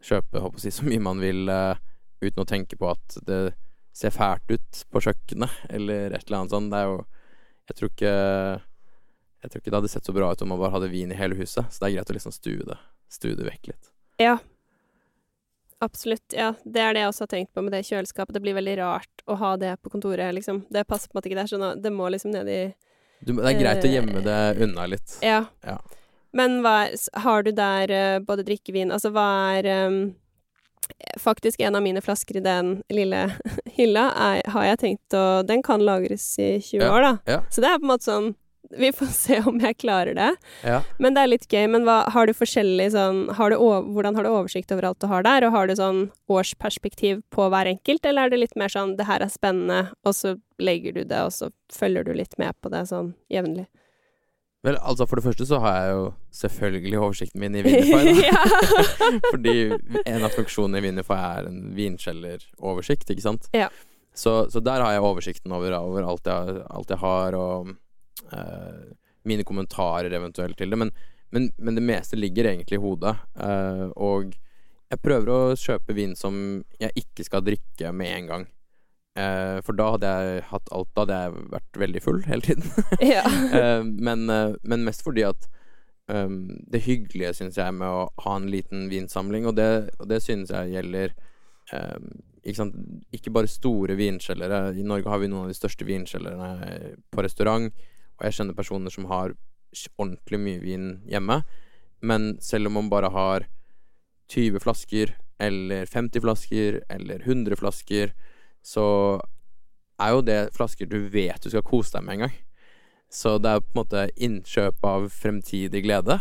kjøpe, 0.00 0.40
håper 0.40 0.64
jeg, 0.64 0.76
så 0.78 0.86
mye 0.86 1.02
man 1.02 1.20
vil, 1.20 1.50
uten 2.22 2.42
å 2.42 2.48
tenke 2.48 2.78
på 2.78 2.88
at 2.88 3.18
det 3.26 3.42
ser 3.98 4.14
fælt 4.14 4.48
ut 4.48 4.82
på 4.92 5.02
kjøkkenet, 5.04 5.60
eller 5.76 6.14
et 6.14 6.24
eller 6.24 6.40
annet 6.40 6.54
sånt. 6.54 6.72
Det 6.72 6.80
er 6.80 6.88
jo 6.88 6.98
jeg 7.68 7.76
tror 7.76 7.90
ikke 7.92 8.12
Jeg 9.38 9.50
tror 9.50 9.60
ikke 9.60 9.70
det 9.70 9.78
hadde 9.78 9.90
sett 9.92 10.08
så 10.08 10.14
bra 10.16 10.32
ut 10.32 10.40
om 10.42 10.48
man 10.50 10.58
bare 10.58 10.74
hadde 10.74 10.90
vin 10.90 11.12
i 11.14 11.18
hele 11.18 11.36
huset, 11.38 11.68
så 11.70 11.82
det 11.82 11.88
er 11.88 11.98
greit 11.98 12.08
å 12.10 12.14
liksom 12.16 12.34
stue 12.34 12.64
det, 12.66 12.78
stue 13.12 13.36
det 13.38 13.46
vekk 13.46 13.68
litt. 13.70 13.90
Ja. 14.18 14.38
Absolutt. 15.80 16.34
Ja, 16.34 16.52
det 16.64 16.82
er 16.82 16.94
det 16.94 17.04
jeg 17.04 17.12
også 17.12 17.24
har 17.26 17.30
tenkt 17.30 17.52
på 17.54 17.62
med 17.62 17.72
det 17.76 17.84
kjøleskapet. 17.86 18.34
Det 18.34 18.42
blir 18.42 18.56
veldig 18.56 18.74
rart 18.80 19.22
å 19.30 19.36
ha 19.38 19.52
det 19.60 19.76
på 19.82 19.92
kontoret, 19.92 20.32
liksom. 20.34 20.64
Det 20.74 20.86
passer 20.88 21.10
på 21.10 21.14
en 21.14 21.20
måte 21.20 21.30
ikke 21.30 21.38
der, 21.38 21.50
så 21.50 21.74
det 21.78 21.92
må 21.94 22.08
liksom 22.10 22.34
ned 22.34 22.50
i 22.50 22.62
du, 23.20 23.32
Det 23.32 23.50
er 23.50 23.58
greit 23.58 23.82
uh, 23.82 23.88
å 23.88 23.92
gjemme 23.92 24.22
det 24.26 24.40
unna 24.64 24.86
litt. 24.90 25.18
Ja. 25.22 25.44
ja. 25.66 25.76
Men 26.34 26.60
hva 26.62 26.80
har 27.24 27.46
du 27.46 27.52
der 27.54 27.90
uh, 27.90 28.18
både 28.22 28.44
drikkevin 28.46 28.92
Altså, 28.94 29.10
hva 29.14 29.28
er 29.56 29.70
um, 29.88 30.00
Faktisk 31.20 31.60
en 31.60 31.78
av 31.78 31.82
mine 31.82 32.02
flasker 32.04 32.38
i 32.38 32.44
den 32.44 32.76
lille 32.92 33.24
hylla 33.78 34.08
er, 34.14 34.42
har 34.54 34.68
jeg 34.70 34.80
tenkt 34.82 35.16
å 35.18 35.24
Den 35.46 35.64
kan 35.66 35.82
lagres 35.84 36.26
i 36.38 36.56
20 36.60 36.82
ja, 36.82 36.92
år, 36.92 37.06
da. 37.06 37.14
Ja. 37.32 37.40
Så 37.50 37.64
det 37.64 37.72
er 37.72 37.80
på 37.80 37.88
en 37.88 37.94
måte 37.94 38.10
sånn 38.10 38.30
Vi 38.70 38.90
får 38.92 39.12
se 39.16 39.38
om 39.48 39.60
jeg 39.62 39.78
klarer 39.80 40.16
det. 40.18 40.30
Ja. 40.66 40.82
Men 40.98 41.16
det 41.16 41.22
er 41.22 41.30
litt 41.32 41.46
gøy. 41.48 41.64
Men 41.72 41.86
hva, 41.88 42.02
har 42.12 42.28
du 42.28 42.34
forskjellig 42.36 42.90
sånn 42.92 43.24
har 43.38 43.52
du 43.52 43.56
Hvordan 43.58 44.18
har 44.18 44.26
du 44.26 44.30
oversikt 44.32 44.72
over 44.74 44.90
alt 44.90 45.00
du 45.00 45.08
har 45.08 45.24
der? 45.24 45.46
Og 45.48 45.54
har 45.56 45.70
du 45.70 45.76
sånn 45.78 46.02
årsperspektiv 46.28 47.22
på 47.34 47.48
hver 47.48 47.70
enkelt, 47.70 48.04
eller 48.04 48.26
er 48.26 48.34
det 48.34 48.42
litt 48.44 48.56
mer 48.56 48.72
sånn 48.72 48.96
'det 48.96 49.08
her 49.08 49.24
er 49.24 49.32
spennende', 49.32 49.92
og 50.04 50.14
så 50.14 50.36
legger 50.58 50.92
du 50.92 51.04
det, 51.04 51.20
og 51.22 51.32
så 51.32 51.50
følger 51.72 52.04
du 52.04 52.12
litt 52.12 52.38
med 52.38 52.54
på 52.60 52.70
det 52.70 52.88
sånn 52.88 53.14
jevnlig? 53.30 53.66
Vel, 54.66 54.76
altså 54.82 55.06
For 55.06 55.16
det 55.16 55.24
første 55.24 55.46
så 55.46 55.60
har 55.62 55.74
jeg 55.78 55.90
jo 55.94 56.06
selvfølgelig 56.34 56.98
oversikten 56.98 57.40
min 57.40 57.54
i 57.54 57.62
Winify. 57.62 58.24
Fordi 59.32 59.54
en 60.04 60.24
av 60.26 60.34
funksjonene 60.34 60.80
i 60.80 60.86
Vinify 60.88 61.18
er 61.18 61.50
en 61.50 61.60
vinkjelleroversikt, 61.78 63.12
ikke 63.14 63.26
sant. 63.28 63.46
Ja. 63.54 63.70
Så, 64.18 64.48
så, 64.50 64.60
der 64.60 64.82
har 64.82 64.96
jeg 64.96 65.04
oversikten 65.06 65.54
over, 65.54 65.76
over 65.78 66.08
alt, 66.10 66.26
jeg, 66.26 66.64
alt, 66.74 66.90
jeg, 66.90 66.98
har, 66.98 67.36
og 67.38 67.70
uh, 68.32 68.90
mine 69.28 69.46
kommentarer 69.46 70.12
eventuelt 70.14 70.58
til 70.58 70.70
det. 70.72 70.78
Men, 70.80 70.92
men, 71.30 71.50
men, 71.56 71.78
det 71.78 71.84
meste 71.84 72.16
ligger 72.16 72.50
egentlig 72.50 72.78
i 72.78 72.82
hodet. 72.82 73.16
Uh, 73.36 73.88
og 73.96 74.36
jeg 74.88 75.04
prøver 75.04 75.32
å 75.32 75.40
kjøpe 75.58 75.96
vin 75.96 76.14
som 76.16 76.62
jeg 76.80 77.04
ikke 77.04 77.26
skal 77.26 77.44
drikke 77.44 77.92
med 77.92 78.14
en 78.14 78.30
gang. 78.32 78.46
Uh, 79.18 79.58
for 79.66 79.74
da 79.74 79.88
hadde 79.94 80.10
jeg 80.14 80.42
hatt 80.46 80.68
alt 80.70 80.90
Da 80.94 81.02
hadde 81.02 81.16
jeg 81.18 81.46
vært 81.50 81.78
veldig 81.82 82.02
full 82.04 82.20
hele 82.28 82.44
tiden. 82.44 82.66
ja. 83.14 83.24
eh, 83.60 83.80
men, 83.82 84.28
eh, 84.30 84.54
men, 84.62 84.84
mest 84.86 85.02
fordi 85.02 85.24
at 85.26 85.48
um, 86.06 86.60
det 86.70 86.84
hyggelige, 86.84 87.34
syns 87.40 87.58
jeg, 87.58 87.74
med 87.74 87.88
å 87.88 88.06
ha 88.24 88.36
en 88.38 88.46
liten 88.52 88.86
vinsamling, 88.92 89.48
og 89.48 89.56
det, 89.58 89.68
og 89.98 90.06
det 90.12 90.20
synes 90.22 90.52
jeg 90.54 90.74
gjelder 90.76 91.16
um, 91.72 92.12
ikke, 92.46 92.68
ikke, 93.18 93.34
bare 93.34 93.50
store 93.50 93.98
vinkjellere. 93.98 94.62
I 94.78 94.86
Norge 94.86 95.10
har 95.10 95.22
vi 95.24 95.32
noen 95.32 95.48
av 95.48 95.52
de 95.52 95.58
største 95.58 95.88
vinkjellerne 95.88 96.94
på 97.10 97.24
restaurant, 97.26 97.68
og 98.18 98.26
jeg 98.26 98.38
kjenner 98.38 98.58
personer 98.58 98.92
som 98.92 99.06
har 99.10 99.34
ordentlig 99.98 100.40
mye 100.42 100.60
vin 100.62 100.90
hjemme. 101.08 101.42
Men 102.00 102.36
selv 102.42 102.70
om 102.70 102.78
man 102.78 102.90
bare 102.90 103.10
har 103.14 103.46
20 104.32 104.60
flasker, 104.62 105.14
eller 105.38 105.86
50 105.86 106.22
flasker, 106.24 106.80
eller 106.90 107.22
100 107.22 107.56
flasker, 107.56 108.12
så 108.62 108.86
er 109.98 110.14
jo 110.14 110.22
det 110.22 110.40
flasker 110.54 110.86
du 110.90 111.00
vet 111.10 111.42
du 111.42 111.50
skal 111.50 111.66
kose 111.66 111.94
deg 111.94 112.06
med 112.06 112.18
en 112.18 112.26
gang. 112.26 112.36
Så 113.08 113.38
det 113.40 113.50
er 113.50 113.62
på 113.64 113.72
en 113.72 113.80
måte 113.80 114.08
innkjøp 114.20 114.84
av 114.84 115.08
fremtidig 115.14 115.82
glede, 115.86 116.18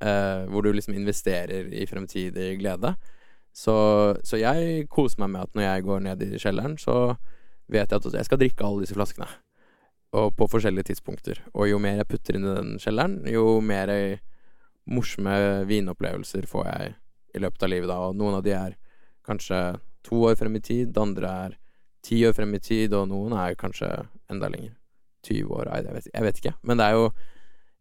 eh, 0.00 0.46
hvor 0.48 0.64
du 0.64 0.72
liksom 0.72 0.96
investerer 0.96 1.68
i 1.68 1.86
fremtidig 1.86 2.54
glede. 2.62 2.94
Så, 3.52 3.74
så, 4.24 4.38
jeg 4.38 4.86
koser 4.88 5.20
meg 5.24 5.34
med 5.34 5.42
at 5.42 5.54
når 5.58 5.66
jeg 5.66 5.84
går 5.84 6.02
ned 6.06 6.22
i 6.22 6.38
kjelleren, 6.38 6.78
så 6.78 7.16
vet 7.70 7.90
jeg 7.90 7.98
at 7.98 8.14
jeg 8.14 8.28
skal 8.28 8.40
drikke 8.40 8.66
alle 8.66 8.86
disse 8.86 8.96
flaskene. 8.96 9.28
Og 10.16 10.32
på 10.34 10.48
forskjellige 10.50 10.90
tidspunkter. 10.90 11.38
Og 11.54 11.68
jo 11.70 11.78
mer 11.82 12.00
jeg 12.00 12.08
putter 12.10 12.36
inn 12.36 12.48
i 12.48 12.56
den 12.56 12.72
kjelleren, 12.82 13.20
jo 13.30 13.60
mer 13.62 13.92
morsomme 14.90 15.36
vinopplevelser 15.70 16.48
får 16.50 16.66
jeg 16.66 16.94
i 17.36 17.42
løpet 17.44 17.62
av 17.62 17.70
livet 17.70 17.90
da. 17.92 17.98
Og 18.08 18.18
noen 18.18 18.40
av 18.40 18.44
de 18.46 18.54
er 18.56 18.76
kanskje 19.26 19.60
to 20.06 20.24
år 20.26 20.38
frem 20.40 20.56
i 20.58 20.64
tid, 20.64 20.98
andre 20.98 21.34
er 21.46 21.56
ti 22.02 22.22
år 22.26 22.34
frem 22.36 22.54
i 22.56 22.62
tid, 22.64 22.94
og 22.96 23.10
noen 23.10 23.36
er 23.38 23.58
kanskje 23.60 23.90
enda 24.32 24.50
lenger. 24.50 24.74
20 25.28 25.52
år, 25.52 25.68
jeg 25.68 25.94
vet, 25.94 26.06
jeg 26.14 26.24
vet 26.24 26.38
ikke. 26.40 26.54
Men 26.64 26.80
det 26.80 26.86
er 26.88 26.96
jo 26.96 27.08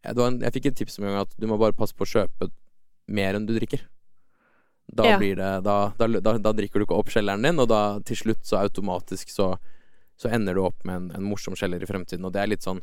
jeg, 0.03 0.15
jeg 0.43 0.53
fikk 0.55 0.67
et 0.69 0.77
tips 0.79 0.99
om 0.99 1.05
en 1.05 1.13
gang 1.13 1.23
at 1.23 1.37
du 1.39 1.47
må 1.47 1.57
bare 1.59 1.75
passe 1.75 1.95
på 1.95 2.03
å 2.03 2.11
kjøpe 2.13 2.49
mer 3.15 3.37
enn 3.37 3.47
du 3.47 3.53
drikker. 3.55 3.85
Da 4.89 5.05
ja. 5.05 5.17
blir 5.21 5.37
det 5.37 5.49
da, 5.65 5.77
da, 5.99 6.07
da, 6.17 6.33
da, 6.41 6.53
drikker 6.55 6.81
du 6.81 6.87
ikke 6.87 6.97
opp 6.97 7.11
kjelleren 7.13 7.45
din, 7.45 7.61
og 7.61 7.69
da 7.69 7.81
til 8.05 8.17
slutt 8.17 8.43
så 8.47 8.61
automatisk 8.63 9.31
så, 9.31 9.53
så 10.19 10.31
ender 10.35 10.57
du 10.57 10.63
opp 10.65 10.83
med 10.83 10.95
en, 10.95 11.11
en, 11.15 11.25
morsom 11.25 11.55
kjeller 11.55 11.83
i 11.83 11.87
fremtiden. 11.87 12.25
Og 12.27 12.33
det 12.35 12.41
er 12.43 12.51
litt 12.51 12.65
sånn 12.65 12.81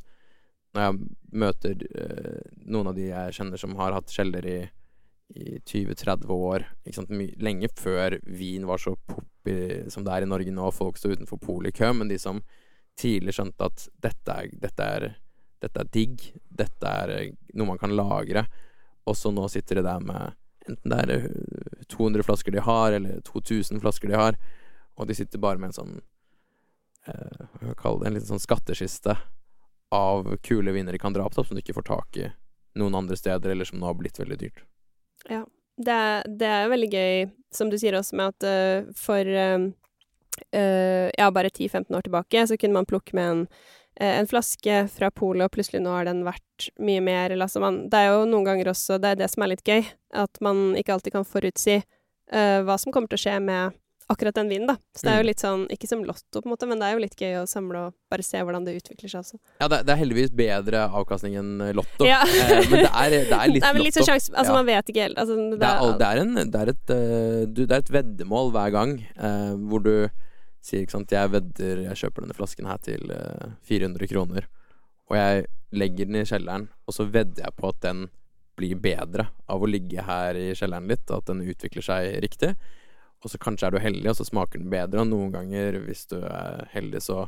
Når 0.76 0.82
jeg 0.82 0.97
møter 1.41 1.82
øh, 1.89 2.41
noen 2.68 2.91
av 2.91 2.97
de 2.97 3.11
jeg 3.11 3.37
kjenner 3.37 3.61
som 3.61 3.76
har 3.78 3.95
hatt 3.97 4.12
kjeller 4.12 4.49
i 4.49 4.59
i 5.34 5.59
20-30 5.59 6.30
år, 6.30 6.64
lenge 7.43 7.68
før 7.74 8.18
vin 8.30 8.66
var 8.68 8.78
så 8.78 8.95
poppy 9.11 9.91
som 9.91 10.05
det 10.07 10.12
er 10.14 10.26
i 10.26 10.30
Norge 10.30 10.53
nå, 10.55 10.68
folk 10.74 11.01
står 11.01 11.16
utenfor 11.16 11.41
polet 11.43 11.74
i 11.74 11.78
kø, 11.80 11.91
men 11.99 12.11
de 12.11 12.18
som 12.20 12.41
tidlig 12.99 13.34
skjønte 13.37 13.66
at 13.66 13.89
dette 14.03 14.37
er, 14.37 14.53
dette 14.62 14.87
er, 14.87 15.09
dette 15.62 15.82
er 15.82 15.91
digg, 15.93 16.28
dette 16.47 16.93
er 17.03 17.14
eh, 17.16 17.32
noe 17.59 17.72
man 17.72 17.80
kan 17.80 17.95
lagre, 17.97 18.47
og 19.07 19.18
så 19.18 19.32
nå 19.34 19.49
sitter 19.51 19.80
de 19.80 19.87
der 19.89 20.05
med 20.07 20.37
enten 20.66 20.91
det 20.91 21.01
er 21.05 21.26
200 21.93 22.22
eh, 22.22 22.26
flasker 22.26 22.55
de 22.55 22.62
har, 22.62 22.95
eller 22.97 23.20
2000 23.26 23.82
flasker 23.82 24.11
de 24.11 24.18
har, 24.18 24.39
og 24.97 25.11
de 25.11 25.18
sitter 25.18 25.43
bare 25.43 25.61
med 25.61 25.72
en 25.72 25.80
sånn 25.80 25.97
eh, 27.07 27.72
Hva 27.80 27.92
det 28.00 28.07
En 28.11 28.14
liten 28.16 28.28
sånn 28.28 28.42
skatteskiste 28.42 29.16
av 29.94 30.26
kule 30.42 30.72
vinnere 30.74 30.98
i 30.98 31.02
kan 31.02 31.14
dra 31.14 31.24
opp, 31.26 31.34
da, 31.36 31.44
som 31.46 31.54
du 31.57 31.62
ikke 31.62 31.76
får 31.76 31.86
tak 31.86 32.16
i 32.18 32.28
noen 32.76 32.94
andre 32.98 33.16
steder, 33.16 33.50
eller 33.54 33.64
som 33.64 33.78
nå 33.80 33.86
har 33.88 33.94
blitt 33.96 34.18
veldig 34.20 34.38
dyrt. 34.40 34.62
Det, 35.26 35.92
er- 35.92 36.26
det 36.40 36.46
er 36.50 36.68
veldig 36.72 36.88
gøy, 36.92 37.30
som 37.54 37.70
du 37.70 37.76
sier 37.78 37.94
også, 37.98 38.16
med 38.18 38.34
at 38.34 38.46
uh, 38.48 38.90
for 38.98 39.28
uh, 39.30 39.66
uh, 40.57 41.07
ja, 41.16 41.30
bare 41.30 41.50
10-15 41.52 41.94
år 41.96 42.07
tilbake 42.07 42.46
så 42.50 42.59
kunne 42.61 42.76
man 42.76 42.88
plukke 42.88 43.14
med 43.16 43.30
en, 43.30 43.42
en 44.00 44.28
flaske 44.28 44.82
fra 44.92 45.11
polet, 45.14 45.46
og 45.46 45.54
plutselig 45.54 45.80
nå 45.84 45.92
har 45.94 46.09
den 46.09 46.24
vært 46.26 46.68
mye 46.82 47.00
mer. 47.04 47.30
Eller, 47.30 47.46
altså 47.46 47.62
man, 47.62 47.84
det 47.92 48.02
er 48.02 48.12
jo 48.12 48.26
noen 48.28 48.44
ganger 48.48 48.72
også 48.74 48.98
det 49.00 49.14
er 49.14 49.22
det 49.22 49.30
som 49.32 49.44
er 49.46 49.54
litt 49.54 49.64
gøy, 49.68 49.84
at 50.16 50.40
man 50.44 50.72
ikke 50.76 50.96
alltid 50.98 51.14
kan 51.16 51.28
forutsi 51.28 51.78
uh, 51.80 52.61
hva 52.66 52.76
som 52.80 52.92
kommer 52.92 53.09
til 53.12 53.20
å 53.20 53.24
skje 53.28 53.38
med 53.46 53.76
akkurat 54.09 54.34
den 54.38 54.48
vinen, 54.48 54.68
da. 54.70 54.76
Så 54.94 55.02
det 55.07 55.11
er 55.12 55.16
jo 55.18 55.24
Mm. 55.24 55.28
litt 55.30 55.40
sånn, 55.42 55.62
ikke 55.74 55.88
som 55.90 56.02
lotto, 56.07 56.40
på 56.40 56.46
en 56.46 56.52
måte, 56.52 56.66
men 56.70 56.78
det 56.78 56.86
er 56.86 56.92
jo 56.94 57.00
litt 57.02 57.16
gøy 57.18 57.32
å 57.40 57.46
samle 57.50 57.80
og 57.88 57.94
bare 58.11 58.22
se 58.22 58.38
hvordan 58.38 58.64
det 58.64 58.76
utvikler 58.78 59.11
seg 59.11 59.20
også. 59.24 59.38
Ja, 59.61 59.66
det, 59.72 59.80
det 59.86 59.92
er 59.94 59.98
heldigvis 60.04 60.30
bedre 60.30 60.84
avkastning 60.94 61.34
enn 61.40 61.61
eh, 61.61 61.72
Lotto. 61.74 62.07
Ja. 62.07 62.20
Eh, 62.22 62.70
men 62.70 62.84
det 62.84 62.90
er, 62.92 63.11
det 63.11 63.32
er 63.34 63.48
litt 63.54 63.62
det 63.64 63.68
er 63.70 63.74
vel 63.74 63.82
litt 63.88 63.96
Lotto. 63.96 64.04
sånn 64.07 64.12
sjanse 64.14 64.30
Altså, 64.36 64.52
Ja. 64.52 64.59
man 64.61 64.66
vet 64.70 64.92
ikke 64.92 65.02
helt. 65.09 65.18
Altså, 65.18 65.34
det, 65.36 65.59
Det 65.59 65.72
er, 65.72 65.98
det, 65.98 66.07
er 66.12 66.22
en, 66.22 66.34
det, 66.52 66.61
er 66.62 66.72
et, 66.74 66.94
eh, 66.94 67.40
du, 67.50 67.61
det 67.66 67.72
er 67.74 67.82
et 67.82 67.92
veddemål 67.98 68.52
hver 68.54 68.70
gang 68.76 68.94
eh, 69.16 69.52
hvor 69.66 69.82
du 69.82 69.92
sier 70.62 70.82
ikke 70.86 70.96
sant 70.96 71.11
Jeg 71.14 71.30
vedder 71.30 71.82
Jeg 71.88 71.98
kjøper 72.04 72.22
denne 72.26 72.34
flasken 72.38 72.66
her 72.70 72.78
til 72.82 73.11
eh, 73.11 73.50
400 73.66 74.07
kroner, 74.11 74.46
og 75.11 75.16
jeg 75.18 75.46
legger 75.76 76.07
den 76.07 76.16
i 76.22 76.24
kjelleren, 76.26 76.68
og 76.86 76.94
så 76.94 77.04
vedder 77.11 77.42
jeg 77.44 77.54
på 77.59 77.68
at 77.74 77.80
den 77.82 78.07
blir 78.57 78.78
bedre 78.80 79.28
av 79.52 79.61
å 79.62 79.68
ligge 79.68 80.00
her 80.07 80.34
i 80.38 80.52
kjelleren 80.57 80.86
litt, 80.88 81.11
at 81.12 81.26
den 81.28 81.42
utvikler 81.44 81.84
seg 81.84 82.14
riktig. 82.24 82.54
Og 83.27 83.33
så 83.33 83.41
kanskje 83.43 83.66
er 83.66 83.74
du 83.74 83.83
heldig, 83.83 84.07
og 84.12 84.20
så 84.20 84.24
smaker 84.29 84.62
den 84.62 84.70
bedre, 84.70 85.03
og 85.03 85.11
noen 85.11 85.33
ganger, 85.35 85.81
hvis 85.83 86.05
du 86.12 86.20
er 86.22 86.68
heldig, 86.70 87.01
så 87.03 87.24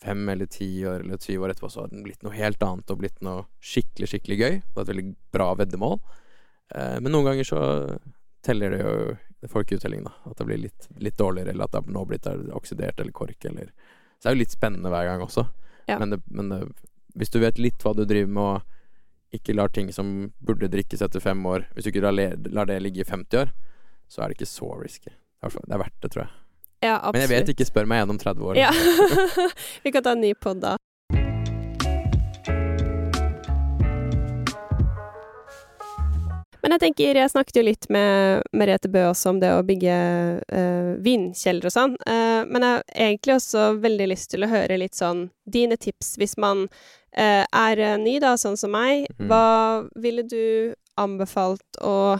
fem 0.00 0.28
eller 0.32 0.46
ti 0.46 0.86
år 0.86 1.02
eller 1.02 1.18
20 1.18 1.44
år 1.44 1.52
etterpå, 1.52 1.68
så 1.68 1.82
har 1.82 1.90
den 1.92 2.04
blitt 2.06 2.22
noe 2.24 2.32
helt 2.32 2.62
annet 2.62 2.90
og 2.94 3.00
blitt 3.02 3.18
noe 3.26 3.44
skikkelig, 3.60 4.08
skikkelig 4.12 4.38
gøy. 4.38 4.56
Og 4.72 4.80
et 4.82 4.92
veldig 4.92 5.04
bra 5.34 5.50
veddemål. 5.58 5.98
Eh, 6.74 6.96
men 7.02 7.12
noen 7.12 7.28
ganger 7.28 7.48
så 7.48 7.60
teller 8.44 8.74
det 8.74 8.84
jo 8.84 8.92
Det 9.38 9.46
får 9.52 9.62
ikke 9.62 9.76
uttelling, 9.78 10.00
da. 10.02 10.10
At 10.26 10.40
det 10.40 10.44
blir 10.48 10.58
litt, 10.58 10.86
litt 10.98 11.18
dårligere, 11.18 11.52
eller 11.52 11.68
at 11.68 11.76
det 11.76 11.94
nå 11.94 12.00
blitt 12.10 12.24
er 12.26 12.40
oksidert 12.58 12.98
eller 12.98 13.14
kork, 13.14 13.44
eller 13.46 13.68
Så 14.18 14.24
det 14.24 14.30
er 14.30 14.34
jo 14.34 14.40
litt 14.40 14.56
spennende 14.56 14.90
hver 14.90 15.06
gang 15.06 15.22
også. 15.22 15.44
Ja. 15.86 16.00
Men, 16.00 16.10
det, 16.10 16.18
men 16.26 16.48
det, 16.50 16.58
hvis 17.14 17.30
du 17.30 17.38
vet 17.38 17.60
litt 17.62 17.84
hva 17.86 17.92
du 17.94 18.02
driver 18.02 18.32
med, 18.34 18.42
og 18.42 19.36
ikke 19.38 19.54
lar 19.54 19.70
ting 19.70 19.92
som 19.94 20.32
burde 20.42 20.70
drikkes 20.72 21.04
etter 21.04 21.20
fem 21.20 21.42
år 21.46 21.66
Hvis 21.74 21.84
du 21.84 21.90
ikke 21.90 22.00
lar, 22.00 22.16
lar 22.48 22.66
det 22.66 22.80
ligge 22.80 23.04
i 23.04 23.06
50 23.06 23.42
år, 23.44 23.52
så 24.08 24.24
er 24.24 24.30
det 24.30 24.38
ikke 24.38 24.50
så 24.50 24.72
risky. 24.80 25.14
Det 25.40 25.62
er 25.68 25.78
verdt 25.84 26.02
det, 26.02 26.10
tror 26.10 26.24
jeg. 26.24 26.34
ja, 26.80 26.96
absolutt. 26.96 27.14
Men 27.14 27.24
jeg 27.24 27.32
vet 27.34 27.54
ikke. 27.54 27.68
Spør 27.68 27.88
meg 27.90 28.02
igjen 28.02 28.16
om 28.16 28.20
30 28.24 28.50
år. 28.50 28.58
Ja. 28.58 28.72
Vi 29.84 29.94
kan 29.94 30.06
ta 30.06 30.16
en 30.16 30.24
ny 30.24 30.34
pod 30.34 30.62
da. 30.64 30.76
Men 36.62 36.74
jeg 36.74 36.82
tenker, 36.82 37.16
jeg 37.16 37.30
snakket 37.30 37.58
jo 37.60 37.62
litt 37.64 37.86
med 37.94 38.42
Merete 38.56 38.90
Bø 38.90 39.04
også 39.08 39.30
om 39.32 39.38
det 39.40 39.52
å 39.54 39.64
bygge 39.66 39.98
uh, 40.42 40.90
vindkjeller 41.04 41.68
og 41.68 41.74
sånn. 41.74 41.94
uh, 42.02 42.42
men 42.50 42.64
jeg 42.66 42.72
har 42.72 42.82
egentlig 43.06 43.36
også 43.38 43.66
veldig 43.84 44.08
lyst 44.10 44.32
til 44.34 44.44
å 44.44 44.50
høre 44.50 44.80
litt 44.82 44.98
sånn 44.98 45.28
dine 45.48 45.78
tips 45.80 46.16
hvis 46.20 46.34
man 46.36 46.66
uh, 46.66 47.44
er 47.46 47.80
eh, 47.80 47.94
ny, 48.02 48.18
da, 48.20 48.34
sånn 48.36 48.58
som 48.60 48.74
meg. 48.74 49.06
Mhm. 49.16 49.30
Hva 49.30 49.46
ville 50.02 50.26
du 50.28 50.74
anbefalt 50.98 51.80
å 51.80 52.18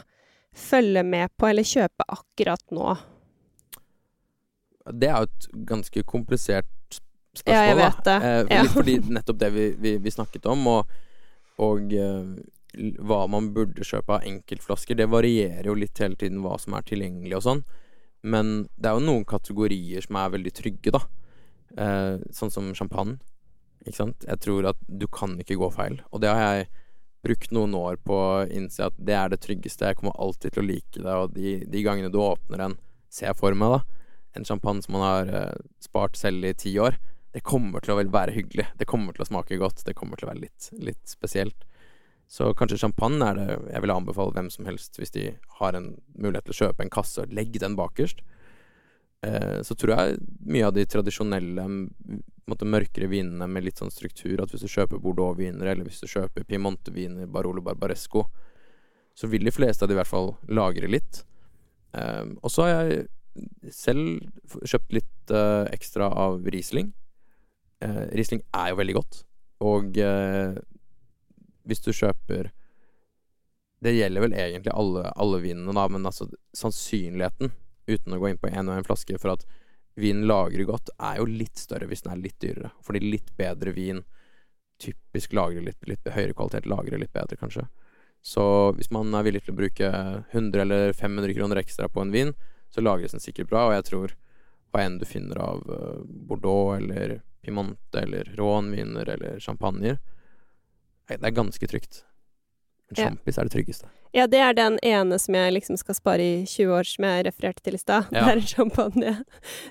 følge 0.58 1.02
med 1.06 1.30
på 1.38 1.48
eller 1.48 1.66
kjøpe 1.66 2.04
akkurat 2.14 2.64
nå? 2.74 2.96
Det 4.88 5.08
er 5.10 5.18
jo 5.20 5.28
et 5.28 5.48
ganske 5.68 6.02
komplisert 6.08 6.68
sp- 6.90 7.02
spørsmål, 7.42 7.54
Ja, 7.54 7.64
jeg 7.68 7.76
vet 7.76 7.98
da. 8.04 8.18
det. 8.18 8.28
Eh, 8.50 8.56
Ja. 8.56 8.62
Fordi 8.72 8.94
nettopp 9.14 9.38
det 9.42 9.50
vi, 9.54 9.66
vi, 9.84 9.96
vi 9.98 10.10
snakket 10.14 10.46
om, 10.48 10.66
og, 10.66 10.86
og 11.58 11.92
eh, 11.92 12.30
hva 13.04 13.20
man 13.28 13.50
burde 13.54 13.84
kjøpe 13.84 14.16
av 14.18 14.24
enkeltflasker, 14.28 14.96
det 14.96 15.08
varierer 15.12 15.66
jo 15.68 15.74
litt 15.76 15.98
hele 15.98 16.16
tiden 16.16 16.40
hva 16.44 16.56
som 16.60 16.74
er 16.78 16.82
tilgjengelig 16.88 17.36
og 17.36 17.44
sånn. 17.44 17.62
Men 18.22 18.68
det 18.76 18.90
er 18.90 18.98
jo 18.98 19.06
noen 19.06 19.24
kategorier 19.28 20.02
som 20.04 20.16
er 20.18 20.32
veldig 20.34 20.52
trygge, 20.56 20.90
da. 20.96 21.02
Eh, 21.78 22.16
sånn 22.34 22.50
som 22.50 22.72
champagne. 22.74 23.18
Ikke 23.86 23.96
sant? 24.00 24.24
Jeg 24.26 24.40
tror 24.42 24.66
at 24.72 24.80
du 24.88 25.06
kan 25.06 25.36
ikke 25.38 25.56
gå 25.60 25.68
feil. 25.72 26.00
Og 26.12 26.20
det 26.24 26.32
har 26.32 26.56
jeg 26.58 26.68
brukt 27.28 27.52
noen 27.54 27.76
år 27.76 28.00
på 28.08 28.16
å 28.16 28.46
innse 28.48 28.88
at 28.88 28.96
det 28.96 29.14
er 29.16 29.30
det 29.32 29.42
tryggeste. 29.44 29.92
Jeg 29.92 30.00
kommer 30.00 30.16
alltid 30.16 30.56
til 30.56 30.64
å 30.64 30.68
like 30.68 30.96
det, 30.96 31.14
og 31.14 31.36
de, 31.36 31.58
de 31.68 31.84
gangene 31.84 32.12
du 32.12 32.18
åpner 32.24 32.64
en, 32.64 32.78
ser 33.12 33.30
jeg 33.30 33.38
for 33.38 33.56
meg, 33.56 33.76
da, 33.76 34.08
en 34.38 34.48
champagne 34.48 34.84
som 34.84 34.96
man 34.96 35.06
har 35.06 35.32
eh, 35.34 35.62
spart 35.84 36.18
selv 36.18 36.44
i 36.48 36.56
ti 36.56 36.74
år, 36.80 36.98
det 37.34 37.44
kommer 37.44 37.84
til 37.84 37.94
å 37.94 37.98
være 38.00 38.34
hyggelig. 38.34 38.70
Det 38.80 38.88
kommer 38.88 39.14
til 39.14 39.22
å 39.24 39.28
smake 39.28 39.58
godt. 39.60 39.84
Det 39.86 39.94
kommer 39.96 40.18
til 40.18 40.26
å 40.26 40.32
være 40.32 40.46
litt, 40.46 40.70
litt 40.80 41.04
spesielt. 41.06 41.66
Så 42.28 42.50
kanskje 42.56 42.80
champagne 42.80 43.24
er 43.24 43.38
det 43.38 43.46
jeg 43.72 43.84
vil 43.84 43.92
anbefale 43.94 44.34
hvem 44.36 44.48
som 44.52 44.66
helst 44.68 44.98
hvis 45.00 45.14
de 45.14 45.30
har 45.60 45.76
en 45.76 45.94
mulighet 46.16 46.48
til 46.48 46.56
å 46.56 46.58
kjøpe 46.64 46.84
en 46.84 46.92
kasse 46.92 47.24
og 47.24 47.32
legge 47.36 47.60
den 47.62 47.76
bakerst. 47.78 48.20
Eh, 49.26 49.60
så 49.66 49.74
tror 49.74 49.94
jeg 49.94 50.18
mye 50.46 50.66
av 50.68 50.74
de 50.76 50.84
tradisjonelle 50.86 51.64
måte 52.48 52.68
mørkere 52.68 53.08
vinene 53.10 53.48
med 53.50 53.66
litt 53.66 53.80
sånn 53.80 53.92
struktur, 53.92 54.40
at 54.40 54.52
hvis 54.52 54.64
du 54.64 54.70
kjøper 54.70 55.00
Bordeaux-viner, 55.02 55.72
eller 55.72 55.88
hvis 55.88 56.02
du 56.04 56.08
kjøper 56.08 56.46
Piemonte-viner, 56.48 57.26
Barolo 57.26 57.64
Barbaresco, 57.64 58.28
så 59.18 59.26
vil 59.26 59.44
de 59.44 59.52
fleste 59.52 59.84
av 59.84 59.90
de 59.90 59.96
i 59.96 59.98
hvert 59.98 60.10
fall 60.10 60.32
lagre 60.54 60.90
litt. 60.90 61.24
Eh, 61.98 62.24
og 62.38 62.52
så 62.52 62.68
har 62.68 62.74
jeg 62.78 63.72
selv 63.74 64.62
kjøpt 64.62 64.94
litt 64.96 65.34
eh, 65.34 65.66
ekstra 65.74 66.08
av 66.14 66.46
Riesling. 66.46 66.92
Eh, 67.84 68.04
Riesling 68.14 68.44
er 68.54 68.72
jo 68.72 68.80
veldig 68.80 68.96
godt, 68.96 69.22
og 69.66 69.98
eh, 70.02 70.58
hvis 71.68 71.84
du 71.84 71.92
kjøper 71.92 72.48
Det 73.78 73.92
gjelder 73.94 74.24
vel 74.24 74.32
egentlig 74.34 74.72
alle, 74.74 75.04
alle 75.14 75.38
vinene, 75.38 75.70
da, 75.70 75.84
men 75.86 76.06
altså 76.08 76.24
sannsynligheten, 76.56 77.52
uten 77.88 78.14
å 78.14 78.20
gå 78.20 78.30
inn 78.30 78.40
på 78.40 78.50
én 78.52 78.68
og 78.68 78.76
én 78.78 78.86
flaske, 78.86 79.18
for 79.18 79.34
at 79.34 79.46
vin 79.98 80.26
lagrer 80.30 80.68
godt, 80.68 80.92
er 81.02 81.18
jo 81.18 81.26
litt 81.26 81.58
større 81.58 81.88
hvis 81.90 82.04
den 82.04 82.14
er 82.14 82.22
litt 82.22 82.38
dyrere. 82.42 82.70
Fordi 82.86 83.02
litt 83.02 83.32
bedre 83.38 83.74
vin 83.74 84.04
typisk 84.78 85.34
lagrer 85.34 85.64
litt, 85.66 85.80
litt 85.90 86.06
høyere 86.06 86.36
kvalitet, 86.38 86.68
lagrer 86.70 87.00
litt 87.02 87.12
bedre, 87.12 87.38
kanskje. 87.40 87.66
Så 88.22 88.44
hvis 88.76 88.92
man 88.94 89.14
er 89.14 89.26
villig 89.26 89.44
til 89.44 89.54
å 89.54 89.58
bruke 89.58 89.90
100 90.30 90.62
eller 90.62 90.92
500 90.94 91.34
kroner 91.34 91.62
ekstra 91.62 91.88
på 91.90 92.02
en 92.02 92.14
vin, 92.14 92.34
så 92.70 92.84
lagres 92.84 93.14
den 93.14 93.24
sikkert 93.24 93.50
bra, 93.50 93.68
og 93.68 93.76
jeg 93.78 93.86
tror 93.88 94.14
hva 94.68 94.84
enn 94.84 94.98
du 95.00 95.06
finner 95.08 95.40
av 95.40 95.64
eh, 95.72 96.00
Bordeaux 96.28 96.76
eller 96.76 97.20
Piemonte 97.42 98.02
eller 98.02 98.28
Rhône-viner 98.36 99.08
eller 99.14 99.40
champagner, 99.40 99.96
eh, 101.08 101.16
det 101.16 101.24
er 101.24 101.38
ganske 101.38 101.70
trygt. 101.70 102.02
Men 102.88 102.96
Ja. 102.96 103.08
sjampis 103.08 103.38
er 103.38 103.44
det 103.48 103.52
tryggeste. 103.52 103.88
Ja, 104.16 104.26
det 104.26 104.38
er 104.40 104.54
den 104.56 104.78
ene 104.82 105.18
som 105.20 105.34
jeg 105.36 105.52
liksom 105.52 105.76
skal 105.76 105.94
spare 105.94 106.24
i 106.24 106.44
20 106.48 106.72
år, 106.72 106.86
som 106.88 107.04
jeg 107.04 107.24
refererte 107.26 107.62
til 107.62 107.74
i 107.76 107.78
stad. 107.82 108.06
Ja. 108.10 108.22
Det 108.24 108.32
er 108.32 108.40
en 108.40 108.46
champagne. 108.48 109.24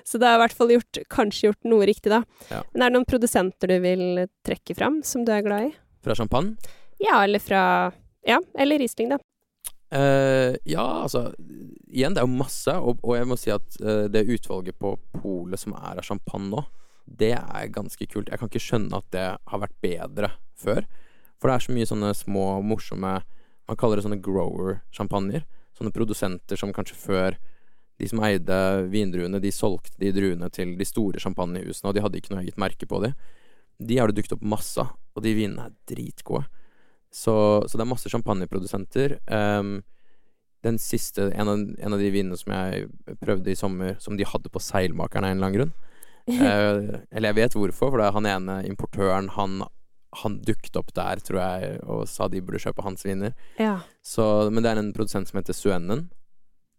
Så 0.06 0.18
det 0.22 0.28
har 0.28 0.38
i 0.38 0.42
hvert 0.44 0.54
fall 0.54 0.70
gjort, 0.76 1.00
kanskje 1.10 1.48
gjort 1.48 1.64
noe 1.66 1.86
riktig, 1.90 2.12
da. 2.14 2.22
Ja. 2.52 2.62
Men 2.72 2.82
er 2.82 2.90
det 2.92 2.96
noen 2.98 3.08
produsenter 3.10 3.66
du 3.72 3.78
vil 3.82 4.04
trekke 4.46 4.76
fram, 4.78 5.00
som 5.02 5.24
du 5.26 5.32
er 5.34 5.42
glad 5.42 5.70
i? 5.70 5.72
Fra 6.06 6.14
champagne? 6.14 6.54
Ja, 7.02 7.24
eller 7.24 7.42
fra 7.42 7.92
Ja, 8.26 8.38
eller 8.58 8.78
Riesling, 8.78 9.10
da. 9.10 9.18
Uh, 9.88 10.54
ja, 10.68 10.84
altså 11.02 11.30
Igjen, 11.88 12.12
det 12.12 12.20
er 12.20 12.26
jo 12.26 12.38
masse, 12.38 12.74
og, 12.76 12.98
og 13.02 13.14
jeg 13.16 13.26
må 13.30 13.38
si 13.40 13.48
at 13.50 13.78
uh, 13.80 14.04
det 14.12 14.26
utvalget 14.28 14.76
på 14.78 14.90
polet 15.16 15.58
som 15.58 15.72
er 15.78 15.96
av 15.96 16.04
champagne 16.04 16.50
nå, 16.52 16.64
det 17.08 17.32
er 17.38 17.70
ganske 17.72 18.04
kult. 18.12 18.28
Jeg 18.28 18.38
kan 18.38 18.50
ikke 18.50 18.60
skjønne 18.60 18.98
at 19.00 19.06
det 19.14 19.24
har 19.48 19.62
vært 19.62 19.78
bedre 19.80 20.28
før. 20.60 20.84
For 21.38 21.50
det 21.50 21.56
er 21.56 21.64
så 21.66 21.74
mye 21.74 21.88
sånne 21.88 22.14
små, 22.18 22.46
morsomme 22.66 23.20
Man 23.68 23.76
kaller 23.76 23.98
det 23.98 24.06
sånne 24.06 24.22
grower-sjampanjer. 24.24 25.42
Sånne 25.76 25.92
produsenter 25.92 26.56
som 26.56 26.70
kanskje 26.72 26.96
før 26.96 27.34
de 27.98 28.06
som 28.08 28.22
eide 28.24 28.58
vindruene, 28.88 29.40
de 29.42 29.50
solgte 29.52 29.98
de 30.00 30.12
druene 30.14 30.48
til 30.54 30.76
de 30.78 30.86
store 30.86 31.20
champagnehusene, 31.20 31.90
og 31.90 31.96
de 31.96 32.02
hadde 32.04 32.20
ikke 32.20 32.32
noe 32.32 32.44
eget 32.44 32.56
merke 32.60 32.86
på 32.88 33.00
de. 33.02 33.10
De 33.82 33.98
har 33.98 34.08
det 34.08 34.16
dukket 34.18 34.36
opp 34.38 34.46
masse 34.54 34.78
av, 34.80 34.94
og 35.18 35.24
de 35.26 35.34
vinene 35.36 35.66
er 35.66 35.74
dritgode. 35.90 36.46
Så, 37.10 37.34
så 37.66 37.74
det 37.74 37.84
er 37.84 37.90
masse 37.90 38.10
champagneprodusenter. 38.12 39.18
Um, 39.26 39.80
den 40.66 40.78
siste, 40.82 41.28
en 41.34 41.50
av, 41.50 41.64
en 41.78 41.96
av 41.96 42.02
de 42.02 42.10
vinene 42.14 42.38
som 42.38 42.54
jeg 42.54 42.88
prøvde 43.20 43.52
i 43.52 43.58
sommer, 43.58 43.96
som 44.02 44.18
de 44.18 44.26
hadde 44.26 44.52
på 44.52 44.62
Seilmakeren 44.62 45.26
av 45.26 45.34
en 45.34 45.38
eller 45.38 45.50
annen 45.50 45.58
grunn. 45.58 45.74
Uh, 46.28 47.02
eller 47.14 47.32
jeg 47.32 47.38
vet 47.40 47.58
hvorfor, 47.58 47.92
for 47.92 48.00
det 48.00 48.08
er 48.08 48.16
han 48.18 48.30
ene 48.30 48.60
importøren, 48.70 49.32
han, 49.34 49.62
han 50.10 50.38
dukket 50.40 50.76
opp 50.80 50.94
der, 50.96 51.20
tror 51.20 51.40
jeg, 51.40 51.78
og 51.84 52.06
sa 52.08 52.28
de 52.32 52.40
burde 52.44 52.60
kjøpe 52.62 52.84
hans 52.84 53.04
viner. 53.04 53.34
Ja. 53.60 53.80
Så, 54.04 54.24
men 54.50 54.64
det 54.64 54.72
er 54.72 54.80
en 54.80 54.92
produsent 54.96 55.28
som 55.28 55.40
heter 55.40 55.56
Suenen. 55.56 56.08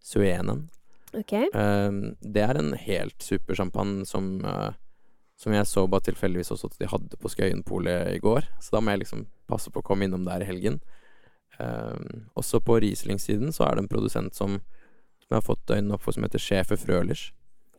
Suenen. 0.01 0.67
Okay. 1.13 1.49
Ehm, 1.57 2.15
det 2.21 2.43
er 2.45 2.57
en 2.57 2.73
helt 2.77 3.21
super 3.23 3.57
champagne 3.57 4.05
som, 4.05 4.39
uh, 4.45 4.71
som 5.37 5.53
jeg 5.53 5.67
så 5.69 5.85
bare 5.89 6.09
tilfeldigvis 6.09 6.51
også 6.53 6.69
at 6.69 6.79
de 6.81 6.89
hadde 6.89 7.19
på 7.21 7.31
Skøyenpolet 7.33 8.15
i 8.15 8.21
går. 8.23 8.49
Så 8.61 8.75
da 8.75 8.81
må 8.81 8.93
jeg 8.93 9.05
liksom 9.05 9.27
passe 9.49 9.73
på 9.73 9.81
å 9.81 9.85
komme 9.85 10.09
innom 10.09 10.25
der 10.27 10.45
i 10.45 10.49
helgen. 10.49 10.79
Ehm, 11.59 12.29
også 12.39 12.61
på 12.63 12.79
Riesling-siden 12.81 13.53
så 13.53 13.65
er 13.67 13.75
det 13.75 13.85
en 13.85 13.91
produsent 13.91 14.37
som, 14.37 14.57
som 15.19 15.29
jeg 15.33 15.37
har 15.37 15.45
fått 15.45 15.73
øynene 15.73 15.97
opp 15.97 16.05
for, 16.05 16.15
som 16.15 16.25
heter 16.25 16.41
Schäfer 16.41 16.79
Frølich. 16.79 17.29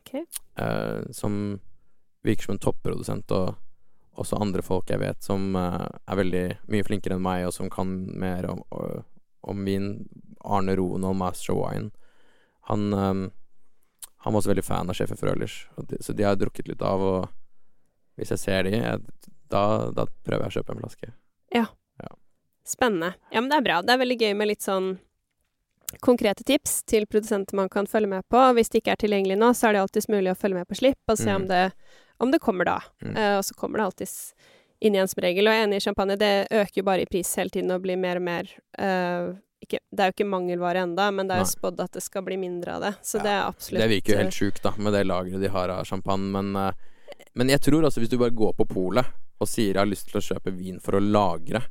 Okay. 0.01 0.23
Uh, 0.59 1.07
som 1.15 1.59
virker 2.25 2.47
som 2.47 2.55
en 2.55 2.61
topprodusent, 2.61 3.31
og, 3.31 3.55
også 4.19 4.41
andre 4.41 4.61
folk 4.65 4.89
jeg 4.91 4.99
vet 4.99 5.23
som 5.23 5.55
eh, 5.55 5.87
er 6.07 6.19
veldig 6.19 6.43
mye 6.73 6.83
flinkere 6.87 7.15
enn 7.15 7.23
meg, 7.25 7.45
og 7.47 7.53
som 7.55 7.69
kan 7.71 7.93
mer 8.19 8.49
om, 8.51 8.63
om 9.41 9.65
vin. 9.65 9.93
Arne 10.41 10.73
Roen 10.75 11.03
og 11.05 11.15
Master 11.15 11.53
Wine. 11.53 11.91
Han, 12.69 12.87
eh, 12.93 13.29
han 14.25 14.33
var 14.33 14.41
også 14.41 14.51
veldig 14.51 14.65
fan 14.65 14.89
av 14.89 14.97
Sjefen 14.97 15.17
Frølich, 15.19 15.63
så 16.01 16.13
de 16.13 16.23
har 16.25 16.35
jeg 16.35 16.43
drukket 16.45 16.67
litt 16.73 16.81
av, 16.81 17.01
og 17.01 17.29
hvis 18.19 18.33
jeg 18.35 18.41
ser 18.41 18.67
de, 18.67 18.75
jeg, 18.77 18.99
da, 19.49 19.91
da 19.95 20.05
prøver 20.25 20.47
jeg 20.47 20.51
å 20.51 20.57
kjøpe 20.59 20.75
en 20.75 20.83
flaske. 20.85 21.13
Spennende. 22.63 23.15
Ja, 23.33 23.41
men 23.41 23.49
det 23.49 23.57
er 23.57 23.63
bra. 23.65 23.79
Det 23.81 23.89
er 23.89 23.99
veldig 23.99 24.15
gøy 24.21 24.35
med 24.37 24.47
litt 24.51 24.61
sånn 24.61 24.91
konkrete 25.99 26.45
tips 26.47 26.83
til 26.87 27.07
produsenter 27.09 27.57
man 27.57 27.71
kan 27.73 27.87
følge 27.89 28.07
med 28.07 28.27
på. 28.31 28.37
Hvis 28.55 28.69
det 28.71 28.83
ikke 28.83 28.93
er 28.93 29.01
tilgjengelig 29.01 29.37
nå, 29.41 29.49
så 29.57 29.67
er 29.67 29.75
det 29.75 29.81
alltids 29.81 30.07
mulig 30.13 30.31
å 30.31 30.37
følge 30.37 30.61
med 30.61 30.69
på 30.69 30.77
slipp 30.77 31.11
og 31.11 31.17
se 31.19 31.33
om, 31.33 31.47
Mm. 31.47 31.49
det, 31.49 31.73
om 32.21 32.31
det 32.33 32.41
kommer 32.43 32.69
da. 32.69 32.79
Mm. 33.03 33.15
Uh, 33.17 33.35
og 33.39 33.45
så 33.47 33.57
kommer 33.57 33.81
det 33.81 33.89
alltids 33.89 34.17
inn 34.81 34.97
igjen 34.97 35.09
som 35.09 35.21
regel. 35.23 35.47
Og 35.47 35.55
jeg 35.55 35.61
er 35.61 35.67
enig 35.69 35.79
i 35.81 35.85
champagne, 35.85 36.17
det 36.19 36.33
øker 36.49 36.81
jo 36.81 36.87
bare 36.87 37.05
i 37.05 37.09
pris 37.09 37.29
hele 37.37 37.53
tiden 37.53 37.73
og 37.73 37.83
blir 37.83 37.99
mer 38.01 38.19
og 38.21 38.25
mer 38.25 38.51
uh, 38.81 39.31
ikke, 39.61 39.79
Det 39.91 40.03
er 40.03 40.09
jo 40.09 40.15
ikke 40.15 40.29
mangelvare 40.29 40.85
enda, 40.87 41.09
men 41.13 41.29
det 41.29 41.35
er 41.35 41.43
jo 41.43 41.51
spådd 41.51 41.83
at 41.83 41.97
det 41.97 42.03
skal 42.03 42.25
bli 42.25 42.37
mindre 42.41 42.77
av 42.77 42.85
det. 42.87 42.93
Så 43.05 43.19
Ja, 43.19 43.23
det 43.23 43.33
er 43.33 43.43
absolutt 43.45 43.83
Det 43.83 43.89
virker 43.91 44.13
jo 44.13 44.17
eh, 44.17 44.23
helt 44.25 44.37
sjukt, 44.37 44.63
da, 44.63 44.73
med 44.77 44.95
det 44.97 45.03
lageret 45.05 45.43
de 45.43 45.51
har 45.53 45.73
av 45.73 45.83
champagne, 45.85 46.31
men, 46.33 46.55
eh, 46.55 47.19
men 47.37 47.53
jeg 47.53 47.61
tror 47.61 47.85
altså 47.85 48.01
hvis 48.01 48.09
du 48.09 48.17
bare 48.17 48.33
går 48.35 48.55
på 48.57 48.67
polet 48.73 49.05
og 49.41 49.49
sier 49.49 49.73
jeg 49.73 49.81
har 49.81 49.89
lyst 49.89 50.09
til 50.09 50.19
å 50.19 50.25
kjøpe 50.25 50.53
vin 50.53 50.81
for 50.81 50.97
å 50.97 51.03
lagre, 51.03 51.61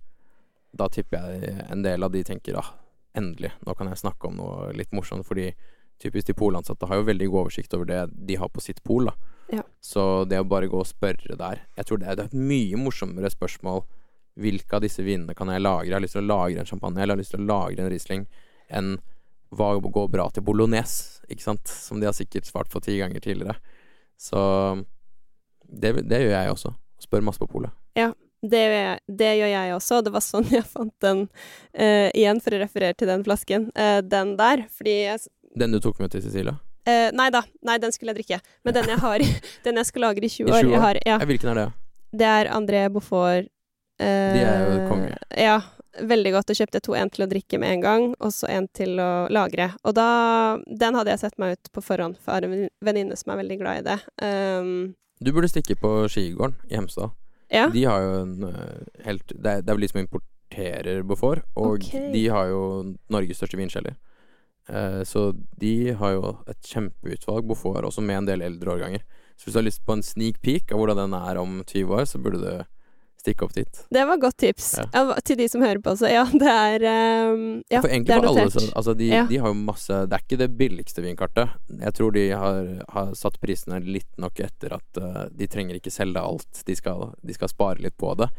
da 0.71 0.87
tipper 0.89 1.19
jeg 1.19 1.67
en 1.71 1.83
del 1.83 2.07
av 2.07 2.15
de 2.15 2.23
tenker 2.27 2.59
ah, 2.59 2.73
endelig, 3.19 3.53
nå 3.67 3.75
kan 3.75 3.91
jeg 3.91 4.03
snakke 4.05 4.31
om 4.31 4.39
noe 4.39 4.71
litt 4.75 4.95
morsomt, 4.95 5.27
fordi 5.27 5.51
typisk 6.01 6.31
de 6.31 6.39
polansatte 6.39 6.87
har 6.87 7.01
jo 7.01 7.09
veldig 7.11 7.29
god 7.29 7.45
oversikt 7.45 7.75
over 7.75 7.91
det 7.91 8.05
de 8.15 8.39
har 8.39 8.49
på 8.49 8.63
sitt 8.63 8.83
pol, 8.87 9.11
da. 9.11 9.35
Ja. 9.53 9.63
Så 9.83 10.25
det 10.31 10.39
å 10.39 10.45
bare 10.47 10.69
gå 10.71 10.79
og 10.79 10.87
spørre 10.87 11.35
der 11.37 11.63
Jeg 11.77 11.87
tror 11.89 11.99
det 11.99 12.07
er, 12.07 12.21
et 12.23 12.35
mye 12.37 12.77
morsommere 12.79 13.31
spørsmål 13.33 13.83
hvilke 14.41 14.77
av 14.79 14.85
disse 14.85 15.03
vinene 15.03 15.35
kan 15.35 15.51
jeg 15.51 15.61
lagre? 15.61 15.89
Jeg 15.89 15.97
har 15.97 16.05
lyst 16.05 16.15
til 16.17 16.23
å 16.23 16.29
lagre 16.31 16.63
en 16.63 16.69
champagne, 16.69 17.01
eller 17.03 17.13
jeg 17.13 17.19
har 17.19 17.23
lyst 17.25 17.35
til 17.35 17.43
å 17.43 17.49
lagre 17.51 17.83
en 17.83 17.91
Riesling, 17.91 18.23
enn 18.71 18.93
hva 19.51 19.73
går 19.83 20.07
bra 20.13 20.29
til 20.31 20.45
bolognese, 20.47 21.19
ikke 21.29 21.43
sant? 21.43 21.67
Som 21.69 21.99
de 22.01 22.07
har 22.07 22.15
sikkert 22.17 22.47
svart 22.47 22.71
på 22.71 22.81
ti 22.81 22.95
ganger 23.01 23.21
tidligere. 23.21 23.57
Så 24.17 24.39
det, 25.67 25.93
det 26.09 26.23
gjør 26.23 26.37
jeg 26.37 26.55
også. 26.55 26.73
Spør 27.03 27.27
masse 27.27 27.43
på 27.43 27.51
polet. 27.51 27.75
Det, 28.41 28.57
gjør 28.63 28.73
jeg- 28.73 29.17
det 29.21 29.31
gjør 29.37 29.51
jeg 29.53 29.75
også, 29.75 29.99
og 29.99 30.05
det 30.07 30.13
var 30.15 30.25
sånn 30.25 30.47
jeg 30.55 30.65
fant 30.65 30.95
den 31.05 31.27
uh, 31.29 32.09
igjen, 32.17 32.41
for 32.41 32.57
å 32.57 32.63
referere 32.63 32.97
til 32.97 33.11
den 33.11 33.25
flasken. 33.27 33.67
Uh, 33.77 34.01
den 34.01 34.37
der, 34.41 34.63
fordi 34.73 34.95
jeg 35.11 35.27
Den 35.59 35.73
du 35.75 35.81
tok 35.83 35.99
med 36.01 36.15
til 36.15 36.23
Cecilia? 36.23 36.57
Eh, 36.91 37.11
Nei 37.17 37.29
da, 37.35 37.43
nei, 37.67 37.79
den 37.83 37.93
skulle 37.95 38.13
jeg 38.15 38.21
drikke. 38.23 38.41
Men 38.67 38.77
den 38.77 38.89
jeg 38.93 38.99
har, 39.03 39.25
den 39.67 39.81
jeg 39.83 39.87
skal 39.89 40.05
lagre 40.09 40.27
i 40.27 40.33
20 40.33 40.49
I 40.49 40.53
år, 40.53 40.61
20 40.61 40.71
år? 40.71 40.73
Jeg 40.77 40.85
har, 40.87 41.01
ja, 41.07 41.19
Ja, 41.19 41.27
hvilken 41.31 41.53
er 41.55 41.61
det? 41.63 41.69
det 42.21 42.27
er 42.27 42.51
André 42.57 42.85
Beaufort. 42.93 43.47
Uh, 44.01 44.33
De 44.35 44.41
er 44.43 44.63
jo 44.73 44.79
konge. 44.89 45.11
Ja, 45.37 45.59
veldig 46.01 46.31
godt. 46.33 46.51
Og 46.51 46.57
kjøpte 46.57 46.81
to, 46.83 46.95
en 46.97 47.11
til 47.13 47.27
å 47.27 47.29
drikke 47.31 47.59
med 47.61 47.75
en 47.77 47.83
gang, 47.85 48.07
og 48.19 48.33
så 48.33 48.49
en 48.49 48.67
til 48.75 48.97
å 49.03 49.29
lagre. 49.31 49.67
Og 49.85 49.93
da 49.99 50.07
Den 50.67 50.97
hadde 50.99 51.13
jeg 51.13 51.21
sett 51.23 51.37
meg 51.39 51.59
ut 51.59 51.71
på 51.77 51.83
forhånd 51.85 52.17
for 52.25 52.41
en 52.43 52.51
venn- 52.55 52.71
venninne 52.83 53.17
som 53.21 53.35
er 53.35 53.43
veldig 53.43 53.59
glad 53.61 53.83
i 53.83 53.87
det. 53.91 53.99
Um, 54.25 54.95
Du 55.21 55.31
burde 55.37 55.51
stikke 55.53 55.77
på 55.77 55.91
skigården 56.09 56.57
i 56.71 56.79
Hemsedal. 56.81 57.13
ja. 57.53 57.67
De 57.69 57.85
har 57.85 58.01
jo 58.01 58.13
en 58.23 58.45
eh, 58.49 59.05
helt 59.05 59.27
Det 59.29 59.47
er, 59.51 59.61
det 59.61 59.69
er 59.69 59.75
vel 59.77 59.85
de 59.85 59.89
som 59.93 60.01
importerer 60.01 61.03
Beaufort, 61.05 61.43
og 61.57 61.77
okay. 61.77 62.09
de 62.15 62.23
har 62.33 62.47
jo 62.49 62.61
Norges 63.13 63.37
største 63.37 63.59
vinkjeller. 63.61 63.95
Eh, 64.71 65.01
så 65.09 65.31
de 65.61 65.75
har 65.99 66.17
jo 66.17 66.35
et 66.51 66.61
kjempeutvalg 66.73 67.49
Beaufort, 67.51 67.85
også 67.89 68.05
med 68.05 68.23
en 68.23 68.31
del 68.31 68.45
eldre 68.47 68.77
årganger. 68.77 69.03
Så 69.37 69.49
hvis 69.49 69.57
du 69.57 69.59
har 69.63 69.67
lyst 69.67 69.85
på 69.87 69.97
en 69.97 70.05
sneak 70.05 70.41
peek 70.45 70.73
av 70.73 70.79
hvordan 70.83 71.01
den 71.05 71.17
er 71.17 71.41
om 71.41 71.63
20 71.65 71.97
år, 71.97 72.07
så 72.09 72.21
burde 72.23 72.41
du 72.45 72.65
stikke 73.21 73.45
opp 73.45 73.53
dit. 73.53 73.83
Det 73.93 74.03
var 74.09 74.17
godt 74.21 74.39
tips. 74.41 74.69
Ja. 74.79 74.87
Ja, 74.97 75.17
til 75.25 75.37
de 75.41 75.47
som 75.53 75.61
hører 75.65 75.81
på 75.85 75.93
også. 75.93 76.09
Ja, 76.09 76.23
det 76.33 76.49
er 76.49 76.85
um, 77.33 77.43
Ja, 77.73 77.83
det 77.85 77.93
er 77.93 78.23
notert. 78.23 78.29
alle 78.31 78.73
Altså, 78.73 78.95
de, 78.97 79.11
Ja. 79.13 79.27
de 79.29 79.41
har 79.43 79.53
jo 79.53 79.59
masse 79.59 79.93
Det 80.09 80.17
er 80.17 80.25
ikke 80.25 80.39
det 80.41 80.51
billigste 80.57 81.05
vinkartet. 81.05 81.53
Jeg 81.69 81.93
tror 81.99 82.15
de 82.17 82.27
har, 82.31 82.71
har 82.89 83.13
satt 83.19 83.41
prisene 83.43 83.81
litt 83.85 84.09
nok 84.21 84.41
etter 84.41 84.77
at 84.79 85.01
uh, 85.03 85.25
de 85.33 85.47
trenger 85.47 85.77
ikke 85.77 85.93
selge 85.93 86.21
alt. 86.21 86.63
De 86.65 86.77
skal, 86.77 87.11
de 87.21 87.37
skal 87.37 87.53
spare 87.53 87.83
litt 87.85 87.97
på 88.01 88.15
det. 88.17 88.31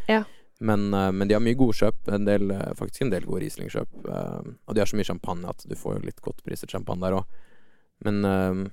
Men, 0.61 0.93
eh, 0.93 1.11
men 1.11 1.27
de 1.27 1.33
har 1.33 1.41
mye 1.41 1.57
godkjøp. 1.57 2.07
En 2.13 2.25
del, 2.25 2.51
eh, 2.53 2.73
faktisk 2.77 3.01
en 3.01 3.09
del 3.09 3.25
gode 3.25 3.41
Riesling-kjøp. 3.41 3.95
eh, 4.05 4.51
og 4.67 4.75
de 4.75 4.81
har 4.81 4.85
så 4.85 4.95
mye 4.99 5.09
champagne 5.09 5.49
at 5.49 5.65
du 5.67 5.75
får 5.75 6.03
litt 6.05 6.21
godt 6.21 6.43
priset 6.45 6.69
champagne 6.69 7.01
der 7.01 7.17
òg. 7.17 7.25
Men 8.05 8.71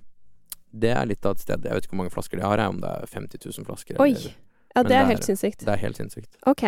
det 0.72 0.90
er 0.96 1.06
litt 1.06 1.24
av 1.26 1.32
et 1.32 1.40
sted 1.40 1.62
Jeg 1.62 1.72
vet 1.72 1.84
ikke 1.84 1.92
hvor 1.96 2.02
mange 2.02 2.12
flasker 2.12 2.36
de 2.36 2.44
har, 2.44 2.58
om 2.68 2.80
det 2.80 2.88
er 2.88 3.06
50 3.06 3.44
000 3.44 3.64
flasker. 3.64 4.00
Oi. 4.00 4.12
Eller, 4.12 4.34
Ja, 4.76 4.82
det 4.82 4.92
er 4.92 5.02
det 5.04 5.06
helt 5.14 5.20
er- 5.20 5.26
sinnssykt. 5.32 5.64
det 5.64 5.72
er 5.74 5.82
helt 5.82 5.96
sinnssykt. 5.96 6.30
Ok. 6.46 6.62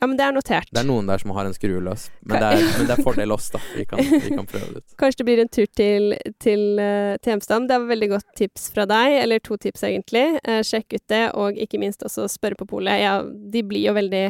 Ja, 0.00 0.06
men 0.06 0.16
det 0.16 0.22
er 0.28 0.30
notert. 0.32 0.68
Det 0.70 0.78
er 0.78 0.86
noen 0.86 1.08
der 1.10 1.18
som 1.18 1.32
har 1.34 1.44
en 1.48 1.52
skrue 1.56 1.80
løs. 1.82 2.04
Men 2.22 2.38
det 2.38 2.48
er, 2.52 2.60
men 2.78 2.86
det 2.86 2.98
er 2.98 3.02
fordel 3.08 3.32
oss, 3.34 3.48
da. 3.50 3.58
Vi 3.74 3.84
kan, 3.84 3.98
vi 3.98 4.30
kan 4.30 4.46
prøve 4.46 4.68
det 4.76 4.82
ut. 4.84 4.94
Kanskje 5.00 5.18
det 5.18 5.26
blir 5.26 5.40
en 5.42 5.48
tur 5.48 5.66
til, 5.74 6.14
til, 6.38 6.62
eh, 6.78 7.16
til 7.18 7.32
Hemsedal. 7.34 7.66
Det 7.66 7.80
var 7.82 7.88
veldig 7.90 8.08
godt 8.12 8.28
tips 8.38 8.68
fra 8.76 8.84
deg, 8.86 9.16
eller 9.24 9.40
to 9.42 9.56
tips 9.58 9.82
egentlig. 9.82 10.38
Eh, 10.44 10.60
sjekk 10.62 10.94
ut 11.00 11.06
det, 11.10 11.24
og 11.34 11.58
ikke 11.58 11.80
minst 11.82 12.04
også 12.06 12.28
spørre 12.30 12.54
på 12.60 12.68
polet. 12.70 13.00
Ja, 13.02 13.16
de 13.26 13.62
blir 13.66 13.88
jo 13.88 13.96
veldig 13.98 14.22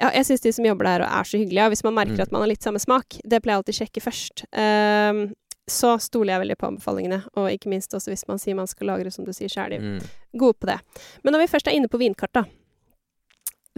ja, 0.00 0.08
jeg 0.16 0.24
syns 0.24 0.40
de 0.40 0.50
som 0.56 0.64
jobber 0.64 0.86
der 0.88 1.02
og 1.04 1.10
er 1.20 1.24
så 1.28 1.36
hyggelige, 1.38 1.64
og 1.68 1.70
hvis 1.74 1.84
man 1.84 1.94
merker 1.94 2.16
Mm. 2.16 2.22
at 2.24 2.32
man 2.32 2.40
har 2.40 2.48
litt 2.48 2.62
samme 2.64 2.80
smak, 2.80 3.18
det 3.22 3.42
pleier 3.44 3.52
jeg 3.52 3.60
alltid 3.60 3.74
å 3.76 3.80
sjekke 3.84 4.02
først. 4.02 4.44
Ehm, 4.56 5.34
så 5.68 5.96
stoler 6.02 6.34
jeg 6.34 6.40
veldig 6.44 6.56
på 6.58 6.66
anbefalingene, 6.70 7.20
og 7.38 7.50
ikke 7.52 7.68
minst 7.70 7.92
også 7.94 8.10
hvis 8.10 8.26
man 8.28 8.38
sier 8.42 8.56
man 8.58 8.66
skal 8.70 8.86
lagre, 8.90 9.10
som 9.10 9.24
du 9.24 9.32
sier, 9.32 9.50
er 9.58 9.78
Mm. 9.80 10.00
gode 10.36 10.54
på 10.58 10.66
det. 10.66 10.80
Men 11.22 11.32
når 11.32 11.44
vi 11.44 11.52
først 11.52 11.68
er 11.68 11.76
inne 11.76 11.88
på 11.88 11.98
vinkart, 11.98 12.32
da. 12.32 12.44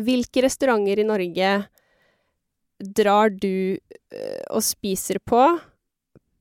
Hvilke 0.01 0.43
restauranter 0.43 0.99
i 0.99 1.05
Norge 1.05 1.67
drar 2.81 3.29
du 3.31 3.77
øh, 3.77 4.43
og 4.51 4.63
spiser 4.63 5.19
på 5.19 5.61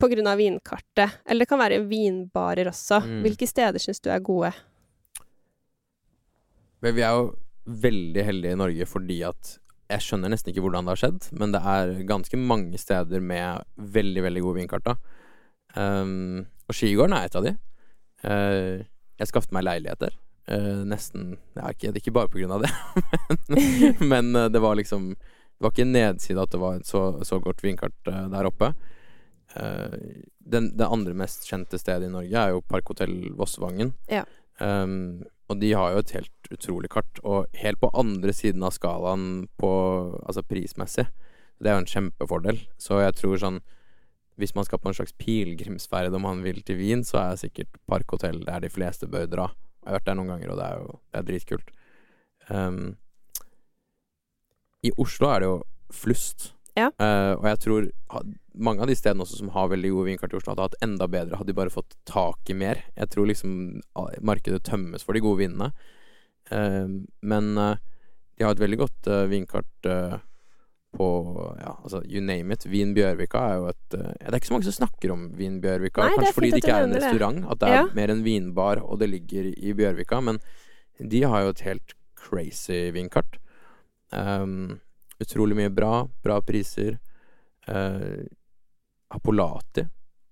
på 0.02 0.08
grunn 0.10 0.28
av 0.28 0.38
vinkartet? 0.40 1.20
Eller 1.28 1.46
det 1.46 1.50
kan 1.50 1.60
være 1.60 1.84
vinbarer 1.86 2.66
også. 2.72 3.04
Mm. 3.06 3.22
Hvilke 3.22 3.48
steder 3.48 3.78
syns 3.80 4.00
du 4.02 4.10
er 4.10 4.20
gode? 4.20 4.54
Men 6.82 6.96
vi 6.96 7.04
er 7.06 7.14
jo 7.14 7.36
veldig 7.68 8.24
heldige 8.26 8.56
i 8.56 8.58
Norge 8.58 8.88
fordi 8.90 9.20
at 9.28 9.58
jeg 9.92 10.00
skjønner 10.06 10.32
nesten 10.32 10.54
ikke 10.54 10.64
hvordan 10.64 10.88
det 10.88 10.94
har 10.96 11.02
skjedd, 11.02 11.26
men 11.38 11.52
det 11.52 11.60
er 11.68 11.90
ganske 12.08 12.38
mange 12.40 12.80
steder 12.80 13.20
med 13.20 13.66
veldig, 13.76 14.24
veldig 14.24 14.42
gode 14.46 14.62
vinkart. 14.62 14.86
da. 14.88 14.96
Um, 15.76 16.48
og 16.68 16.76
Skigården 16.76 17.16
er 17.16 17.28
et 17.28 17.38
av 17.38 17.46
de. 17.46 17.56
Uh, 18.26 18.84
jeg 19.22 19.32
skaffet 19.32 19.54
meg 19.56 19.66
leilighet 19.68 20.04
der. 20.04 20.18
Uh, 20.50 20.82
nesten 20.90 21.36
er 21.56 21.76
ikke, 21.76 21.94
ikke 22.00 22.14
bare 22.16 22.32
på 22.32 22.42
grunn 22.42 22.56
av 22.56 22.64
det, 22.66 22.72
men, 23.54 24.00
men 24.10 24.32
uh, 24.36 24.48
det 24.50 24.58
var 24.64 24.74
liksom 24.80 25.12
Det 25.14 25.62
var 25.62 25.74
ikke 25.76 25.86
en 25.86 25.94
nedside 25.94 26.42
at 26.42 26.52
det 26.56 26.60
var 26.60 26.80
et 26.80 26.90
så, 26.90 27.04
så 27.24 27.38
godt 27.40 27.62
vinkart 27.64 28.10
uh, 28.10 28.26
der 28.34 28.50
oppe. 28.50 28.74
Den, 29.52 30.70
det 30.80 30.88
andre 30.88 31.12
mest 31.14 31.44
kjente 31.44 31.76
stedet 31.78 32.08
i 32.08 32.12
Norge 32.12 32.40
er 32.40 32.54
jo 32.54 32.64
Parkhotell 32.64 33.34
Vossevangen. 33.36 33.92
Ja. 34.08 34.24
Um, 34.64 35.26
og 35.52 35.60
de 35.60 35.74
har 35.76 35.92
jo 35.92 36.00
et 36.00 36.14
helt 36.16 36.52
utrolig 36.56 36.90
kart, 36.94 37.20
og 37.28 37.52
helt 37.60 37.82
på 37.82 37.90
andre 38.00 38.32
siden 38.34 38.64
av 38.64 38.72
skalaen 38.78 39.50
på 39.60 39.72
Altså 40.24 40.46
prismessig. 40.48 41.06
Det 41.60 41.70
er 41.70 41.76
jo 41.76 41.84
en 41.84 41.92
kjempefordel. 41.94 42.62
Så 42.80 43.02
jeg 43.04 43.18
tror 43.20 43.42
sånn 43.42 43.60
Hvis 44.42 44.56
man 44.58 44.66
skal 44.66 44.82
på 44.82 44.90
en 44.90 44.98
slags 44.98 45.14
pilegrimsferd 45.22 46.16
om 46.18 46.26
man 46.26 46.42
vil 46.46 46.62
til 46.66 46.80
Wien, 46.80 47.06
så 47.08 47.20
er 47.22 47.42
sikkert 47.42 47.78
Parkhotell 47.90 48.42
der 48.48 48.64
de 48.64 48.72
fleste 48.74 49.10
bør 49.12 49.30
dra. 49.30 49.52
Jeg 49.82 49.90
har 49.90 50.00
vært 50.00 50.10
der 50.10 50.18
noen 50.18 50.34
ganger, 50.34 50.54
og 50.54 50.60
det 50.60 50.66
er 50.66 50.80
jo 50.82 50.96
det 50.98 51.20
er 51.20 51.28
dritkult. 51.28 51.70
Um, 52.50 52.82
I 54.86 54.94
Oslo 55.02 55.30
er 55.30 55.44
det 55.44 55.50
jo 55.52 55.60
flust. 55.94 56.52
Ja. 56.78 56.90
Uh, 57.02 57.38
og 57.38 57.46
jeg 57.50 57.62
tror 57.64 57.88
mange 58.52 58.84
av 58.84 58.90
de 58.90 58.98
stedene 58.98 59.26
også 59.26 59.40
som 59.40 59.54
har 59.54 59.72
veldig 59.72 59.94
gode 59.94 60.10
vinkart 60.10 60.34
i 60.34 60.40
Oslo, 60.40 60.54
hadde 60.54 60.68
hatt 60.70 60.84
enda 60.86 61.08
bedre 61.12 61.40
hadde 61.40 61.54
de 61.54 61.58
bare 61.62 61.74
fått 61.74 61.96
tak 62.10 62.52
i 62.52 62.58
mer. 62.58 62.84
Jeg 62.98 63.14
tror 63.14 63.30
liksom 63.30 63.56
markedet 64.26 64.64
tømmes 64.68 65.06
for 65.06 65.18
de 65.18 65.24
gode 65.24 65.44
vinene. 65.44 65.72
Uh, 66.52 67.02
men 67.22 67.54
uh, 67.58 67.78
de 68.42 68.48
har 68.48 68.56
et 68.56 68.64
veldig 68.64 68.80
godt 68.82 69.08
eh, 69.12 69.28
vinkart 69.30 69.90
på 70.92 71.08
ja, 71.60 71.72
altså 71.84 72.02
you 72.04 72.22
name 72.24 72.54
it. 72.54 72.66
Vin 72.68 72.94
Bjørvika 72.96 73.42
er 73.48 73.60
jo 73.62 73.68
et 73.72 73.96
uh, 73.96 74.10
Det 74.12 74.28
er 74.34 74.40
ikke 74.42 74.50
så 74.50 74.56
mange 74.58 74.68
som 74.68 74.76
snakker 74.76 75.14
om 75.14 75.30
Vin 75.40 75.60
Bjørvika. 75.64 76.04
Nei, 76.04 76.10
det 76.12 76.20
kanskje 76.20 76.36
fordi 76.38 76.52
det 76.52 76.62
ikke 76.64 76.76
er 76.76 76.88
en 76.88 76.96
restaurant, 76.98 77.46
at 77.52 77.62
det 77.62 77.70
er 77.70 77.78
Ja. 77.78 77.86
mer 77.96 78.12
en 78.12 78.24
vinbar, 78.26 78.82
og 78.84 79.00
det 79.00 79.10
ligger 79.10 79.52
i 79.56 79.74
Bjørvika. 79.78 80.20
Men 80.22 80.42
de 81.00 81.22
har 81.24 81.46
jo 81.46 81.54
et 81.56 81.64
helt 81.68 81.96
crazy 82.20 82.92
vinkart. 82.92 83.40
Um, 84.12 84.82
utrolig 85.24 85.56
mye 85.56 85.72
bra. 85.74 86.08
Bra 86.24 86.42
priser. 86.42 87.00
Uh, 87.68 88.28
Apolati 89.12 89.88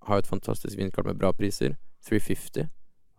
har 0.08 0.20
jo 0.20 0.26
et 0.26 0.28
fantastisk 0.28 0.78
vinkart 0.78 1.06
med 1.06 1.18
bra 1.20 1.32
priser. 1.36 1.78
350 2.08 2.68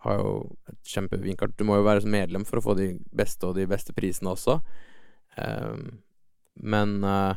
har 0.04 0.20
jo 0.20 0.56
et 0.68 0.78
kjempevinkart. 0.92 1.56
Du 1.56 1.64
må 1.68 1.76
jo 1.76 1.88
være 1.88 2.08
medlem 2.08 2.44
for 2.48 2.60
å 2.60 2.64
få 2.64 2.76
de 2.78 2.92
beste 3.12 3.48
og 3.48 3.56
de 3.58 3.66
beste 3.68 3.92
prisene 3.96 4.32
også. 4.32 4.60
Um, 5.36 6.00
men 6.54 7.04
uh, 7.04 7.34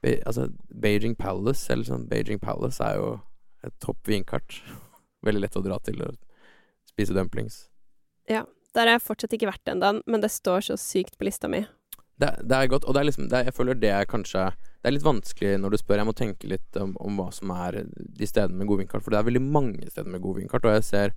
Be 0.00 0.16
altså, 0.24 0.48
Beijing 0.72 1.16
Palace, 1.18 1.66
eller 1.72 1.84
sånn 1.84 2.06
Beijing 2.08 2.40
Palace, 2.40 2.80
er 2.80 2.96
jo 2.96 3.10
et 3.66 3.74
topp 3.84 4.08
vinkart. 4.08 4.62
Veldig 5.26 5.42
lett 5.44 5.58
å 5.60 5.64
dra 5.64 5.76
til 5.84 6.00
og 6.06 6.16
spise 6.88 7.16
dumplings. 7.16 7.66
Ja. 8.30 8.46
Der 8.70 8.86
har 8.86 9.00
jeg 9.00 9.02
fortsatt 9.02 9.32
ikke 9.34 9.48
vært 9.50 9.66
ennå, 9.66 9.96
men 10.06 10.22
det 10.22 10.30
står 10.30 10.68
så 10.68 10.76
sykt 10.78 11.16
på 11.18 11.26
lista 11.26 11.48
mi. 11.50 11.64
Det, 12.20 12.28
det 12.46 12.54
er 12.54 12.68
godt, 12.70 12.84
og 12.86 12.94
det 12.94 13.00
er 13.00 13.06
liksom 13.08 13.30
det, 13.32 13.38
Jeg 13.48 13.56
føler 13.56 13.78
det 13.80 13.90
er 13.96 14.04
kanskje 14.04 14.42
Det 14.52 14.90
er 14.90 14.92
litt 14.92 15.06
vanskelig 15.06 15.54
når 15.58 15.72
du 15.72 15.78
spør. 15.80 16.02
Jeg 16.02 16.08
må 16.10 16.14
tenke 16.16 16.50
litt 16.52 16.78
om, 16.78 16.92
om 17.00 17.16
hva 17.18 17.30
som 17.34 17.50
er 17.54 17.80
de 17.88 18.28
stedene 18.28 18.60
med 18.60 18.68
god 18.70 18.82
vinkart, 18.82 19.04
for 19.04 19.12
det 19.12 19.20
er 19.20 19.26
veldig 19.26 19.42
mange 19.42 19.88
steder 19.88 20.12
med 20.12 20.22
god 20.22 20.38
vinkart, 20.38 20.68
og 20.68 20.76
jeg 20.76 20.86
ser 20.86 21.16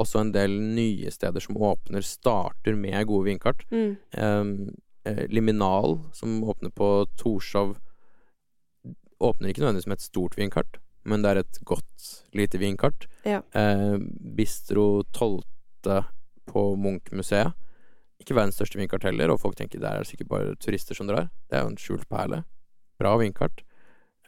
også 0.00 0.22
en 0.24 0.32
del 0.34 0.56
nye 0.74 1.12
steder 1.14 1.42
som 1.42 1.58
åpner, 1.60 2.02
starter 2.02 2.74
med 2.78 3.06
gode 3.06 3.28
vinkart. 3.28 3.62
Mm. 3.70 3.92
Um, 4.18 4.54
Liminal, 5.28 5.98
som 6.16 6.38
åpner 6.44 6.72
på 6.72 7.06
Torshov, 7.20 7.76
åpner 9.20 9.50
ikke 9.50 9.62
nødvendigvis 9.62 9.88
med 9.90 9.98
et 10.00 10.06
stort 10.06 10.36
vinkart, 10.38 10.78
men 11.04 11.24
det 11.24 11.30
er 11.30 11.40
et 11.42 11.60
godt 11.68 12.08
lite 12.36 12.60
vinkart. 12.60 13.06
Ja. 13.24 13.42
Eh, 13.52 13.98
Bistro 14.36 15.04
12. 15.12 15.42
på 16.48 16.62
Munch-museet. 16.76 17.52
Ikke 18.20 18.36
verdens 18.36 18.56
største 18.56 18.78
vinkart 18.78 19.04
heller, 19.04 19.32
og 19.32 19.40
folk 19.42 19.56
tenker 19.58 19.80
det 19.82 19.90
er 19.90 20.06
sikkert 20.08 20.30
bare 20.30 20.56
turister 20.60 20.96
som 20.96 21.08
drar. 21.08 21.28
Det 21.50 21.58
er 21.58 21.64
jo 21.64 21.72
en 21.72 21.80
skjult 21.80 22.08
perle. 22.08 22.42
Bra 23.00 23.16
vinkart. 23.20 23.64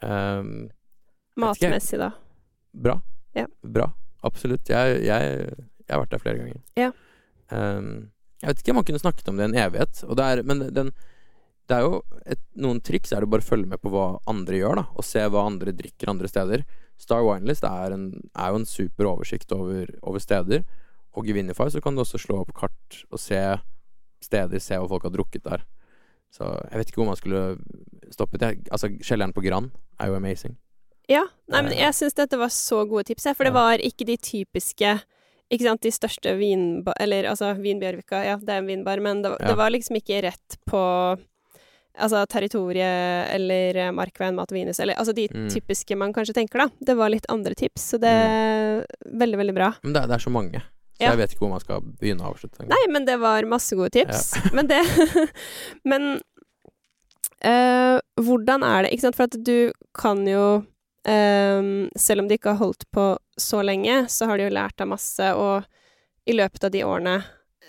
Eh. 0.03 0.43
Matmessig, 1.37 2.01
da. 2.01 2.11
bra. 2.73 2.99
Ja. 3.37 3.47
Bra. 3.63 3.91
Absolutt. 4.25 4.69
Jeg, 4.69 5.01
jeg, 5.05 5.49
jeg 5.87 5.93
har 5.93 6.03
vært 6.03 6.15
der 6.15 6.23
flere 6.23 6.41
ganger. 6.41 6.61
Ja. 6.77 6.91
Um, 7.53 8.11
jeg 8.43 8.49
vet 8.51 8.63
ikke 8.63 8.73
om 8.75 8.81
man 8.81 8.87
kunne 8.89 9.03
snakket 9.03 9.29
om 9.31 9.37
det 9.39 9.47
i 9.47 9.51
en 9.51 9.61
evighet, 9.67 10.03
det 10.17 10.25
er, 10.25 10.43
men 10.47 10.65
den, 10.77 10.91
det 11.69 11.77
er 11.77 11.87
jo 11.87 12.01
et, 12.27 12.43
noen 12.61 12.81
triks 12.85 13.13
er 13.13 13.25
det 13.25 13.31
bare 13.33 13.45
å 13.45 13.49
følge 13.51 13.71
med 13.71 13.81
på 13.83 13.93
hva 13.95 14.09
andre 14.31 14.59
gjør, 14.61 14.81
da, 14.83 14.85
og 14.95 15.07
se 15.07 15.23
hva 15.33 15.47
andre 15.49 15.73
drikker 15.77 16.13
andre 16.13 16.29
steder. 16.31 16.67
Star 17.01 17.25
Winelist 17.27 17.65
er, 17.69 17.93
en, 17.97 18.05
er 18.37 18.53
jo 18.53 18.61
en 18.61 18.69
super 18.69 19.09
oversikt 19.11 19.53
over, 19.57 19.89
over 20.03 20.23
steder, 20.23 20.63
og 21.17 21.29
i 21.29 21.33
Vinify 21.37 21.71
så 21.73 21.81
kan 21.81 21.97
du 21.97 22.03
også 22.05 22.21
slå 22.21 22.43
opp 22.43 22.53
kart 22.57 23.01
og 23.11 23.21
se 23.21 23.41
steder, 24.25 24.61
se 24.61 24.77
hva 24.77 24.89
folk 24.91 25.07
har 25.09 25.15
drukket 25.15 25.45
der. 25.49 25.65
Så 26.35 26.45
jeg 26.45 26.81
vet 26.81 26.91
ikke 26.91 27.01
hvor 27.01 27.09
man 27.09 27.17
skulle 27.17 27.43
stoppet. 28.13 28.43
Jeg, 28.43 28.65
altså, 28.75 28.91
kjelleren 29.01 29.33
på 29.33 29.45
Grand 29.45 29.71
er 30.03 30.11
jo 30.11 30.17
amazing. 30.19 30.57
Ja. 31.09 31.23
Nei, 31.49 31.63
men 31.63 31.73
Eh. 31.73 31.81
jeg 31.85 31.95
syns 31.95 32.17
dette 32.19 32.37
var 32.37 32.51
så 32.53 32.83
gode 32.89 33.07
tips, 33.09 33.29
jeg, 33.29 33.37
for 33.39 33.47
det 33.49 33.55
var 33.55 33.79
ikke 33.79 34.05
de 34.09 34.17
typiske 34.19 34.97
ikke 35.51 35.63
sant, 35.69 35.81
de 35.83 35.91
største 35.95 36.33
vinbar... 36.39 36.95
Eller 37.01 37.29
altså, 37.31 37.53
Vinbjørvika, 37.55 38.25
ja, 38.27 38.37
det 38.37 38.49
er 38.51 38.59
en 38.63 38.67
vinbar, 38.67 39.01
men 39.01 39.23
det, 39.23 39.31
Ja. 39.41 39.49
det 39.53 39.57
var 39.57 39.71
liksom 39.71 39.97
ikke 40.01 40.23
rett 40.27 40.57
på 40.69 40.83
Altså 41.97 42.27
Territoriet 42.29 43.31
eller 43.33 43.77
eh, 43.81 43.91
Markveien, 43.97 44.35
Mat 44.37 44.51
og 44.53 44.57
Vinhus, 44.59 44.77
eller 44.85 44.99
altså 45.01 45.15
de 45.17 45.29
Mm. 45.33 45.47
typiske 45.49 45.97
man 45.97 46.13
kanskje 46.13 46.35
tenker, 46.37 46.59
da. 46.59 46.69
Det 46.85 46.95
var 46.95 47.09
litt 47.09 47.25
andre 47.33 47.55
tips, 47.57 47.87
så 47.95 47.99
det 47.99 48.11
er 48.13 48.85
veldig, 49.17 49.39
veldig 49.41 49.55
bra. 49.57 49.71
Men 49.83 49.95
det, 49.95 50.03
det 50.11 50.15
er 50.19 50.25
så 50.27 50.31
mange, 50.31 50.61
så 50.61 51.01
Ja. 51.01 51.11
jeg 51.15 51.17
vet 51.23 51.31
ikke 51.33 51.41
hvor 51.47 51.55
man 51.55 51.61
skal 51.65 51.81
begynne 51.81 52.21
å 52.21 52.35
avslutte. 52.35 52.67
Nei, 52.69 52.83
men 52.93 53.07
det 53.07 53.17
var 53.19 53.43
masse 53.49 53.73
gode 53.75 53.91
tips. 53.97 54.35
Men 54.53 54.67
det 54.69 54.83
Men 55.89 56.21
eh, 57.41 57.97
hvordan 58.21 58.63
er 58.65 58.83
det 58.87 58.93
Ikke 58.93 59.07
sant, 59.09 59.17
for 59.17 59.25
at 59.31 59.37
du 59.45 59.73
kan 59.97 60.21
jo 60.29 60.65
eh, 61.07 61.89
Selv 61.97 62.21
om 62.25 62.29
de 62.29 62.37
ikke 62.39 62.53
har 62.55 62.61
holdt 62.63 62.85
på 62.95 63.07
så 63.39 63.63
lenge, 63.65 64.07
så 64.13 64.27
har 64.31 64.39
de 64.41 64.49
jo 64.49 64.55
lært 64.57 64.81
av 64.81 64.89
masse, 64.93 65.33
og 65.35 65.65
i 66.27 66.35
løpet 66.35 66.65
av 66.65 66.73
de 66.75 66.81
årene 66.85 67.17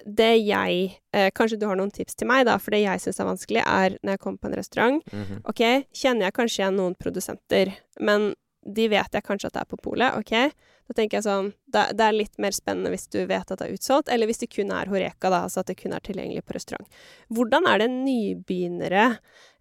Det 0.05 0.31
jeg 0.45 0.97
eh, 1.13 1.29
Kanskje 1.35 1.59
du 1.59 1.65
har 1.67 1.75
noen 1.77 1.91
tips 1.93 2.15
til 2.15 2.27
meg, 2.29 2.45
da, 2.45 2.57
for 2.61 2.71
det 2.71 2.83
jeg 2.83 3.01
syns 3.03 3.19
er 3.19 3.29
vanskelig, 3.31 3.63
er 3.65 3.97
når 4.03 4.15
jeg 4.15 4.19
kommer 4.23 4.41
på 4.43 4.51
en 4.51 4.57
restaurant 4.59 5.13
Mhm. 5.13 5.41
OK, 5.49 5.63
kjenner 5.93 6.27
jeg 6.27 6.33
kanskje 6.37 6.61
igjen 6.63 6.77
noen 6.77 6.95
produsenter, 6.95 7.73
men 7.99 8.33
de 8.67 8.87
vet 8.91 9.13
jeg 9.13 9.23
kanskje 9.23 9.47
at 9.47 9.53
det 9.53 9.61
er 9.61 9.69
på 9.71 9.77
polet, 9.79 10.11
OK? 10.19 10.51
Da 10.87 10.93
tenker 10.95 11.17
jeg 11.17 11.23
sånn 11.23 11.53
det, 11.71 11.83
det 11.95 12.03
er 12.03 12.15
litt 12.15 12.37
mer 12.37 12.51
spennende 12.51 12.89
hvis 12.91 13.07
du 13.11 13.21
vet 13.25 13.49
at 13.51 13.59
det 13.59 13.67
er 13.69 13.73
utsolgt, 13.77 14.09
eller 14.11 14.27
hvis 14.27 14.39
det 14.43 14.49
kun 14.51 14.71
er 14.75 14.87
Horeka, 14.91 15.29
da, 15.31 15.43
altså 15.47 15.61
at 15.61 15.67
det 15.71 15.77
kun 15.79 15.93
er 15.95 16.03
tilgjengelig 16.03 16.43
på 16.43 16.55
restaurant. 16.57 16.87
Hvordan 17.31 17.67
er 17.67 17.79
det 17.79 17.87
nybegynnere, 17.95 19.17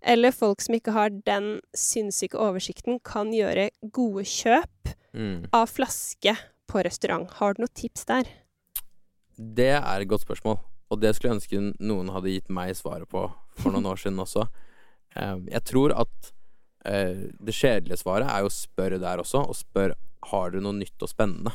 eller 0.07 0.35
folk 0.35 0.63
som 0.63 0.77
ikke 0.79 0.95
har 0.95 1.11
den 1.27 1.57
sinnssyke 1.77 2.39
oversikten, 2.39 3.01
kan 3.05 3.33
gjøre 3.35 3.71
gode 3.93 4.25
kjøp 4.29 4.95
Mm. 5.17 5.47
av 5.53 5.67
flaske 5.73 6.37
på 6.69 6.83
restaurant? 6.85 7.31
Har 7.41 7.55
du 7.55 7.63
noen 7.63 7.73
tips 7.75 8.05
der? 8.05 8.25
Det 9.37 9.71
er 9.77 10.01
et 10.01 10.09
godt 10.09 10.25
spørsmål, 10.27 10.59
og 10.91 11.01
det 11.01 11.15
skulle 11.17 11.33
jeg 11.33 11.41
ønske 11.41 11.61
noen 11.81 12.11
hadde 12.13 12.33
gitt 12.35 12.49
meg 12.53 12.75
svaret 12.77 13.09
på 13.09 13.27
for 13.57 13.73
noen 13.73 13.87
år 13.87 13.97
siden 14.03 14.19
også. 14.23 14.47
Eh, 15.17 15.39
jeg 15.49 15.63
tror 15.65 15.95
at 15.97 16.27
eh, 16.85 17.31
det 17.41 17.55
kjedelige 17.57 17.97
svaret 18.03 18.29
er 18.29 18.43
jo 18.45 18.51
å 18.51 18.53
spørre 18.53 18.99
der 19.01 19.17
også, 19.23 19.47
og 19.49 19.57
spør 19.57 19.95
har 20.29 20.51
dere 20.53 20.61
noe 20.61 20.77
nytt 20.77 21.01
og 21.01 21.09
spennende. 21.09 21.55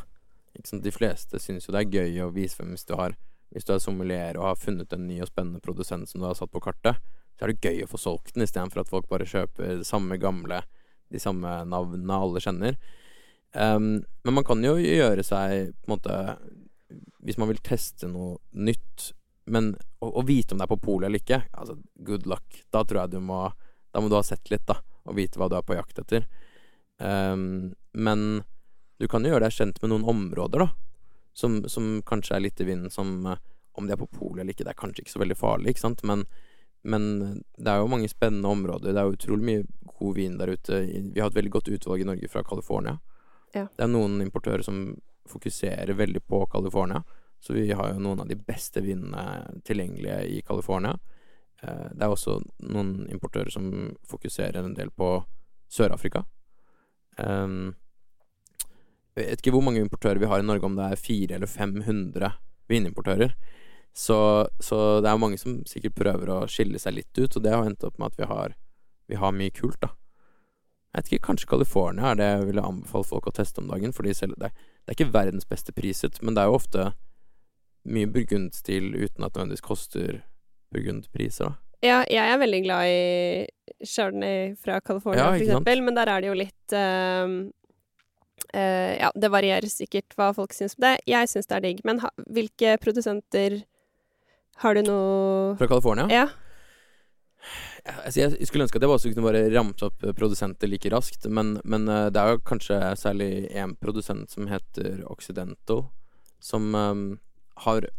De 0.82 0.90
fleste 0.92 1.38
syns 1.38 1.68
jo 1.68 1.76
det 1.76 1.84
er 1.84 1.92
gøy 1.94 2.24
å 2.26 2.32
vise 2.34 2.58
frem 2.58 2.72
hvis 2.74 2.88
du 2.90 2.96
har 2.98 3.14
Hvis 3.54 3.68
du 3.68 3.74
er 3.76 3.84
sommelier 3.84 4.38
og 4.40 4.48
har 4.48 4.56
funnet 4.58 4.94
en 4.96 5.06
ny 5.06 5.20
og 5.22 5.28
spennende 5.30 5.62
produsent 5.62 6.10
som 6.10 6.22
du 6.22 6.26
har 6.26 6.34
satt 6.40 6.50
på 6.50 6.62
kartet, 6.64 6.98
så 7.42 7.48
er 7.48 7.56
det 7.56 7.66
gøy 7.66 7.80
å 7.82 7.90
få 7.90 7.98
solgt 7.98 8.36
den 8.36 8.46
istedenfor 8.46 8.84
at 8.84 8.90
folk 8.92 9.08
bare 9.10 9.26
kjøper 9.26 9.80
det 9.80 9.86
samme 9.88 10.14
gamle, 10.22 10.60
de 11.10 11.18
samme 11.18 11.50
navnene 11.66 12.20
alle 12.22 12.42
kjenner. 12.44 12.76
Um, 13.58 14.04
men 14.22 14.36
man 14.38 14.46
kan 14.46 14.62
jo 14.62 14.76
gjøre 14.78 15.24
seg 15.26 15.74
på 15.82 15.90
en 15.90 15.92
måte 15.92 16.18
Hvis 17.26 17.40
man 17.42 17.50
vil 17.50 17.58
teste 17.66 18.08
noe 18.08 18.38
nytt, 18.54 19.10
men 19.52 19.74
å, 20.00 20.22
vite 20.24 20.54
om 20.54 20.62
det 20.62 20.68
er 20.68 20.72
på 20.72 20.78
polet 20.86 21.08
eller 21.10 21.24
ikke, 21.24 21.42
altså 21.52 21.80
good 22.06 22.30
luck. 22.30 22.62
Da 22.70 22.84
tror 22.86 23.02
jeg 23.02 23.16
du 23.16 23.20
må 23.26 23.42
Da 23.90 24.00
må 24.00 24.08
du 24.08 24.16
ha 24.20 24.24
sett 24.24 24.54
litt, 24.54 24.68
da, 24.70 24.78
og 25.10 25.18
vite 25.18 25.42
hva 25.42 25.50
du 25.50 25.58
er 25.58 25.66
på 25.66 25.76
jakt 25.80 25.98
etter. 26.00 26.30
Um, 27.02 27.74
men 27.98 28.44
du 29.02 29.10
kan 29.10 29.26
jo 29.26 29.34
gjøre 29.34 29.48
deg 29.48 29.58
kjent 29.58 29.82
med 29.82 29.96
noen 29.96 30.06
områder, 30.14 30.68
da, 30.68 30.70
som, 31.34 31.58
som 31.66 31.90
kanskje 32.06 32.38
er 32.38 32.46
litt 32.46 32.62
i 32.62 32.70
vinden, 32.70 32.94
som 32.94 33.26
eh, 33.26 33.42
om 33.74 33.90
de 33.90 33.96
er 33.96 34.00
på 34.00 34.08
polet 34.14 34.44
eller 34.44 34.54
ikke, 34.54 34.68
det 34.68 34.76
er 34.76 34.82
kanskje 34.84 35.02
ikke 35.02 35.16
så 35.16 35.24
veldig 35.24 35.38
farlig, 35.40 35.74
ikke 35.74 35.84
sant, 35.88 36.04
men 36.06 36.28
men 36.84 37.44
det 37.58 37.70
er 37.72 37.82
jo 37.82 37.90
mange 37.92 38.10
spennende 38.10 38.50
områder. 38.50 38.94
Det 38.94 39.02
er 39.02 39.08
jo 39.10 39.18
utrolig 39.18 39.46
mye 39.46 39.64
god 40.00 40.16
vin 40.18 40.38
der 40.40 40.54
ute. 40.56 40.82
Vi 41.14 41.22
har 41.22 41.30
et 41.30 41.38
veldig 41.38 41.54
godt 41.54 41.70
utvalg 41.70 42.02
i 42.02 42.08
Norge 42.10 42.30
fra 42.32 42.44
California. 42.44 42.98
Ja. 43.54 43.68
Det 43.68 43.86
er 43.86 43.92
noen 43.92 44.22
importører 44.24 44.64
som 44.66 44.96
fokuserer 45.30 45.94
veldig 45.94 46.24
på 46.28 46.46
California. 46.52 47.04
Så 47.42 47.54
vi 47.54 47.72
har 47.72 47.94
jo 47.94 48.02
noen 48.02 48.22
av 48.22 48.30
de 48.30 48.38
beste 48.38 48.82
vinene 48.86 49.62
tilgjengelige 49.66 50.18
i 50.30 50.42
California. 50.46 50.96
Eh, 51.62 51.88
Det 51.94 52.02
er 52.02 52.10
også 52.10 52.40
noen 52.70 53.08
importører 53.10 53.52
som 53.52 53.96
fokuserer 54.08 54.64
en 54.64 54.76
del 54.78 54.90
på 54.90 55.24
Sør-Afrika. 55.72 56.26
Um, 57.18 57.76
jeg 59.16 59.28
vet 59.28 59.42
ikke 59.42 59.54
hvor 59.56 59.64
mange 59.66 59.82
importører 59.84 60.20
vi 60.20 60.30
har 60.30 60.40
i 60.40 60.46
Norge, 60.46 60.66
om 60.66 60.76
det 60.76 60.86
er 60.92 60.96
400 60.96 61.36
eller 61.36 61.48
500 61.48 62.32
vinimportører. 62.72 63.36
Så, 63.94 64.48
så 64.64 65.02
det 65.04 65.10
er 65.12 65.20
mange 65.20 65.40
som 65.40 65.60
sikkert 65.68 65.98
prøver 66.00 66.32
å 66.32 66.38
skille 66.50 66.80
seg 66.80 66.96
litt 66.96 67.18
ut, 67.20 67.36
og 67.36 67.44
det 67.44 67.52
har 67.52 67.66
endt 67.68 67.84
opp 67.84 67.98
med 68.00 68.14
at 68.14 68.22
vi 68.22 68.30
har, 68.30 68.56
vi 69.12 69.20
har 69.20 69.36
mye 69.36 69.54
kult, 69.56 69.82
da. 69.84 69.92
Jeg 70.92 71.00
vet 71.00 71.10
ikke, 71.12 71.26
kanskje 71.30 71.48
California 71.48 72.12
er 72.12 72.20
det 72.20 72.28
jeg 72.28 72.48
ville 72.50 72.64
anbefale 72.68 73.08
folk 73.08 73.28
å 73.28 73.36
teste 73.36 73.64
om 73.64 73.70
dagen, 73.72 73.94
fordi 73.96 74.16
selv, 74.16 74.36
det, 74.40 74.52
det 74.84 74.92
er 74.92 74.98
ikke 74.98 75.14
verdens 75.14 75.48
beste 75.48 75.76
priset, 75.76 76.20
men 76.24 76.36
det 76.36 76.44
er 76.44 76.52
jo 76.52 76.58
ofte 76.60 76.92
mye 77.88 78.10
burgundstil 78.12 78.92
uten 78.94 79.24
at 79.24 79.34
det 79.34 79.40
nødvendigvis 79.40 79.66
koster 79.66 80.22
burgundpriser, 80.72 81.52
da. 81.52 81.58
Ja, 81.82 82.04
jeg 82.06 82.22
er 82.30 82.38
veldig 82.38 82.60
glad 82.62 82.92
i 82.94 83.86
Chardonnay 83.90 84.52
fra 84.62 84.78
California, 84.86 85.24
Ja, 85.24 85.32
for 85.32 85.42
eksempel, 85.42 85.80
sant? 85.80 85.86
men 85.88 85.98
der 85.98 86.12
er 86.14 86.22
det 86.22 86.30
jo 86.30 86.36
litt 86.38 86.76
ehm, 86.78 87.38
uh, 88.54 88.92
Ja, 89.02 89.10
det 89.18 89.32
varierer 89.34 89.72
sikkert 89.72 90.14
hva 90.14 90.30
folk 90.38 90.54
syns 90.54 90.78
om 90.78 90.86
det. 90.86 90.92
Jeg 91.10 91.32
syns 91.32 91.50
det 91.50 91.58
er 91.58 91.66
digg, 91.66 91.82
men 91.88 92.04
ha, 92.04 92.12
hvilke 92.30 92.76
produsenter 92.84 93.64
har 94.58 94.76
du 94.76 94.82
noe 94.86 95.56
Fra 95.58 95.68
California? 95.68 96.08
Ja. 96.12 96.28
Altså 98.06 98.20
jeg 98.22 98.46
skulle 98.46 98.68
ønske 98.68 98.78
at 98.78 98.84
jeg 98.86 98.94
også 98.94 99.10
kunne 99.10 99.26
bare 99.26 99.48
ramse 99.56 99.88
opp 99.88 100.04
eh, 100.06 100.14
produsenter 100.14 100.70
like 100.70 100.92
raskt, 100.94 101.26
men, 101.26 101.56
men 101.66 101.88
eh, 101.90 102.10
det 102.14 102.22
er 102.22 102.36
jo 102.36 102.44
kanskje 102.46 102.78
særlig 103.00 103.48
én 103.58 103.74
produsent 103.82 104.30
som 104.30 104.46
heter 104.52 105.02
Occidento, 105.10 105.88
som 106.42 106.76
um, 106.76 107.08
har 107.66 107.90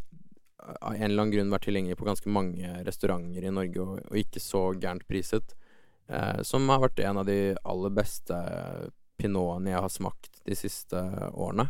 av 0.63 0.95
en 0.95 1.03
eller 1.03 1.25
annen 1.25 1.33
grunn 1.35 1.51
vært 1.51 1.67
tilgjengelig 1.67 1.99
på 1.99 2.07
ganske 2.07 2.31
mange 2.31 2.71
restauranter 2.87 3.43
i 3.43 3.51
Norge, 3.51 3.83
og, 3.83 3.99
og 4.07 4.19
ikke 4.21 4.43
så 4.43 4.69
gærent 4.79 5.07
priset. 5.11 5.57
eh, 6.09 6.43
som 6.43 6.69
har 6.69 6.83
vært 6.83 7.01
en 7.03 7.19
av 7.19 7.27
de 7.27 7.57
aller 7.65 7.91
beste 7.91 8.39
pinotene 9.19 9.71
jeg 9.73 9.83
har 9.83 9.93
smakt 9.93 10.41
de 10.47 10.55
siste 10.59 10.99
årene. 11.33 11.69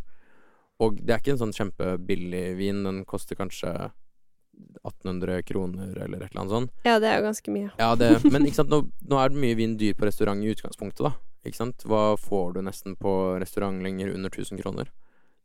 Og 0.83 1.01
det 1.01 1.15
er 1.15 1.21
ikke 1.23 1.35
en 1.37 1.43
sånn 1.47 1.57
kjempebillig 1.57 2.57
vin, 2.59 2.85
den 2.85 3.05
koster 3.09 3.39
kanskje 3.39 3.93
1800 4.83 5.43
kroner 5.47 5.97
eller 5.97 6.25
et 6.25 6.31
eller 6.31 6.41
annet 6.41 6.55
sånt. 6.57 6.73
ja, 6.87 6.99
det 7.01 7.09
er 7.09 7.21
jo 7.21 7.27
ganske 7.29 7.55
mye. 7.55 7.71
Ja, 7.79 7.93
det, 7.99 8.09
men 8.35 8.47
ikke 8.49 8.61
sant, 8.63 8.73
nå, 8.73 8.83
nå 9.09 9.21
er 9.21 9.31
det 9.33 9.45
mye 9.45 9.59
vin 9.59 9.77
dyr 9.81 9.95
på 9.99 10.09
restaurant 10.09 10.43
i 10.43 10.51
utgangspunktet, 10.53 11.05
da. 11.07 11.15
Ikke 11.47 11.59
sant? 11.59 11.87
Hva 11.89 12.17
får 12.21 12.57
du 12.57 12.61
nesten 12.63 12.97
på 12.99 13.13
restaurant 13.43 13.83
lenger 13.83 14.13
under 14.15 14.31
1000 14.31 14.61
kroner? 14.63 14.93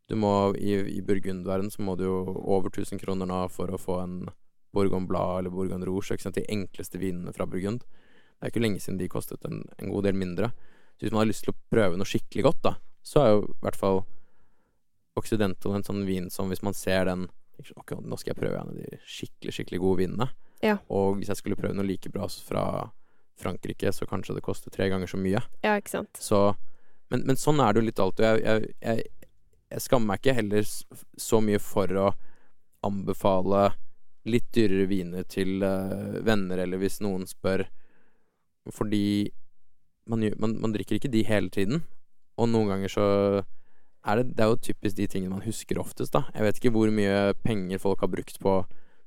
Du 0.08 0.16
må, 0.16 0.32
I, 0.56 0.78
i 0.98 1.02
burgundverden 1.04 1.72
så 1.74 1.84
må 1.84 1.98
du 2.00 2.06
jo 2.06 2.20
over 2.46 2.70
1000 2.72 3.02
kroner 3.02 3.28
nå 3.28 3.42
for 3.52 3.74
å 3.74 3.80
få 3.82 4.00
en 4.04 4.20
Bourgogne 4.76 5.10
Blad 5.10 5.42
eller 5.42 5.54
Bourgogne 5.54 5.88
Rouge, 5.88 6.14
ikke 6.14 6.28
sant? 6.28 6.38
de 6.38 6.46
enkleste 6.54 7.02
vinene 7.02 7.34
fra 7.36 7.48
Burgund. 7.50 7.84
Det 8.38 8.46
er 8.46 8.54
ikke 8.54 8.62
lenge 8.62 8.84
siden 8.84 9.00
de 9.02 9.10
kostet 9.12 9.44
en, 9.50 9.64
en 9.82 9.92
god 9.92 10.06
del 10.08 10.20
mindre. 10.20 10.52
Så 10.98 11.06
hvis 11.06 11.16
man 11.16 11.24
har 11.24 11.32
lyst 11.32 11.48
til 11.48 11.56
å 11.56 11.60
prøve 11.74 11.98
noe 11.98 12.10
skikkelig 12.10 12.46
godt, 12.46 12.62
da, 12.66 12.74
så 13.06 13.24
er 13.24 13.34
jo 13.34 13.42
i 13.48 13.60
hvert 13.66 13.80
fall 13.80 14.04
Occidental 15.18 15.74
en 15.74 15.86
sånn 15.86 16.04
vin 16.06 16.28
som 16.30 16.52
hvis 16.52 16.62
man 16.62 16.76
ser 16.78 17.08
den 17.10 17.26
Ok, 17.76 17.96
nå 18.04 18.18
skal 18.20 18.34
jeg 18.34 18.40
prøve 18.42 18.60
en 18.60 18.72
av 18.72 18.78
de 18.78 19.00
skikkelig, 19.06 19.54
skikkelig 19.56 19.82
gode 19.82 20.02
vinene. 20.04 20.30
Ja. 20.64 20.78
Og 20.94 21.18
hvis 21.18 21.32
jeg 21.32 21.40
skulle 21.40 21.58
prøve 21.60 21.78
noe 21.78 21.88
like 21.88 22.12
bra 22.14 22.28
fra 22.30 22.64
Frankrike, 23.38 23.92
så 23.94 24.08
kanskje 24.10 24.38
det 24.38 24.46
koster 24.46 24.74
tre 24.74 24.90
ganger 24.90 25.10
så 25.10 25.20
mye. 25.22 25.42
Ja, 25.66 25.76
ikke 25.78 25.98
sant. 25.98 26.22
Så, 26.22 26.42
men, 27.14 27.26
men 27.28 27.40
sånn 27.40 27.62
er 27.62 27.74
det 27.74 27.82
jo 27.82 27.90
litt 27.90 28.02
alltid. 28.02 28.26
Jeg, 28.26 28.46
jeg, 28.46 28.72
jeg, 28.82 29.34
jeg 29.74 29.86
skammer 29.86 30.14
meg 30.14 30.22
ikke 30.22 30.38
heller 30.38 30.70
så 31.22 31.42
mye 31.44 31.62
for 31.62 32.00
å 32.02 32.08
anbefale 32.88 33.72
litt 34.28 34.48
dyrere 34.56 34.88
viner 34.90 35.28
til 35.30 35.64
uh, 35.64 36.20
venner, 36.26 36.64
eller 36.64 36.82
hvis 36.82 37.00
noen 37.04 37.28
spør. 37.30 37.66
Fordi 38.74 39.30
man, 40.12 40.26
man, 40.40 40.58
man, 40.60 40.74
drikker 40.76 40.98
ikke 40.98 41.12
de 41.12 41.24
hele 41.28 41.52
tiden. 41.54 41.86
Og 42.38 42.50
noen 42.52 42.72
ganger 42.74 42.92
så 42.92 43.08
er 44.08 44.22
det 44.22 44.36
Det 44.38 44.44
er 44.44 44.52
jo 44.52 44.60
typisk 44.70 44.98
de 44.98 45.08
tingene 45.08 45.36
man 45.36 45.46
husker 45.46 45.80
oftest, 45.82 46.14
da. 46.14 46.26
Jeg 46.34 46.46
vet 46.48 46.60
ikke 46.60 46.74
hvor 46.76 46.92
mye 46.94 47.34
penger 47.44 47.82
folk 47.84 48.04
har 48.04 48.12
brukt 48.12 48.40
på 48.40 48.58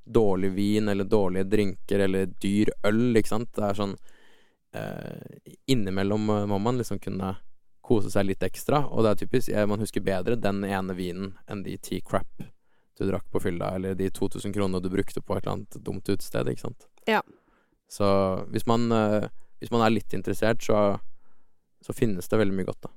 dårlig 0.05 0.51
vin 0.57 0.89
eller 0.89 1.05
dårlige 1.05 1.49
drinker 1.49 2.07
eller 2.07 2.27
dyr 2.43 2.73
øl, 2.87 3.17
ikke 3.17 3.33
sant. 3.35 3.53
Det 3.57 3.67
er 3.67 3.79
sånn 3.79 3.97
eh, 4.75 5.51
Innimellom 5.71 6.31
må 6.51 6.59
man 6.59 6.81
liksom 6.81 7.01
kunne 7.03 7.35
kose 7.91 8.11
seg 8.13 8.29
litt 8.29 8.43
ekstra, 8.47 8.85
og 8.87 9.03
det 9.03 9.11
er 9.11 9.21
typisk 9.25 9.53
Man 9.67 9.83
husker 9.83 10.05
bedre 10.05 10.37
den 10.39 10.63
ene 10.65 10.95
vinen 10.95 11.33
enn 11.51 11.65
de 11.67 11.77
ti 11.83 12.01
crap 12.07 12.45
du 13.01 13.07
drakk 13.09 13.31
på 13.33 13.41
fylla, 13.41 13.75
eller 13.77 13.95
de 13.97 14.11
2000 14.13 14.53
kronene 14.53 14.83
du 14.85 14.91
brukte 14.93 15.23
på 15.25 15.37
et 15.37 15.45
eller 15.45 15.57
annet 15.57 15.79
dumt 15.85 16.09
utested, 16.09 16.49
ikke 16.53 16.67
sant. 16.67 16.85
Ja. 17.09 17.23
Så 17.89 18.07
hvis 18.53 18.67
man, 18.69 18.91
eh, 18.93 19.31
hvis 19.59 19.73
man 19.73 19.87
er 19.87 19.95
litt 19.95 20.13
interessert, 20.13 20.61
så, 20.63 20.99
så 21.81 21.97
finnes 21.97 22.29
det 22.29 22.41
veldig 22.43 22.59
mye 22.59 22.69
godt, 22.69 22.83
da. 22.85 22.93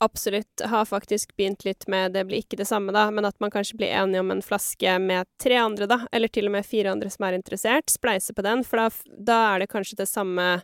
Absolutt. 0.00 0.60
Har 0.64 0.84
faktisk 0.84 1.36
begynt 1.36 1.64
litt 1.64 1.88
med 1.88 2.12
Det 2.12 2.24
blir 2.24 2.38
ikke 2.38 2.56
det 2.60 2.68
samme, 2.70 2.92
da, 2.94 3.08
men 3.10 3.26
at 3.26 3.38
man 3.42 3.50
kanskje 3.50 3.80
blir 3.80 3.90
enige 3.90 4.22
om 4.22 4.30
en 4.30 4.42
flaske 4.42 4.98
med 5.02 5.26
tre 5.42 5.58
andre, 5.58 5.88
da, 5.90 6.00
eller 6.12 6.30
til 6.30 6.46
og 6.46 6.54
med 6.54 6.66
fire 6.66 6.92
andre 6.94 7.10
som 7.10 7.26
er 7.26 7.38
interessert. 7.38 7.90
Spleise 7.90 8.34
på 8.34 8.44
den, 8.46 8.62
for 8.64 8.78
da, 8.78 9.16
da 9.18 9.38
er 9.52 9.64
det 9.64 9.72
kanskje 9.74 9.98
det 10.02 10.10
samme 10.10 10.60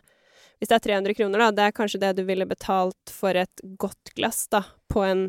Hvis 0.55 0.69
det 0.71 0.75
er 0.77 0.83
300 0.85 1.13
kroner, 1.17 1.41
da, 1.41 1.51
det 1.51 1.63
er 1.65 1.73
kanskje 1.75 1.99
det 1.99 2.13
du 2.15 2.21
ville 2.23 2.45
betalt 2.47 3.11
for 3.11 3.35
et 3.35 3.61
godt 3.75 4.13
glass, 4.15 4.45
da, 4.47 4.63
på 4.87 5.03
en 5.03 5.25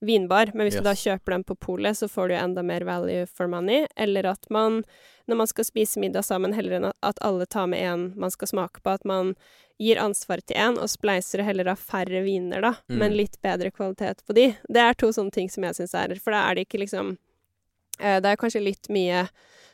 vinbar. 0.00 0.50
Men 0.54 0.66
hvis 0.66 0.78
yes. 0.78 0.82
du 0.82 0.88
da 0.88 0.96
kjøper 0.96 1.34
den 1.34 1.44
på 1.44 1.56
polet, 1.58 1.98
så 1.98 2.08
får 2.08 2.28
du 2.28 2.34
enda 2.38 2.62
mer 2.62 2.86
value 2.86 3.26
for 3.26 3.50
money. 3.50 3.86
Eller 3.96 4.26
at 4.30 4.50
man, 4.50 4.82
når 5.26 5.42
man 5.42 5.50
skal 5.50 5.66
spise 5.68 6.00
middag 6.00 6.26
sammen, 6.26 6.54
heller 6.56 6.78
enn 6.78 6.90
at 6.92 7.22
alle 7.24 7.46
tar 7.46 7.70
med 7.70 7.82
én 7.82 8.10
man 8.18 8.34
skal 8.34 8.52
smake 8.52 8.82
på, 8.82 8.94
at 8.98 9.06
man 9.08 9.34
gir 9.78 10.00
ansvaret 10.02 10.46
til 10.50 10.58
én, 10.58 10.78
og 10.78 10.90
spleiser 10.90 11.44
heller 11.46 11.70
av 11.70 11.78
færre 11.78 12.24
viner, 12.24 12.62
da, 12.64 12.72
mm. 12.90 12.96
men 12.98 13.14
litt 13.14 13.38
bedre 13.44 13.70
kvalitet 13.70 14.24
på 14.26 14.34
de. 14.34 14.48
Det 14.66 14.82
er 14.82 14.98
to 14.98 15.12
sånne 15.14 15.34
ting 15.34 15.50
som 15.50 15.66
jeg 15.68 15.78
syns 15.78 15.94
er 15.94 16.16
For 16.18 16.34
da 16.34 16.42
er 16.48 16.58
det 16.58 16.66
ikke 16.66 16.80
liksom 16.82 17.12
eh, 18.00 18.18
Det 18.18 18.32
er 18.32 18.40
kanskje 18.40 18.64
litt 18.64 18.90
mye 18.90 19.28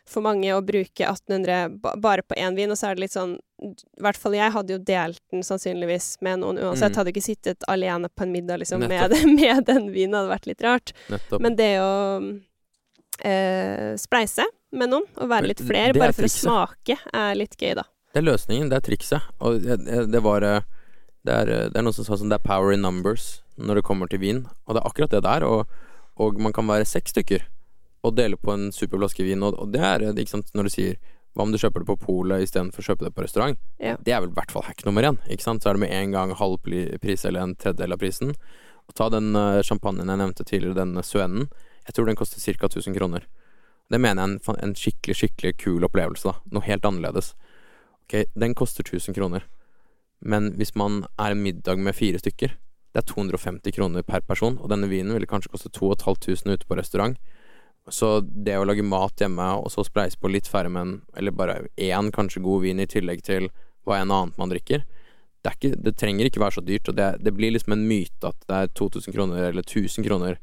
for 0.09 0.25
mange 0.25 0.53
å 0.53 0.61
bruke 0.65 1.07
1800 1.07 1.97
bare 2.03 2.25
på 2.27 2.37
én 2.37 2.57
vin, 2.57 2.71
og 2.71 2.79
så 2.79 2.91
er 2.91 2.97
det 2.97 3.07
litt 3.07 3.15
sånn 3.15 3.39
I 3.65 4.03
hvert 4.05 4.19
fall 4.21 4.37
jeg 4.37 4.53
hadde 4.53 4.75
jo 4.75 4.81
delt 4.85 5.21
den 5.33 5.45
sannsynligvis 5.47 6.19
med 6.25 6.43
noen 6.43 6.59
uansett. 6.61 6.93
Mm. 6.93 6.99
Hadde 7.01 7.15
ikke 7.15 7.25
sittet 7.25 7.65
alene 7.71 8.11
på 8.13 8.27
en 8.27 8.35
middag 8.35 8.61
liksom 8.61 8.85
med, 8.85 9.15
med, 9.39 9.65
den 9.71 9.89
vinen, 9.95 10.19
hadde 10.19 10.35
vært 10.35 10.51
litt 10.51 10.65
rart. 10.67 10.93
Nettopp. 11.13 11.41
Men 11.45 11.57
det 11.57 11.71
å 11.81 11.95
eh, 13.25 13.95
spleise 14.01 14.47
med 14.75 14.93
noen, 14.93 15.09
og 15.17 15.31
være 15.31 15.53
litt 15.55 15.63
flere, 15.65 15.97
bare 15.97 16.13
for 16.17 16.29
å 16.29 16.33
smake, 16.35 16.99
er 17.15 17.39
litt 17.39 17.57
gøy, 17.57 17.77
da. 17.79 17.87
Det 18.15 18.21
er 18.21 18.29
løsningen, 18.29 18.69
det 18.71 18.79
er 18.79 18.87
trikset. 18.91 19.33
Og 19.43 19.65
det 19.65 20.21
var 20.23 20.45
eh, 20.47 20.61
det 21.25 21.33
er, 21.33 21.49
eh, 21.49 21.67
det 21.73 21.81
er 21.81 21.87
noen 21.87 21.97
som 21.97 22.07
sa 22.07 22.19
sånn 22.21 22.33
Det 22.33 22.39
er 22.39 22.47
power 22.47 22.75
in 22.75 22.85
numbers 22.85 23.41
når 23.57 23.81
det 23.81 23.87
kommer 23.89 24.11
til 24.11 24.21
vin. 24.21 24.45
Og 24.67 24.77
det 24.77 24.83
er 24.83 24.89
akkurat 24.91 25.15
det 25.15 25.25
der. 25.25 25.47
Og, 25.49 25.65
og 26.21 26.41
man 26.43 26.55
kan 26.55 26.69
være 26.69 26.87
seks 26.89 27.15
stykker 27.15 27.47
og 28.05 28.15
dele 28.19 28.39
på 28.41 28.53
en 28.53 28.71
superflaske 28.75 29.25
vin. 29.27 29.43
Og, 29.47 29.57
og, 29.59 29.71
det 29.75 29.83
er 29.83 30.05
eh, 30.05 30.17
ikke 30.23 30.37
sant, 30.37 30.53
når 30.57 30.69
du 30.69 30.75
sier 30.75 30.99
hva 31.35 31.47
om 31.47 31.51
du 31.51 31.59
kjøper 31.59 31.83
det 31.83 31.89
på 31.89 31.99
polet 32.05 32.45
istedenfor 32.45 32.85
å 32.85 32.89
kjøpe 32.93 33.09
det 33.09 33.15
på 33.17 33.25
restaurant? 33.25 33.59
Ja. 33.83 33.97
Det 33.99 34.13
er 34.15 34.21
vel 34.23 34.31
i 34.31 34.37
hvert 34.37 34.53
fall 34.55 34.67
hack 34.69 34.85
nummer 34.87 35.07
én. 35.09 35.19
Ikke 35.27 35.43
sant? 35.43 35.65
Så 35.65 35.71
er 35.71 35.79
det 35.79 35.83
med 35.83 35.95
en 35.95 36.13
gang 36.15 36.35
halv 36.39 36.61
pris 36.63 37.25
eller 37.27 37.43
en 37.43 37.57
tredjedel 37.59 37.97
av 37.97 38.03
prisen. 38.03 38.35
Og 38.87 38.95
ta 38.95 39.09
den 39.11 39.33
uh, 39.35 39.59
champagnen 39.67 40.13
jeg 40.13 40.21
nevnte 40.21 40.47
tidligere, 40.47 40.79
den 40.79 41.03
Suennen. 41.03 41.49
Jeg 41.89 41.97
tror 41.97 42.07
den 42.07 42.21
koster 42.21 42.39
ca. 42.39 42.69
1000 42.71 42.95
kroner. 42.95 43.27
Det 43.91 43.99
mener 43.99 44.23
jeg 44.23 44.31
er 44.31 44.55
en, 44.55 44.61
en 44.69 44.77
skikkelig, 44.79 45.17
skikkelig 45.19 45.57
kul 45.65 45.89
opplevelse, 45.89 46.31
da. 46.31 46.55
Noe 46.55 46.69
helt 46.69 46.87
annerledes. 46.87 47.33
Ok, 48.05 48.21
den 48.39 48.55
koster 48.55 48.87
1000 48.87 49.19
kroner. 49.19 49.49
Men 50.25 50.53
hvis 50.61 50.77
man 50.79 51.03
er 51.19 51.35
en 51.35 51.43
middag 51.43 51.83
med 51.83 51.99
fire 51.99 52.21
stykker, 52.23 52.55
det 52.95 53.03
er 53.03 53.11
250 53.11 53.75
kroner 53.75 54.07
per 54.07 54.23
person, 54.23 54.61
og 54.63 54.71
denne 54.71 54.87
vinen 54.89 55.13
ville 55.17 55.29
kanskje 55.29 55.51
koste 55.51 55.73
2500 55.75 56.61
ute 56.61 56.69
på 56.71 56.79
restaurant. 56.79 57.19
Så 57.93 58.21
det 58.25 58.57
å 58.57 58.65
lage 58.65 58.85
mat 58.87 59.21
hjemme, 59.21 59.45
og 59.61 59.69
så 59.73 59.85
spleise 59.85 60.17
på 60.17 60.31
litt 60.33 60.49
færre, 60.49 60.71
men 60.73 61.03
Eller 61.17 61.35
bare 61.37 61.67
én 61.77 62.11
kanskje 62.13 62.41
god 62.43 62.63
vin 62.63 62.81
i 62.81 62.89
tillegg 62.89 63.23
til 63.23 63.51
hva 63.85 63.99
enn 64.01 64.13
annet 64.15 64.39
man 64.41 64.49
drikker 64.49 64.87
det, 65.45 65.53
ikke, 65.53 65.75
det, 65.85 65.93
trenger 66.01 66.29
ikke 66.29 66.41
være 66.41 66.57
så 66.57 66.63
dyrt, 66.65 66.89
og 66.89 66.97
det, 66.97 67.09
det, 67.21 67.33
blir 67.37 67.53
liksom 67.53 67.75
en 67.77 67.85
myte 67.89 68.31
at 68.31 68.47
det 68.49 68.61
er 68.63 68.71
2000 68.81 69.13
kroner 69.13 69.51
eller 69.51 69.67
1000 69.67 70.07
kroner 70.07 70.39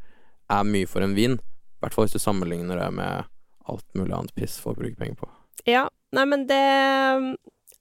er 0.51 0.67
mye 0.67 0.89
for 0.89 1.01
en 1.01 1.15
vin. 1.17 1.39
I 1.39 1.81
hvert 1.81 1.95
fall 1.95 2.05
hvis 2.05 2.13
du 2.13 2.21
sammenligner 2.21 2.77
det 2.77 2.89
med 2.93 3.31
alt 3.71 3.97
mulig 3.97 4.13
annet 4.13 4.35
piss 4.37 4.59
folk 4.61 4.77
bruker 4.77 4.99
penger 4.99 5.23
på. 5.23 5.31
Ja, 5.65 5.87
nei, 6.13 6.27
men 6.29 6.45
det 6.49 6.61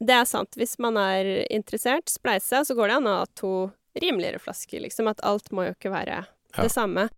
det 0.01 0.17
er 0.17 0.25
sant. 0.25 0.57
Hvis 0.57 0.79
man 0.81 0.97
er 0.97 1.29
interessert, 1.53 2.09
spleise, 2.09 2.63
så 2.65 2.77
går 2.77 2.89
det 2.89 2.95
an 2.97 3.09
å 3.11 3.17
ha 3.19 3.27
to 3.37 3.53
rimeligere 4.01 4.41
flasker, 4.41 4.81
liksom. 4.81 5.11
At 5.13 5.21
alt 5.29 5.51
må 5.53 5.67
jo 5.67 5.75
ikke 5.75 5.93
være 5.93 6.23
ja. 6.25 6.63
det 6.63 6.71
samme. 6.73 7.11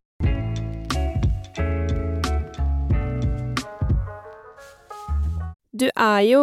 Du 5.73 5.87
er 5.89 6.20
jo 6.29 6.43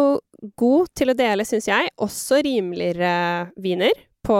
god 0.58 0.88
til 0.98 1.12
å 1.12 1.16
dele, 1.18 1.44
syns 1.46 1.68
jeg, 1.70 1.92
også 2.02 2.40
rimeligere 2.42 3.50
viner 3.62 3.94
på, 4.26 4.38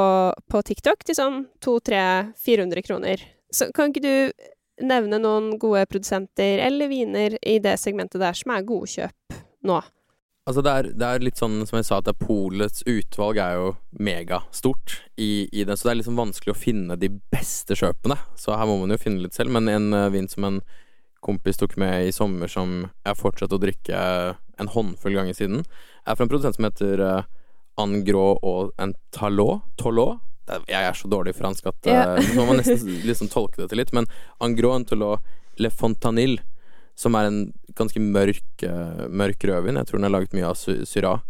på 0.50 0.62
TikTok 0.66 1.04
til 1.06 1.16
sånn 1.18 1.44
200-400 1.62 2.82
kroner. 2.86 3.22
Så 3.54 3.70
kan 3.74 3.92
ikke 3.92 4.02
du 4.02 4.84
nevne 4.86 5.20
noen 5.22 5.52
gode 5.60 5.84
produsenter 5.90 6.62
eller 6.64 6.90
viner 6.90 7.36
i 7.46 7.58
det 7.62 7.76
segmentet 7.78 8.22
der 8.22 8.36
som 8.36 8.54
er 8.54 8.66
gode 8.66 8.90
kjøp 8.90 9.40
nå? 9.68 9.78
Altså 10.48 10.62
det 10.64 10.72
er, 10.72 10.86
det 10.98 11.06
er, 11.06 11.22
litt 11.22 11.38
sånn 11.38 11.60
som 11.68 11.76
jeg 11.78 11.86
sa, 11.86 12.00
at 12.00 12.10
Polets 12.18 12.82
utvalg 12.88 13.38
er 13.38 13.58
jo 13.60 13.72
megastort 14.02 14.96
i, 15.20 15.46
i 15.52 15.66
den, 15.68 15.76
så 15.76 15.86
det 15.86 15.92
er 15.92 15.98
liksom 16.00 16.18
vanskelig 16.18 16.54
å 16.54 16.58
finne 16.58 16.96
de 16.98 17.12
beste 17.30 17.76
kjøpene. 17.78 18.16
Så 18.40 18.56
her 18.58 18.66
må 18.66 18.80
man 18.80 18.90
jo 18.90 18.98
finne 18.98 19.22
litt 19.22 19.36
selv. 19.36 19.52
Men 19.54 19.70
en 19.70 19.92
uh, 19.94 20.08
vin 20.10 20.26
som 20.32 20.48
en 20.48 20.62
kompis 21.24 21.60
tok 21.60 21.76
med 21.80 22.08
i 22.08 22.12
sommer, 22.12 22.48
som 22.48 22.86
jeg 23.04 23.18
fortsatte 23.18 23.56
å 23.56 23.62
drikke 23.62 24.00
en 24.60 24.72
håndfull 24.72 25.16
ganger 25.18 25.36
siden, 25.36 25.62
er 26.06 26.16
fra 26.16 26.26
en 26.26 26.32
produsent 26.32 26.56
som 26.56 26.66
heter 26.66 27.02
uh, 27.04 27.28
Angro 27.80 28.34
og 28.36 28.72
en 28.80 28.94
Talot. 29.14 29.64
Tolot. 29.80 30.20
Jeg 30.66 30.82
er 30.82 30.96
så 30.98 31.06
dårlig 31.06 31.36
i 31.36 31.38
fransk 31.38 31.68
at 31.70 31.86
yeah. 31.86 32.16
så 32.26 32.34
må 32.34 32.48
man 32.48 32.58
nesten 32.58 32.88
liksom 33.06 33.28
tolke 33.30 33.60
det 33.60 33.68
til 33.70 33.78
litt. 33.82 33.92
Men 33.96 34.08
Angro 34.42 34.72
en 34.74 34.86
Tolot 34.88 35.22
Le 35.60 35.70
Fontanille 35.70 36.42
som 36.98 37.14
er 37.16 37.28
en 37.28 37.38
ganske 37.78 38.00
mørk, 38.02 38.64
uh, 38.66 39.06
mørk 39.08 39.46
rødvin. 39.48 39.78
Jeg 39.78 39.88
tror 39.88 40.00
den 40.00 40.08
er 40.08 40.16
laget 40.16 40.36
mye 40.36 40.50
av 40.50 40.58
Syrah. 40.58 41.22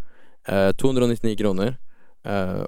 Uh, 0.48 0.70
299 0.80 1.36
kroner. 1.42 1.78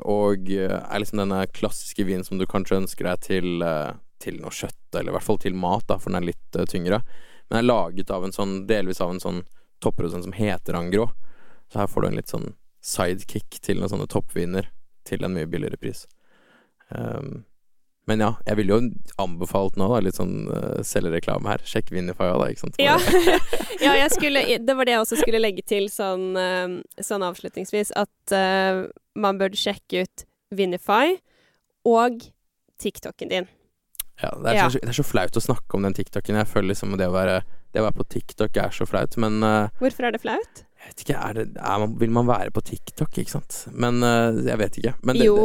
Og 0.09 0.47
er 0.49 0.95
liksom 0.97 1.19
denne 1.21 1.43
klassiske 1.53 2.07
vinen 2.09 2.25
som 2.25 2.39
du 2.41 2.47
kanskje 2.49 2.79
ønsker 2.79 3.05
deg 3.05 3.25
til, 3.27 3.65
til 4.23 4.39
noe 4.43 4.55
kjøtt, 4.55 4.95
eller 4.95 5.13
i 5.13 5.17
hvert 5.17 5.27
fall 5.27 5.41
til 5.43 5.59
mat, 5.59 5.85
da, 5.91 5.99
for 5.99 6.13
den 6.13 6.23
er 6.23 6.31
litt 6.31 6.61
tyngre. 6.71 7.03
Men 7.51 7.61
er 7.61 7.69
laget 7.69 8.11
av 8.15 8.25
en 8.25 8.35
sånn, 8.35 8.63
delvis 8.71 9.03
av 9.05 9.13
en 9.13 9.23
sånn 9.23 9.43
topprodusent 9.83 10.25
som 10.25 10.37
heter 10.37 10.79
Angro. 10.79 11.11
Så 11.73 11.83
her 11.83 11.91
får 11.91 12.03
du 12.05 12.09
en 12.09 12.19
litt 12.21 12.33
sånn 12.33 12.53
sidekick 12.83 13.61
til 13.63 13.81
noen 13.81 13.93
sånne 13.93 14.11
toppviner 14.11 14.71
til 15.09 15.25
en 15.27 15.35
mye 15.35 15.49
billigere 15.51 15.79
pris. 15.81 16.05
Um, 16.89 17.43
men 18.11 18.23
ja, 18.23 18.33
jeg 18.49 18.59
ville 18.59 18.75
jo 18.75 18.89
anbefalt 19.23 19.77
nå, 19.79 19.87
da, 19.93 20.01
litt 20.03 20.19
sånn 20.19 20.49
uh, 20.51 20.81
selgereklame 20.87 21.53
her. 21.53 21.63
Sjekk 21.67 21.93
Vinify 21.95 22.33
da, 22.33 22.49
ikke 22.51 22.65
sant. 22.65 22.81
Ja. 22.83 22.97
ja, 23.85 23.95
jeg 24.01 24.11
skulle 24.17 24.43
Det 24.59 24.77
var 24.79 24.89
det 24.89 24.97
jeg 24.97 25.05
også 25.05 25.21
skulle 25.21 25.43
legge 25.43 25.63
til 25.67 25.87
sånn, 25.93 26.33
uh, 26.35 26.81
sånn 26.99 27.25
avslutningsvis, 27.27 27.95
at 27.99 28.35
uh, 28.35 28.85
man 29.15 29.39
burde 29.41 29.59
sjekke 29.59 30.05
ut 30.07 30.27
Vinify 30.53 31.15
og 31.89 32.27
TikToken 32.83 33.31
din. 33.31 33.51
Ja, 34.23 34.33
det 34.39 34.53
er, 34.53 34.59
ja. 34.61 34.67
Så, 34.71 34.83
det 34.83 34.93
er, 34.93 34.99
Så, 34.99 35.07
flaut 35.07 35.39
å 35.39 35.45
snakke 35.45 35.79
om 35.79 35.87
den 35.87 35.97
TikToken. 35.99 36.39
Jeg 36.41 36.51
føler 36.51 36.73
liksom 36.73 36.97
det 37.01 37.11
å 37.11 37.15
være, 37.15 37.41
det 37.75 37.83
å 37.83 37.87
være 37.89 37.99
på 38.01 38.11
TikTok 38.17 38.61
er 38.63 38.75
så 38.75 38.87
flaut, 38.89 39.19
men 39.21 39.41
Hvorfor 39.81 40.09
er 40.09 40.15
det 40.15 40.23
flaut? 40.23 40.67
Jeg 40.83 40.91
vet 40.91 41.03
ikke, 41.05 41.19
er 41.19 41.37
det, 41.37 41.45
er 41.63 41.83
man, 41.83 41.93
Vil 42.01 42.11
man 42.11 42.27
være 42.27 42.51
på 42.55 42.63
TikTok, 42.67 43.19
ikke 43.23 43.31
sant? 43.37 43.59
Men 43.71 44.03
uh, 44.03 44.35
jeg 44.43 44.59
vet 44.59 44.79
ikke. 44.81 44.95
Det, 45.13 45.27
jo, 45.27 45.37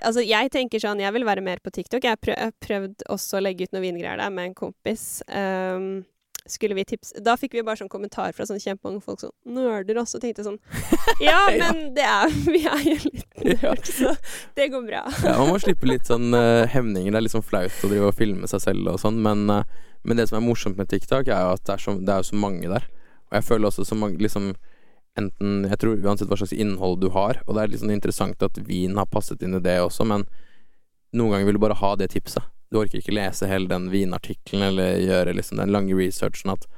altså 0.00 0.24
jeg 0.24 0.52
tenker 0.54 0.80
sånn 0.80 1.02
Jeg 1.02 1.12
vil 1.16 1.26
være 1.28 1.44
mer 1.44 1.60
på 1.60 1.72
TikTok. 1.74 2.06
Jeg 2.06 2.16
har 2.16 2.54
prøvd 2.64 3.04
også 3.12 3.38
å 3.38 3.42
legge 3.44 3.68
ut 3.68 3.76
noen 3.76 3.84
vingreier 3.90 4.20
der 4.20 4.32
med 4.32 4.50
en 4.50 4.56
kompis. 4.56 5.20
Um, 5.28 6.06
skulle 6.52 6.76
vi 6.78 6.84
tipse 6.88 7.20
Da 7.24 7.36
fikk 7.38 7.56
vi 7.56 7.64
bare 7.66 7.78
sånn 7.80 7.90
kommentar 7.92 8.32
fra 8.36 8.46
sånn 8.48 8.60
kjempemange 8.62 9.02
folk 9.04 9.22
sånn 9.22 9.34
Nerder 9.54 10.00
også. 10.02 10.20
Tenkte 10.22 10.42
jeg 10.42 10.48
sånn 10.48 10.60
Ja, 11.28 11.40
men 11.52 11.92
det 11.96 12.06
er 12.06 12.32
Vi 12.54 12.62
er 12.68 12.84
jo 12.86 12.96
litt 13.04 13.44
nerd, 13.62 13.84
så 13.86 14.14
det 14.58 14.70
går 14.72 14.86
bra. 14.86 15.04
Ja, 15.26 15.36
man 15.40 15.52
må 15.52 15.58
slippe 15.62 15.88
litt 15.88 16.08
sånn 16.08 16.32
uh, 16.34 16.66
hemninger. 16.70 17.12
Det 17.12 17.20
er 17.20 17.26
litt 17.26 17.34
sånn 17.34 17.46
flaut 17.46 17.84
å 17.84 17.90
drive 17.90 18.10
og 18.10 18.16
filme 18.18 18.48
seg 18.50 18.62
selv 18.64 18.92
og 18.92 18.98
sånn, 19.02 19.20
men, 19.24 19.46
uh, 19.52 19.62
men 20.06 20.20
det 20.20 20.28
som 20.30 20.38
er 20.40 20.46
morsomt 20.46 20.78
med 20.80 20.90
TikTok, 20.90 21.28
er 21.28 21.44
jo 21.44 21.54
at 21.56 21.64
det 21.66 21.76
er, 21.76 21.84
så, 21.84 21.94
det 22.00 22.14
er 22.14 22.22
jo 22.22 22.30
så 22.30 22.40
mange 22.40 22.70
der. 22.70 22.88
Og 23.28 23.38
jeg 23.38 23.46
føler 23.48 23.70
også 23.70 23.86
så 23.88 23.98
mange 23.98 24.20
liksom 24.22 24.52
Enten 25.18 25.64
Jeg 25.66 25.80
tror 25.82 25.98
uansett 25.98 26.28
hva 26.30 26.36
slags 26.38 26.54
innhold 26.54 27.00
du 27.02 27.08
har, 27.10 27.40
og 27.46 27.56
det 27.56 27.62
er 27.62 27.72
litt 27.72 27.80
sånn 27.80 27.90
interessant 27.90 28.44
at 28.44 28.60
vin 28.68 28.94
har 28.94 29.08
passet 29.10 29.42
inn 29.42 29.56
i 29.58 29.62
det 29.64 29.80
også, 29.82 30.06
men 30.06 30.22
noen 31.16 31.32
ganger 31.32 31.48
vil 31.48 31.58
du 31.58 31.62
bare 31.64 31.78
ha 31.80 31.90
det 31.98 32.12
tipset. 32.12 32.44
Du 32.68 32.80
orker 32.80 33.00
ikke 33.00 33.14
lese 33.16 33.48
hele 33.48 33.70
den 33.70 33.88
vinartikkelen 33.92 34.66
eller 34.70 34.98
gjøre 35.00 35.34
liksom 35.36 35.60
den 35.62 35.72
lange 35.72 35.96
researchen 35.96 36.52
at 36.52 36.68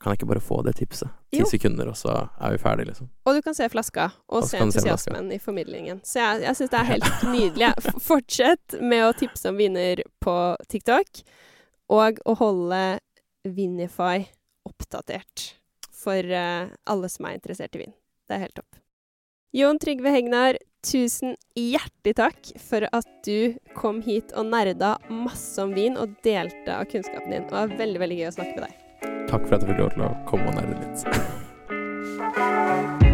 kan 0.00 0.14
jeg 0.14 0.20
ikke 0.22 0.30
bare 0.30 0.40
få 0.40 0.62
det 0.64 0.72
tipset? 0.78 1.12
Ti 1.28 1.42
sekunder, 1.44 1.90
og 1.92 1.96
så 2.00 2.14
er 2.40 2.54
vi 2.54 2.58
ferdige, 2.62 2.88
liksom. 2.88 3.10
Og 3.28 3.36
du 3.36 3.42
kan 3.44 3.56
se 3.56 3.66
flaska, 3.68 4.06
og 4.32 4.38
Og 4.38 4.46
se 4.48 4.56
kan 4.56 4.72
se 4.72 4.80
entusiasmen 4.80 5.28
i 5.32 5.38
formidlingen. 5.38 6.00
Så 6.08 6.22
jeg, 6.22 6.40
jeg 6.46 6.56
syns 6.56 6.72
det 6.72 6.78
er 6.78 6.88
helt 6.88 7.24
nydelig. 7.34 7.68
Fortsett 8.00 8.78
med 8.80 9.04
å 9.04 9.12
tipse 9.12 9.52
om 9.52 9.60
viner 9.60 10.00
på 10.24 10.36
TikTok, 10.72 11.20
og 11.92 12.22
å 12.24 12.36
holde 12.40 12.80
Vinify 13.44 14.24
oppdatert 14.64 15.50
for 15.92 16.24
uh, 16.32 16.72
alle 16.88 17.12
som 17.12 17.28
er 17.28 17.36
interessert 17.36 17.76
i 17.76 17.84
vin. 17.84 17.94
Det 18.24 18.38
er 18.38 18.46
helt 18.46 18.56
topp. 18.56 18.80
Jon 19.52 19.80
Trygve 19.82 20.14
Hegnar, 20.14 20.56
Tusen 20.80 21.34
hjertelig 21.58 22.14
takk 22.16 22.38
for 22.56 22.86
at 22.96 23.08
du 23.26 23.52
kom 23.76 24.00
hit 24.04 24.32
og 24.32 24.46
nerda 24.48 24.98
masse 25.12 25.60
om 25.60 25.74
vin 25.76 25.96
og 26.00 26.08
delte 26.24 26.72
av 26.72 26.84
kunnskapen 26.88 27.30
din. 27.34 27.44
Det 27.44 27.52
var 27.58 27.68
veldig 27.82 28.00
veldig 28.00 28.16
gøy 28.22 28.28
å 28.30 28.36
snakke 28.38 28.54
med 28.56 28.64
deg. 28.64 28.72
Takk 29.28 29.44
for 29.44 29.54
at 29.58 29.60
jeg 29.60 29.68
fikk 29.74 29.82
lov 29.84 29.92
til 29.98 30.08
å 30.08 30.10
komme 30.30 30.48
og 30.48 30.54
nerde 30.56 30.74
litt. 30.80 30.98